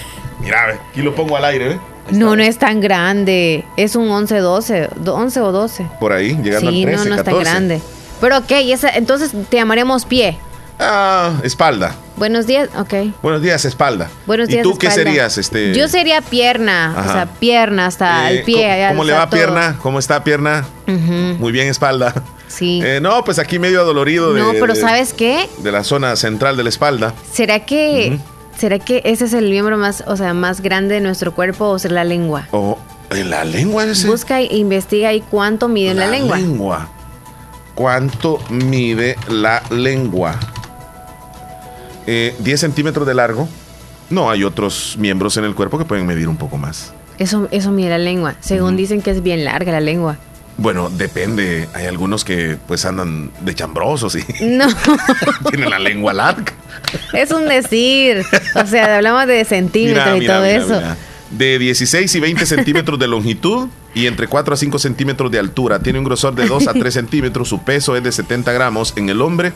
[0.41, 1.79] mira, aquí lo pongo al aire, ¿ve?
[2.11, 3.63] No, no es tan grande.
[3.77, 5.87] Es un 11-12, do- 11 o 12.
[5.99, 7.43] Por ahí, llegando sí, al 13, no, no es tan 14.
[7.49, 7.81] grande.
[8.21, 10.37] Pero ok, esa, entonces te llamaremos pie.
[10.79, 11.93] Ah, espalda.
[12.15, 12.93] Buenos días, ok.
[13.21, 14.09] Buenos días, espalda.
[14.25, 14.61] Buenos días.
[14.61, 15.37] ¿Y tú qué serías?
[15.37, 15.73] Este...
[15.73, 18.85] Yo sería pierna, o sea, pierna hasta Eh, el pie.
[18.89, 19.37] ¿Cómo, le va todo.
[19.37, 19.77] pierna?
[19.81, 20.65] ¿Cómo está pierna?
[20.87, 22.13] Muy bien, espalda.
[22.47, 22.81] Sí.
[22.83, 25.47] Eh, no, pues aquí medio adolorido de, no, pero de- ¿sabes qué?
[25.59, 27.13] de la zona central de la espalda.
[27.31, 28.17] ¿Será que
[28.57, 31.77] será que ese es el miembro más, o sea, más grande de nuestro cuerpo o
[31.79, 32.47] será la lengua?
[32.51, 32.79] O
[33.11, 33.85] en la lengua.
[34.07, 36.87] Busca e investiga ahí cuánto mide la, lengua.
[37.75, 40.39] ¿Cuánto mide la lengua?
[42.11, 43.47] Eh, 10 centímetros de largo.
[44.09, 46.91] No, hay otros miembros en el cuerpo que pueden medir un poco más.
[47.19, 48.33] Eso, eso mide la lengua.
[48.39, 50.17] Según dicen que es bien larga la lengua.
[50.57, 51.69] Bueno, depende.
[51.75, 54.65] Hay algunos que pues andan de chambrosos y No,
[55.51, 56.51] tienen la lengua larga.
[57.13, 58.25] es un decir.
[58.55, 60.97] O sea, hablamos de centímetros Mira, y mira, todo mira, eso.
[61.29, 65.77] De 16 y 20 centímetros de longitud y entre 4 a 5 centímetros de altura.
[65.77, 67.47] Tiene un grosor de 2 a 3 centímetros.
[67.47, 69.53] Su peso es de 70 gramos en el hombre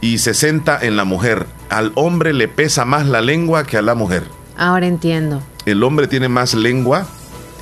[0.00, 1.46] y 60 en la mujer.
[1.70, 4.24] Al hombre le pesa más la lengua que a la mujer.
[4.56, 5.42] Ahora entiendo.
[5.64, 7.06] El hombre tiene más lengua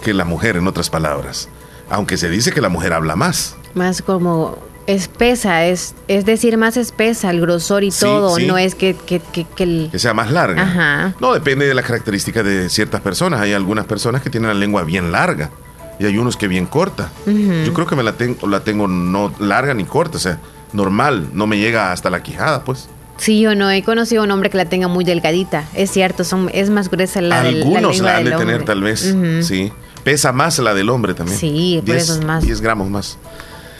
[0.03, 1.49] que la mujer, en otras palabras.
[1.91, 3.57] Aunque se dice que la mujer habla más.
[3.75, 8.37] Más como espesa, es, es decir, más espesa, el grosor y Sí, todo.
[8.37, 8.47] sí.
[8.47, 9.89] No es que, que, que- que el...
[9.91, 10.63] Que sea más larga.
[10.63, 11.15] Ajá.
[11.21, 13.41] No, depende de las características de ciertas personas.
[13.41, 15.51] Hay algunas personas que tienen la lengua bien larga
[15.99, 17.11] y hay unos que bien corta.
[17.27, 17.65] Ujú.
[17.65, 20.39] Yo creo que me la tengo, la tengo no larga ni corta, o sea,
[20.75, 22.89] normal, no me llega hasta la quijada, pues.
[23.17, 25.65] Sí, yo no he conocido a un hombre que la tenga muy delgadita.
[25.75, 28.83] Es cierto, son, es más gruesa la, del- la Algunos la han de tener tal
[28.83, 29.73] vez, sí.
[30.03, 31.39] Pesa más la del hombre también.
[31.39, 32.45] Sí, por eso es más.
[32.45, 33.17] 10 gramos más.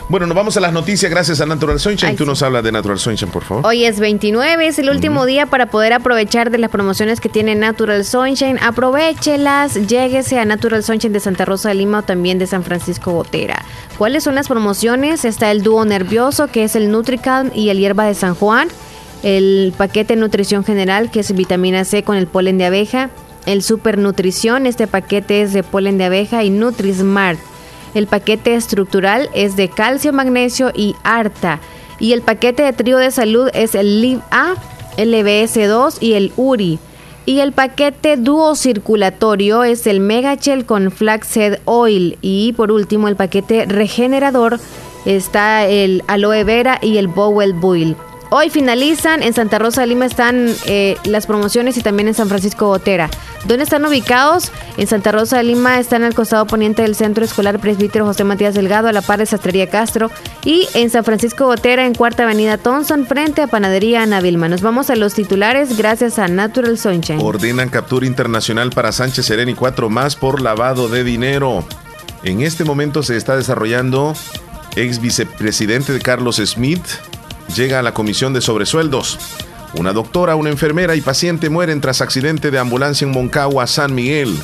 [0.07, 2.11] Bueno, nos vamos a las noticias gracias a Natural Sunshine.
[2.11, 2.29] Ay, Tú sí.
[2.29, 3.67] nos hablas de Natural Sunshine, por favor.
[3.67, 7.55] Hoy es 29, es el último día para poder aprovechar de las promociones que tiene
[7.55, 8.59] Natural Sunshine.
[8.63, 13.13] Aprovechelas, lléguese a Natural Sunshine de Santa Rosa de Lima o también de San Francisco
[13.13, 13.65] Gotera.
[13.97, 15.25] ¿Cuáles son las promociones?
[15.25, 18.69] Está el dúo nervioso, que es el Nutricalm y el hierba de San Juan.
[19.23, 23.09] El paquete nutrición general, que es vitamina C con el polen de abeja.
[23.47, 27.41] El super nutrición, este paquete es de polen de abeja y Nutrismart.
[27.95, 31.61] El paquete estructural es de calcio, magnesio y arta.
[32.01, 34.55] Y el paquete de trío de salud es el LIV A,
[34.97, 36.79] LBS2 y el URI.
[37.27, 42.19] Y el paquete dúo circulatorio es el Megachel con Flaxseed Oil.
[42.21, 44.61] Y por último, el paquete regenerador
[45.07, 47.97] está el Aloe Vera y el Bowel Buil.
[48.37, 52.29] Hoy finalizan, en Santa Rosa de Lima están eh, las promociones y también en San
[52.29, 53.09] Francisco Gotera.
[53.45, 54.51] ¿Dónde están ubicados?
[54.77, 58.55] En Santa Rosa de Lima están al costado poniente del Centro Escolar Presbítero José Matías
[58.55, 60.11] Delgado, a la par de Sastrería Castro.
[60.45, 64.49] Y en San Francisco Gotera, en Cuarta Avenida Thompson, frente a Panadería Ana Vilma.
[64.49, 67.21] Nos vamos a los titulares gracias a Natural Sunshine.
[67.23, 71.65] Ordenan captura internacional para Sánchez Serén y cuatro más por lavado de dinero.
[72.25, 74.13] En este momento se está desarrollando
[74.75, 76.83] ex vicepresidente de Carlos Smith
[77.55, 79.19] llega a la comisión de sobresueldos.
[79.75, 84.37] Una doctora, una enfermera y paciente mueren tras accidente de ambulancia en Moncagua, San Miguel.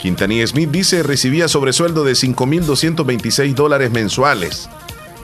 [0.00, 4.68] Quintanilla Smith dice recibía sobresueldo de 5.226 dólares mensuales.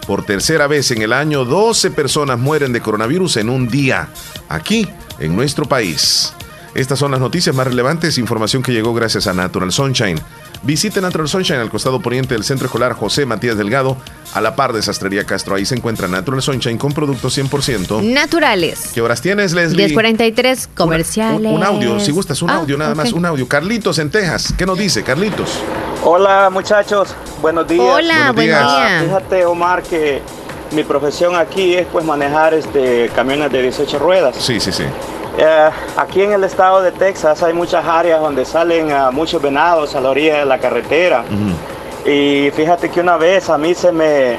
[0.06, 4.08] Por tercera vez en el año, 12 personas mueren de coronavirus en un día,
[4.48, 4.88] aquí,
[5.18, 6.32] en nuestro país.
[6.74, 10.20] Estas son las noticias más relevantes, información que llegó gracias a Natural Sunshine.
[10.62, 13.96] Visite Natural Sunshine al costado poniente del Centro Escolar José Matías Delgado,
[14.34, 15.54] a la par de Sastrería Castro.
[15.54, 18.02] Ahí se encuentra Natural Sunshine con productos 100%.
[18.02, 18.90] Naturales.
[18.92, 19.84] ¿Qué horas tienes, Leslie?
[19.86, 21.50] 1043 comerciales.
[21.52, 23.46] Un, un audio, si gustas, un Ah, audio, nada más, un audio.
[23.46, 25.60] Carlitos en Texas, ¿qué nos dice, Carlitos?
[26.04, 27.84] Hola muchachos, buenos días.
[27.84, 28.66] Hola, Buenos buen días.
[28.76, 29.02] día.
[29.04, 30.22] Fíjate Omar que
[30.72, 34.36] mi profesión aquí es pues manejar este camiones de 18 ruedas.
[34.38, 34.84] Sí, sí, sí.
[35.40, 39.94] Eh, aquí en el estado de Texas hay muchas áreas donde salen ah, muchos venados
[39.94, 41.22] a la orilla de la carretera.
[42.04, 44.36] Y fíjate que una vez a mí se me,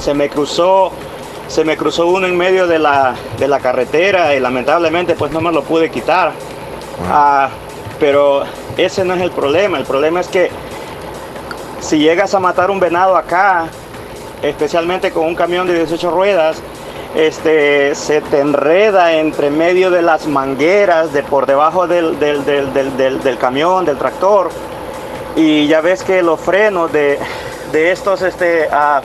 [0.00, 0.92] se me cruzó
[1.48, 5.40] se me cruzó uno en medio de la, de la carretera y lamentablemente pues no
[5.40, 6.32] me lo pude quitar.
[7.10, 7.48] Ah,
[7.98, 8.44] pero
[8.76, 10.50] ese no es el problema, el problema es que
[11.80, 13.66] si llegas a matar un venado acá,
[14.42, 16.62] especialmente con un camión de 18 ruedas,
[17.14, 23.22] este, se te enreda entre medio de las mangueras de por debajo del, del, del,
[23.22, 24.50] del camión, del tractor,
[25.36, 27.18] y ya ves que los frenos de,
[27.72, 29.00] de estos este, ah,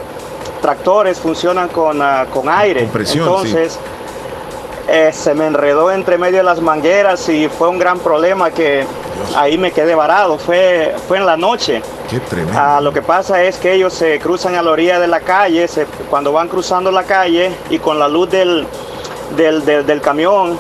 [0.62, 2.90] tractores funcionan con, ah, con aire.
[3.14, 3.78] Entonces,
[4.88, 8.86] eh, se me enredó entre medio de las mangueras y fue un gran problema que
[9.36, 10.38] ahí me quedé varado.
[10.38, 11.82] Fue, fue en la noche.
[12.10, 12.60] Qué tremendo.
[12.60, 15.68] Ah, lo que pasa es que ellos se cruzan a la orilla de la calle,
[16.10, 18.68] cuando van cruzando la calle y con la luz del,
[19.38, 20.60] del, del camión,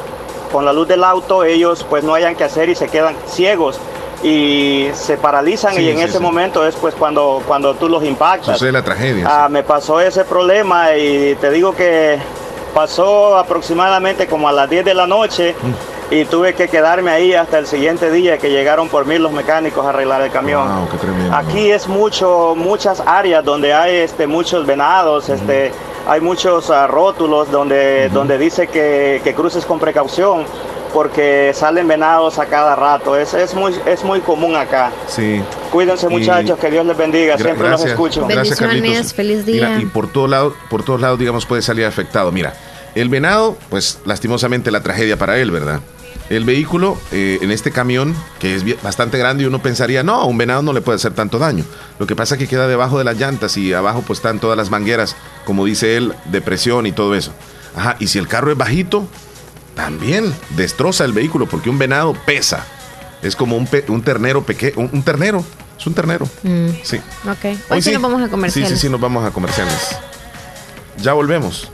[0.51, 3.79] con la luz del auto, ellos pues no hayan que hacer y se quedan ciegos
[4.23, 8.53] y se paralizan y en ese momento es pues cuando, cuando tú los impactas.
[8.57, 9.27] Sucede la tragedia.
[9.29, 12.19] Ah, me pasó ese problema y te digo que
[12.73, 15.55] pasó aproximadamente como a las 10 de la noche
[16.11, 19.85] y tuve que quedarme ahí hasta el siguiente día que llegaron por mí los mecánicos
[19.85, 20.67] a arreglar el camión.
[21.31, 25.71] Aquí es mucho, muchas áreas donde hay este, muchos venados, este,
[26.07, 30.45] hay muchos ah, rótulos donde, donde dice que, que cruces con precaución
[30.93, 33.17] porque salen venados a cada rato.
[33.17, 34.91] Es, es, muy, es muy común acá.
[35.07, 35.41] Sí.
[35.71, 38.25] Cuídense muchachos, que Dios les bendiga, siempre los escucho.
[38.27, 39.13] Gracias, Carlitos.
[39.13, 39.79] feliz día.
[39.81, 42.31] y por todos lados, por todos lados, digamos, puede salir afectado.
[42.31, 42.53] Mira,
[42.95, 45.81] el venado, pues lastimosamente la tragedia para él, ¿verdad?
[46.29, 50.25] El vehículo eh, en este camión, que es bastante grande, y uno pensaría, no, a
[50.25, 51.65] un venado no le puede hacer tanto daño.
[51.99, 54.57] Lo que pasa es que queda debajo de las llantas y abajo pues están todas
[54.57, 55.15] las mangueras,
[55.45, 57.33] como dice él, de presión y todo eso.
[57.75, 59.07] Ajá, y si el carro es bajito,
[59.75, 62.65] también destroza el vehículo porque un venado pesa.
[63.21, 63.67] Es como un,
[64.03, 65.43] ternero pequeño, un, ternero.
[65.79, 66.27] Es un ternero.
[66.43, 66.69] Mm.
[66.83, 66.97] Sí.
[67.29, 67.57] Ok.
[67.69, 68.69] Hoy, sí, nos vamos a comerciales.
[68.69, 69.97] Sí, sí, sí, nos vamos a comerciales.
[70.97, 71.71] Ya volvemos.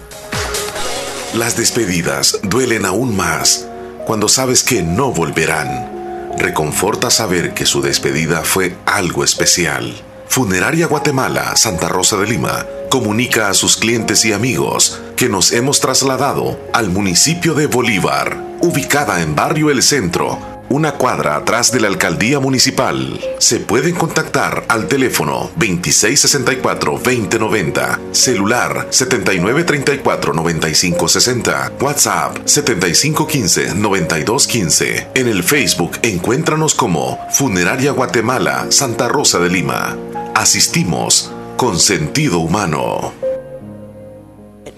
[1.34, 3.68] Las despedidas duelen aún más
[4.06, 6.32] cuando sabes que no volverán.
[6.38, 9.94] Reconforta saber que su despedida fue algo especial.
[10.28, 15.82] Funeraria Guatemala, Santa Rosa de Lima, comunica a sus clientes y amigos que nos hemos
[15.82, 20.40] trasladado al municipio de Bolívar, ubicada en Barrio El Centro,
[20.70, 23.20] una cuadra atrás de la alcaldía municipal.
[23.38, 35.08] Se pueden contactar al teléfono 2664-2090, celular 7934-9560, WhatsApp 7515-9215.
[35.16, 39.98] En el Facebook encuéntranos como Funeraria Guatemala Santa Rosa de Lima.
[40.34, 43.19] Asistimos con sentido humano.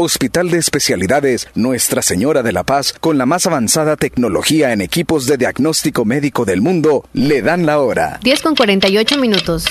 [0.00, 5.26] Hospital de Especialidades Nuestra Señora de la Paz, con la más avanzada tecnología en equipos
[5.26, 8.20] de diagnóstico médico del mundo, le dan la hora.
[8.22, 9.64] 10 con 48 minutos.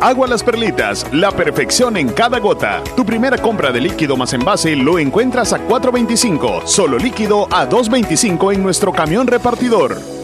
[0.00, 2.82] Agua Las Perlitas, la perfección en cada gota.
[2.96, 8.54] Tu primera compra de líquido más envase lo encuentras a 4.25, solo líquido a 2.25
[8.54, 10.23] en nuestro camión repartidor.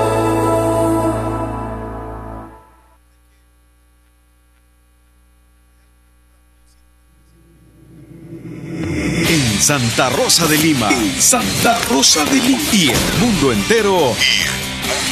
[9.71, 10.89] Santa Rosa de Lima.
[11.17, 12.59] Santa Rosa de Lima.
[12.73, 14.13] Y el mundo entero.
[14.19, 14.51] Y el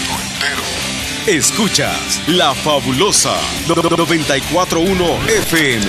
[0.06, 0.62] mundo entero.
[1.28, 3.38] Escuchas La Fabulosa
[3.70, 5.86] 941 FM.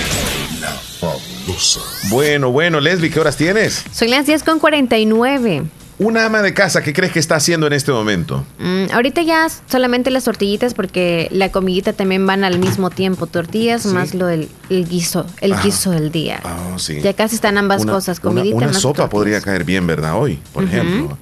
[0.61, 0.69] La
[1.01, 1.81] Fabulosa.
[2.11, 3.83] Bueno, bueno, Leslie, ¿qué horas tienes?
[3.91, 5.63] Son las 10 con 49.
[6.01, 8.43] Una ama de casa, ¿qué crees que está haciendo en este momento?
[8.57, 13.27] Mm, ahorita ya solamente las tortillitas porque la comidita también van al mismo tiempo.
[13.27, 16.41] Tortillas más lo del el guiso, el guiso del día.
[16.43, 17.01] Oh, sí.
[17.01, 20.15] Ya casi están ambas cosas, comidita Una, más sopa podría caer bien, ¿verdad?
[20.15, 21.19] Hoy, por ejemplo.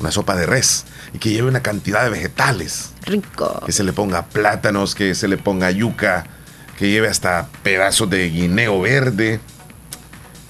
[0.00, 2.90] Una sopa de res y que lleve una cantidad de vegetales.
[3.02, 3.62] Rico.
[3.64, 6.26] Que se le ponga plátanos, que se le ponga yuca,
[6.76, 9.38] que lleve hasta pedazos de guineo verde,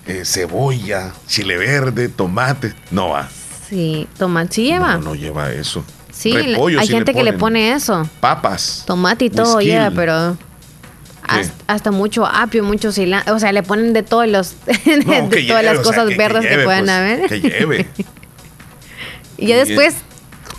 [0.07, 2.75] eh, cebolla, chile verde, tomate.
[2.91, 3.29] No va.
[3.69, 4.95] Sí, tomate sí lleva.
[4.95, 5.85] No, no lleva eso.
[6.13, 8.09] Sí, hay gente que le pone eso.
[8.21, 8.85] Papas.
[8.87, 10.37] Tomate y todo lleva, pero
[11.67, 13.35] hasta, mucho apio, mucho cilantro.
[13.35, 16.91] O sea, le ponen de todos los de todas las cosas verdes que, puedan pues,
[16.91, 17.29] haber.
[17.29, 17.89] Que lleve.
[19.37, 19.97] y ya después,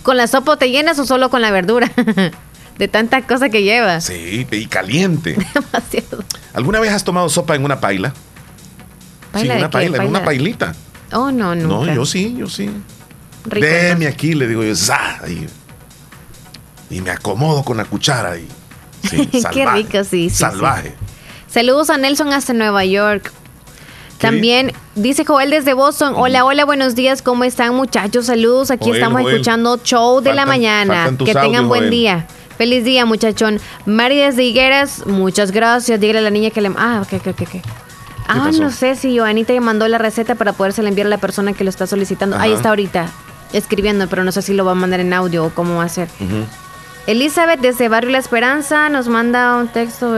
[0.02, 1.90] ¿con la sopa te llenas o solo con la verdura?
[2.78, 4.00] de tanta cosa que lleva.
[4.00, 5.36] Sí, y caliente.
[5.54, 6.24] Demasiado.
[6.54, 8.12] ¿Alguna vez has tomado sopa en una paila?
[9.32, 10.74] ¿Paila sí, una paila, en una pailita.
[11.12, 11.84] Oh, no, no.
[11.84, 12.70] No, yo sí, yo sí.
[13.48, 14.74] Deme aquí, le digo yo,
[15.28, 15.46] y,
[16.94, 18.46] y, me acomodo con la cuchara y
[19.08, 20.94] sí, salvaje, Qué rico, sí, salvaje.
[21.48, 23.32] Saludos a Nelson hasta Nueva York.
[24.18, 26.14] También dice Joel desde Boston.
[26.16, 27.22] Hola, hola, buenos días.
[27.22, 28.26] ¿Cómo están, muchachos?
[28.26, 28.70] Saludos.
[28.70, 31.10] Aquí estamos escuchando Show de la mañana.
[31.24, 32.26] Que tengan buen día.
[32.56, 33.60] Feliz día, muchachón.
[33.86, 36.00] Mari desde Higueras, muchas gracias.
[36.00, 36.72] Dígale a la niña que le.
[36.76, 37.62] Ah, ok, ok, ok.
[38.26, 41.62] Ah, no sé si Joanita mandó la receta para poderse enviar a la persona que
[41.62, 42.36] lo está solicitando.
[42.36, 43.08] Ahí está ahorita
[43.52, 45.88] escribiendo, pero no sé si lo va a mandar en audio o cómo va a
[45.88, 46.08] ser.
[47.06, 50.14] Elizabeth desde Barrio La Esperanza nos manda un texto.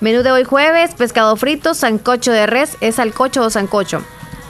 [0.00, 4.02] Menú de hoy jueves, pescado frito, sancocho de res, ¿es salcocho o sancocho?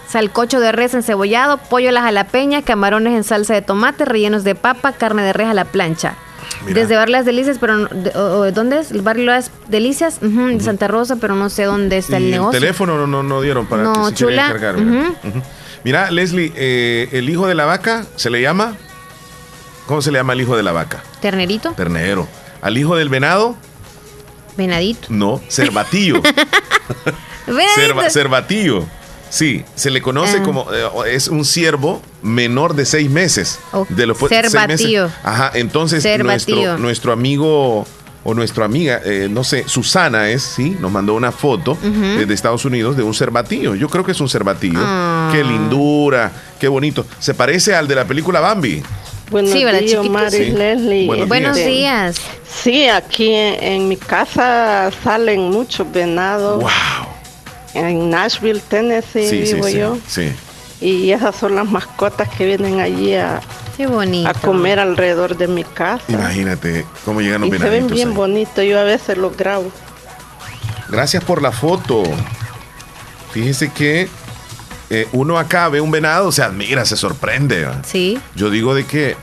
[0.09, 4.57] Salcocho de res encebollado, pollo a la jalapeña, camarones en salsa de tomate, rellenos de
[4.57, 6.15] papa, carne de res a la plancha.
[6.65, 7.87] Desde Barrio Las Delicias, pero
[8.53, 8.91] ¿dónde es?
[8.91, 12.57] El Barrio Las Delicias, de Santa Rosa, pero no sé dónde está el negocio.
[12.57, 14.49] El teléfono no, no, dieron para no, que chula.
[14.49, 14.77] cargar.
[15.87, 18.77] Mira, Leslie, eh, el hijo de la vaca se le llama.
[19.87, 21.01] ¿Cómo se le llama al hijo de la vaca?
[21.21, 21.75] Ternerito.
[21.75, 22.27] Ternero.
[22.61, 23.55] Al hijo del venado.
[24.57, 25.07] Venadito.
[25.11, 26.21] No, cervatillo.
[27.47, 28.11] Venadito.
[28.11, 28.85] cervatillo.
[29.31, 30.43] Sí, se le conoce Ah.
[30.43, 33.61] como eh, es un ciervo menor de seis meses.
[33.89, 35.05] de los seis cervatillo.
[35.05, 35.19] meses.
[35.23, 36.57] Ajá, entonces Cervatillo.
[36.57, 37.87] nuestro, nuestro amigo
[38.29, 42.19] o nuestra amiga, eh, no sé, Susana es, sí, nos mandó una foto Ujú.
[42.19, 43.77] desde Estados Unidos de un cervatillo.
[43.77, 44.81] Yo creo que es un cervatillo.
[44.83, 45.31] Ah.
[45.33, 47.07] Qué lindura, qué bonito.
[47.21, 48.83] Se parece al de la película Bambi.
[49.31, 50.39] Buenos Sí, ¿verdad, días, Sí.
[50.51, 51.07] Leslie.
[51.07, 52.17] Buenos Buenos Este, días.
[52.49, 56.61] Sí, aquí en, en mi casa salen muchos venados.
[56.63, 56.71] Wow.
[57.75, 59.99] En Nashville, Tennessee, Sí, sí, vivo sí, yo.
[60.09, 60.33] sí.
[60.81, 63.41] Y esas son las mascotas que vienen allí a,
[63.77, 64.29] Qué bonito.
[64.29, 66.03] a comer alrededor de mi casa.
[66.09, 68.65] Imagínate cómo llegan los Y se ven bien bonitos.
[68.65, 69.71] Yo a veces los grabo.
[70.89, 72.03] Gracias por la foto.
[73.33, 74.09] Fíjese que
[74.89, 77.69] eh, uno acá ve un venado, se admira, se sorprende.
[77.85, 78.19] Sí.
[78.35, 79.17] Yo digo de que,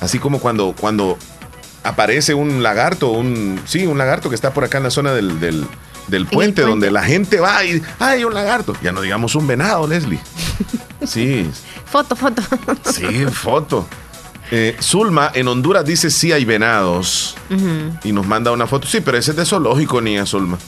[0.00, 1.18] así como cuando, cuando
[1.82, 5.40] aparece un lagarto, un sí, un lagarto que está por acá en la zona del,
[5.40, 5.66] del,
[6.08, 6.62] del puente, puente.
[6.62, 8.74] donde la gente va y, ¡ay, un lagarto!
[8.82, 10.20] Ya no digamos un venado, Leslie.
[11.06, 11.50] Sí,
[11.86, 12.42] Foto, foto.
[12.92, 13.88] sí, foto.
[14.50, 17.36] Eh, Zulma en Honduras dice sí hay venados
[18.04, 18.86] y nos manda una foto.
[18.86, 20.58] Sí, pero ese es de zoológico, niña Zulma.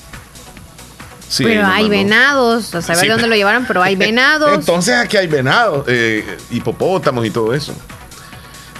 [1.29, 1.89] Sí, pero hay mandó.
[1.91, 2.75] venados.
[2.75, 4.55] A saber Sí, dónde lo llevaron, pero hay venados.
[4.55, 7.75] Entonces aquí hay venados, eh, hipopótamos y todo eso.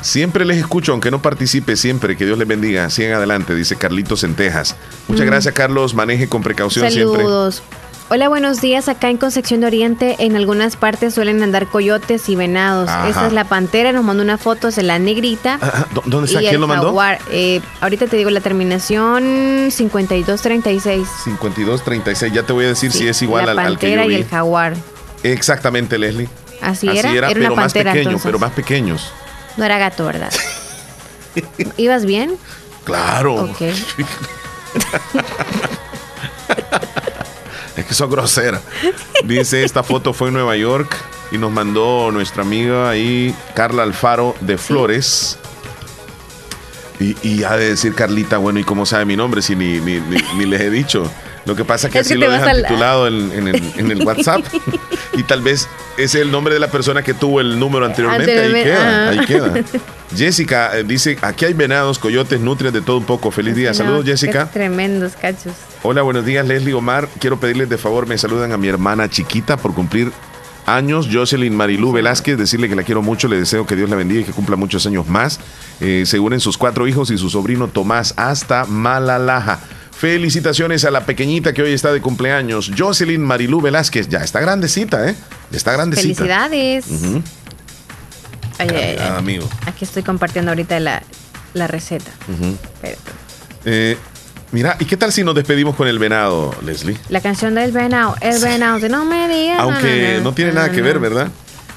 [0.03, 2.17] Siempre les escucho, aunque no participe, siempre.
[2.17, 2.91] Que Dios les bendiga.
[2.91, 4.77] Sigan adelante, dice Carlitos en Texas.
[5.09, 5.31] Muchas Mm.
[5.31, 5.95] gracias, Carlos.
[5.95, 7.19] Maneje con precaución siempre.
[7.23, 7.63] Saludos.
[8.11, 8.89] Hola, buenos días.
[8.91, 12.91] Acá en Concepción de Oriente, en algunas partes suelen andar coyotes y venados.
[12.91, 13.09] Ajá.
[13.09, 13.91] Esa es la pantera.
[13.93, 15.59] Nos mandó una foto, es de la negrita.
[15.63, 16.41] Ah, ¿dó- ¿Dónde está?
[16.43, 16.87] y ¿Quién el lo mandó?
[16.89, 17.21] jaguar.
[17.31, 21.09] Eh, ahorita te digo la terminación 5236.
[21.25, 22.33] 5236.
[22.35, 24.15] Ya te voy a decir si es igual la al, al que pantera yo y
[24.17, 24.21] vi.
[24.23, 24.75] el jaguar.
[25.23, 26.29] Exactamente, Leslie.
[26.61, 27.13] Así, era.
[27.13, 28.27] Era una pero más pantera, pequeño, entonces.
[28.27, 29.13] pero más pequeños.
[29.57, 30.33] No era gato, ¿verdad?
[31.77, 32.37] ¿Ibas bien?
[32.85, 33.45] Claro.
[33.45, 33.61] Ok.
[37.77, 38.63] es que son groseras.
[39.25, 40.97] Dice, esta foto fue en Nueva York
[41.31, 45.39] y nos mandó nuestra amiga ahí, Carla Alfaro de Flores.
[47.01, 50.01] Y, y ha de decir Carlita, bueno, ¿y cómo sabe mi nombre si ni, ni,
[50.01, 51.11] ni, les he dicho?
[51.45, 54.45] Lo que pasa es que así lo dejan titulado en, el, WhatsApp.
[55.15, 58.39] y tal vez ese es el nombre de la persona que tuvo el número anteriormente.
[58.39, 59.53] Ahí queda, ahí queda.
[60.17, 63.31] Jessica eh, dice, aquí hay venados, coyotes, nutrias, de todo un poco.
[63.31, 63.75] Feliz día.
[63.75, 64.49] Saludos, Jessica.
[64.53, 65.55] Tremendos cachos.
[65.83, 67.09] Hola, buenos días, Leslie Omar.
[67.19, 70.13] Quiero pedirles de favor, me saludan a mi hermana chiquita por cumplir
[70.67, 74.21] años, Jocelyn Marilú Velázquez, decirle que la quiero mucho, le deseo que Dios la bendiga
[74.21, 75.41] y que cumpla muchos años más.
[75.81, 79.61] Eh, según en sus cuatro hijos y su sobrino Tomás, hasta Malalaja.
[80.03, 84.09] Felicitaciones a la pequeñita que hoy está de cumpleaños, Jocelyn Marilú Velázquez.
[84.09, 85.15] Ya está grandecita, ¿eh?
[85.53, 86.25] Está grandecita.
[86.25, 86.87] Felicidades.
[89.17, 89.49] amigo.
[89.65, 91.05] Aquí estoy compartiendo ahorita la,
[91.69, 92.11] receta.
[93.65, 93.97] eh,
[94.51, 96.97] Mira, ¿y qué tal si nos despedimos con el venado, Leslie?
[97.09, 99.61] La canción del venado, el venado, no me digas.
[99.61, 101.29] Aunque no, tiene nada que ver, ¿verdad?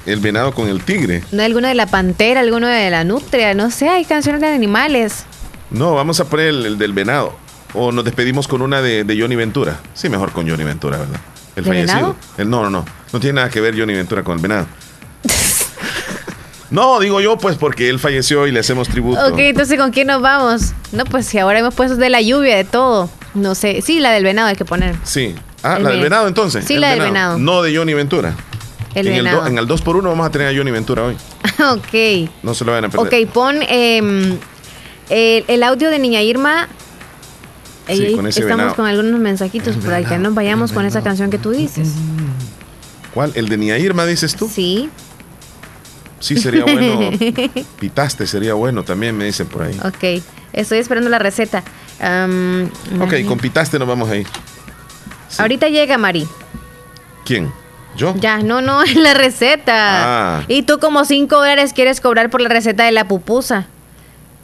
[0.04, 1.22] El venado con el tigre.
[1.30, 4.48] No hay alguno de la pantera, alguno de la nutria, no sé, hay canciones de
[4.48, 5.26] animales.
[5.70, 7.45] No, vamos a poner el, del venado.
[7.74, 9.78] O nos despedimos con una de, Johnny Ventura.
[9.94, 11.20] Sí, mejor con Johnny Ventura, ¿verdad?
[11.56, 12.16] El fallecido.
[12.36, 12.84] El, no, no, no.
[13.12, 14.66] No tiene nada que ver Johnny Ventura con el venado.
[16.68, 19.24] No, digo yo, pues porque él falleció y le hacemos tributo.
[19.28, 20.72] Ok, entonces ¿con quién nos vamos?
[20.90, 23.08] No, pues si ahora hemos puesto de la lluvia, de todo.
[23.34, 23.82] No sé.
[23.82, 24.96] Sí, la del venado hay que poner.
[25.04, 25.34] Sí.
[25.62, 26.64] Ah, la del venado entonces.
[26.64, 27.38] Sí, la del venado.
[27.38, 28.34] No de Johnny Ventura.
[28.94, 29.46] El en, venado.
[29.46, 31.14] El en el 2x1 vamos a tener a Johnny Ventura hoy.
[31.70, 32.30] ok.
[32.42, 33.24] No se lo vayan a perder.
[33.24, 34.38] Ok, pon em,
[35.08, 36.68] el, audio de Niña Irma.
[37.86, 41.30] Sí, con ese estamos con algunos mensajitos por ahí que nos vayamos con esa canción
[41.30, 41.90] que tú dices.
[43.14, 43.32] ¿Cuál?
[43.34, 44.50] ¿El de Niña Irma dices tú?
[44.52, 44.90] Sí.
[46.18, 47.10] Sí, sería bueno.
[47.80, 49.78] Pitaste sería bueno también, me dicen por ahí.
[49.84, 50.22] Ok,
[50.52, 51.62] estoy esperando la receta.
[53.00, 54.26] ok, con pitaste nos vamos ahí.
[55.38, 56.26] Ahorita llega Mari.
[57.24, 57.52] ¿Quién?
[57.96, 58.14] ¿Yo?
[58.18, 60.38] Ya, no, no, es la receta.
[60.38, 60.44] Ah.
[60.48, 63.66] Y tú como 5 dólares quieres cobrar por la receta de la pupusa.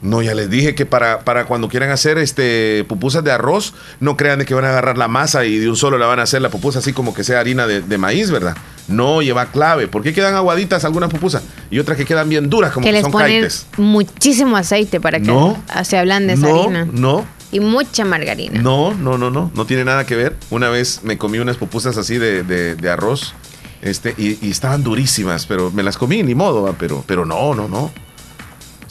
[0.03, 4.17] No, ya les dije que para, para cuando quieran hacer este pupusas de arroz, no
[4.17, 6.23] crean de que van a agarrar la masa y de un solo la van a
[6.23, 8.55] hacer la pupusa así como que sea harina de, maíz, ¿verdad?
[8.89, 9.87] No lleva clave.
[9.87, 11.43] ¿Por qué quedan aguaditas algunas pupusas?
[11.71, 13.47] Y otras que quedan bien duras como que, son ponen
[13.77, 16.85] muchísimo aceite para que no, se ablande esa no, harina.
[16.91, 18.59] No, y mucha margarina.
[18.61, 19.51] No, no, no, no.
[19.53, 20.35] No tiene nada que ver.
[20.49, 23.35] Una vez me comí unas pupusas así de, de, arroz.
[23.81, 27.91] Este, y, estaban durísimas, pero me las comí, ni modo, pero, pero no, no, no.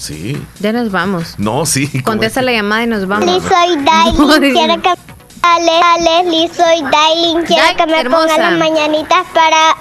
[0.02, 0.36] Sí.
[0.58, 1.36] Ya nos vamos.
[1.38, 2.02] No, sí.
[2.02, 3.24] Contesta la llamada y nos vamos.
[3.26, 4.52] Leslie, soy Dailin.
[4.52, 4.94] Quiero que
[5.42, 7.44] Ale, Leslie, soy Dailin.
[7.44, 9.76] Quiero que me ponga las mañanitas para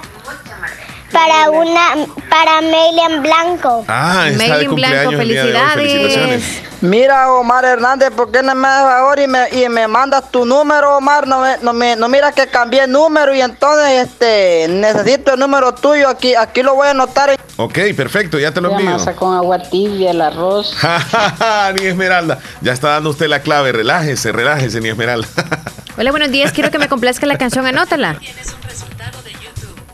[1.12, 3.84] para una para Melian Blanco.
[3.88, 5.74] Ah, está de cumpleaños Blanco, felicidades.
[5.74, 6.62] Felicitaciones.
[6.80, 10.44] Mira, Omar Hernández, ¿por qué no me das ahora y me, y me mandas tu
[10.44, 11.28] número, Omar?
[11.28, 15.40] No, me, no, me, no mira que cambié el número y entonces este necesito el
[15.40, 16.08] número tuyo.
[16.08, 17.38] Aquí aquí lo voy a anotar.
[17.56, 18.90] Ok, perfecto, ya te lo envío.
[18.90, 20.76] masa con agua tibia, el arroz.
[21.78, 22.38] ni Esmeralda.
[22.62, 23.70] Ya está dando usted la clave.
[23.72, 25.28] Relájese, relájese, ni Esmeralda.
[25.96, 26.52] Hola, buenos días.
[26.52, 27.66] Quiero que me complazca la canción.
[27.66, 28.16] Anótala.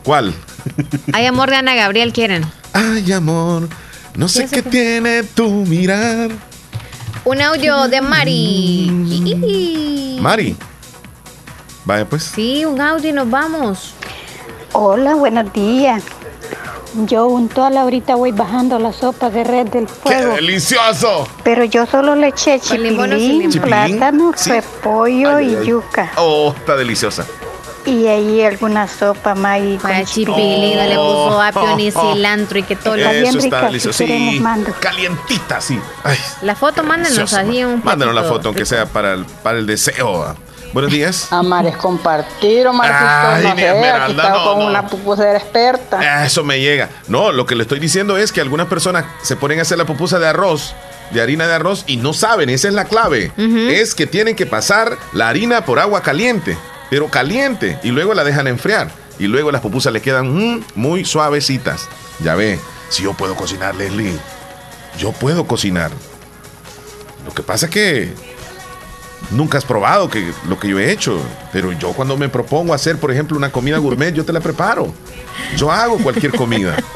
[0.04, 0.32] ¿Cuál?
[1.12, 2.44] Hay amor de Ana Gabriel, quieren.
[2.72, 3.68] Ay, amor.
[4.16, 6.30] No sé qué tiene tu mirar.
[7.24, 10.18] Un audio de Mari.
[10.20, 10.56] Mari.
[11.84, 12.32] Vaya pues.
[12.34, 13.94] Sí, un audio y nos vamos.
[14.72, 16.02] Hola, buenos días.
[17.06, 20.34] Yo junto a la ahorita voy bajando la sopa de red del fuego.
[20.34, 21.28] ¡Qué delicioso!
[21.44, 26.12] Pero yo solo le eché chipilín, plátano, repollo y yuca.
[26.16, 27.26] Oh, está deliciosa.
[27.88, 32.76] Y ahí alguna sopa más y con chipilín, le puso apio ni cilantro y que
[32.76, 34.04] todo lo Eso está delicioso.
[34.04, 34.42] Sí,
[34.78, 35.80] calientita, sí.
[36.42, 40.36] la foto mándenos así un Mándenos la foto, aunque sea para el, para el deseo.
[40.74, 41.28] Buenos días.
[41.32, 42.92] Amar es compartir, Omar.
[42.92, 46.26] Ay, no sé, aquí no, con una pupusa experta.
[46.26, 46.90] Eso me llega.
[47.08, 49.86] No, lo que le estoy diciendo es que algunas personas se ponen a hacer la
[49.86, 50.74] pupusa de arroz
[51.10, 53.32] de harina de arroz y no saben, esa es la clave.
[53.38, 56.58] Es que tienen que pasar la harina por agua caliente
[56.90, 58.90] pero caliente, y luego la dejan enfriar.
[59.18, 61.88] Y luego las pupusas le quedan mm, muy suavecitas.
[62.20, 62.58] Ya ve,
[62.88, 64.16] si yo puedo cocinar, Leslie,
[64.98, 65.90] yo puedo cocinar.
[67.26, 68.12] Lo que pasa es que
[69.30, 71.20] nunca has probado que, lo que yo he hecho,
[71.52, 74.94] pero yo cuando me propongo hacer, por ejemplo, una comida gourmet, yo te la preparo.
[75.56, 76.76] Yo hago cualquier comida.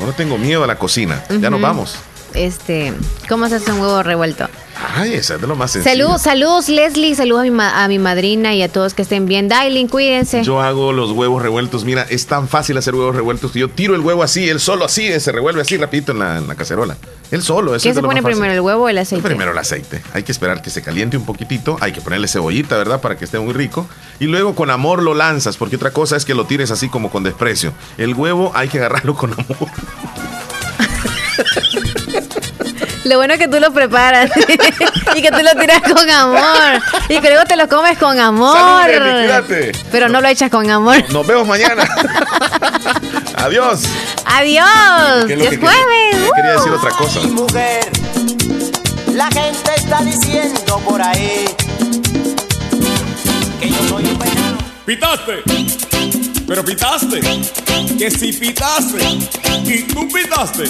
[0.00, 1.22] No tengo miedo a la cocina.
[1.40, 1.96] Ya nos vamos.
[2.34, 2.92] Este,
[3.28, 4.48] ¿cómo se hace un huevo revuelto?
[4.96, 6.06] Ay, esa es de lo más sencillo.
[6.06, 7.14] Salud, saludos, Leslie.
[7.14, 9.48] Saludos a mi, a mi madrina y a todos que estén bien.
[9.48, 10.42] Dailing, cuídense.
[10.42, 11.84] Yo hago los huevos revueltos.
[11.84, 14.84] Mira, es tan fácil hacer huevos revueltos que yo tiro el huevo así, él solo
[14.84, 16.96] así, se revuelve así rapidito en la, en la cacerola.
[17.30, 17.74] Él solo.
[17.74, 19.26] Eso ¿Qué se pone primero, el huevo o el aceite?
[19.26, 20.02] Primero el aceite.
[20.12, 21.76] Hay que esperar que se caliente un poquitito.
[21.80, 23.00] Hay que ponerle cebollita, ¿verdad?
[23.00, 23.86] Para que esté muy rico.
[24.20, 27.10] Y luego con amor lo lanzas, porque otra cosa es que lo tires así como
[27.10, 27.72] con desprecio.
[27.96, 29.46] El huevo hay que agarrarlo con amor.
[33.04, 34.30] Lo bueno es que tú lo preparas
[35.14, 38.56] y que tú lo tiras con amor y que luego te lo comes con amor.
[39.92, 41.04] Pero no lo echas con amor.
[41.10, 41.84] Nos vemos mañana.
[43.36, 43.82] Adiós.
[44.24, 45.28] Adiós.
[45.28, 46.30] Es, es jueves.
[46.34, 47.20] quería decir otra cosa.
[47.20, 47.90] Mujer,
[49.12, 51.44] la gente está diciendo por ahí
[53.60, 54.18] que yo soy un
[54.86, 55.42] Pitaste.
[56.46, 57.20] Pero pitaste.
[57.98, 58.98] Que si pitaste.
[59.64, 60.64] Y tú pitaste.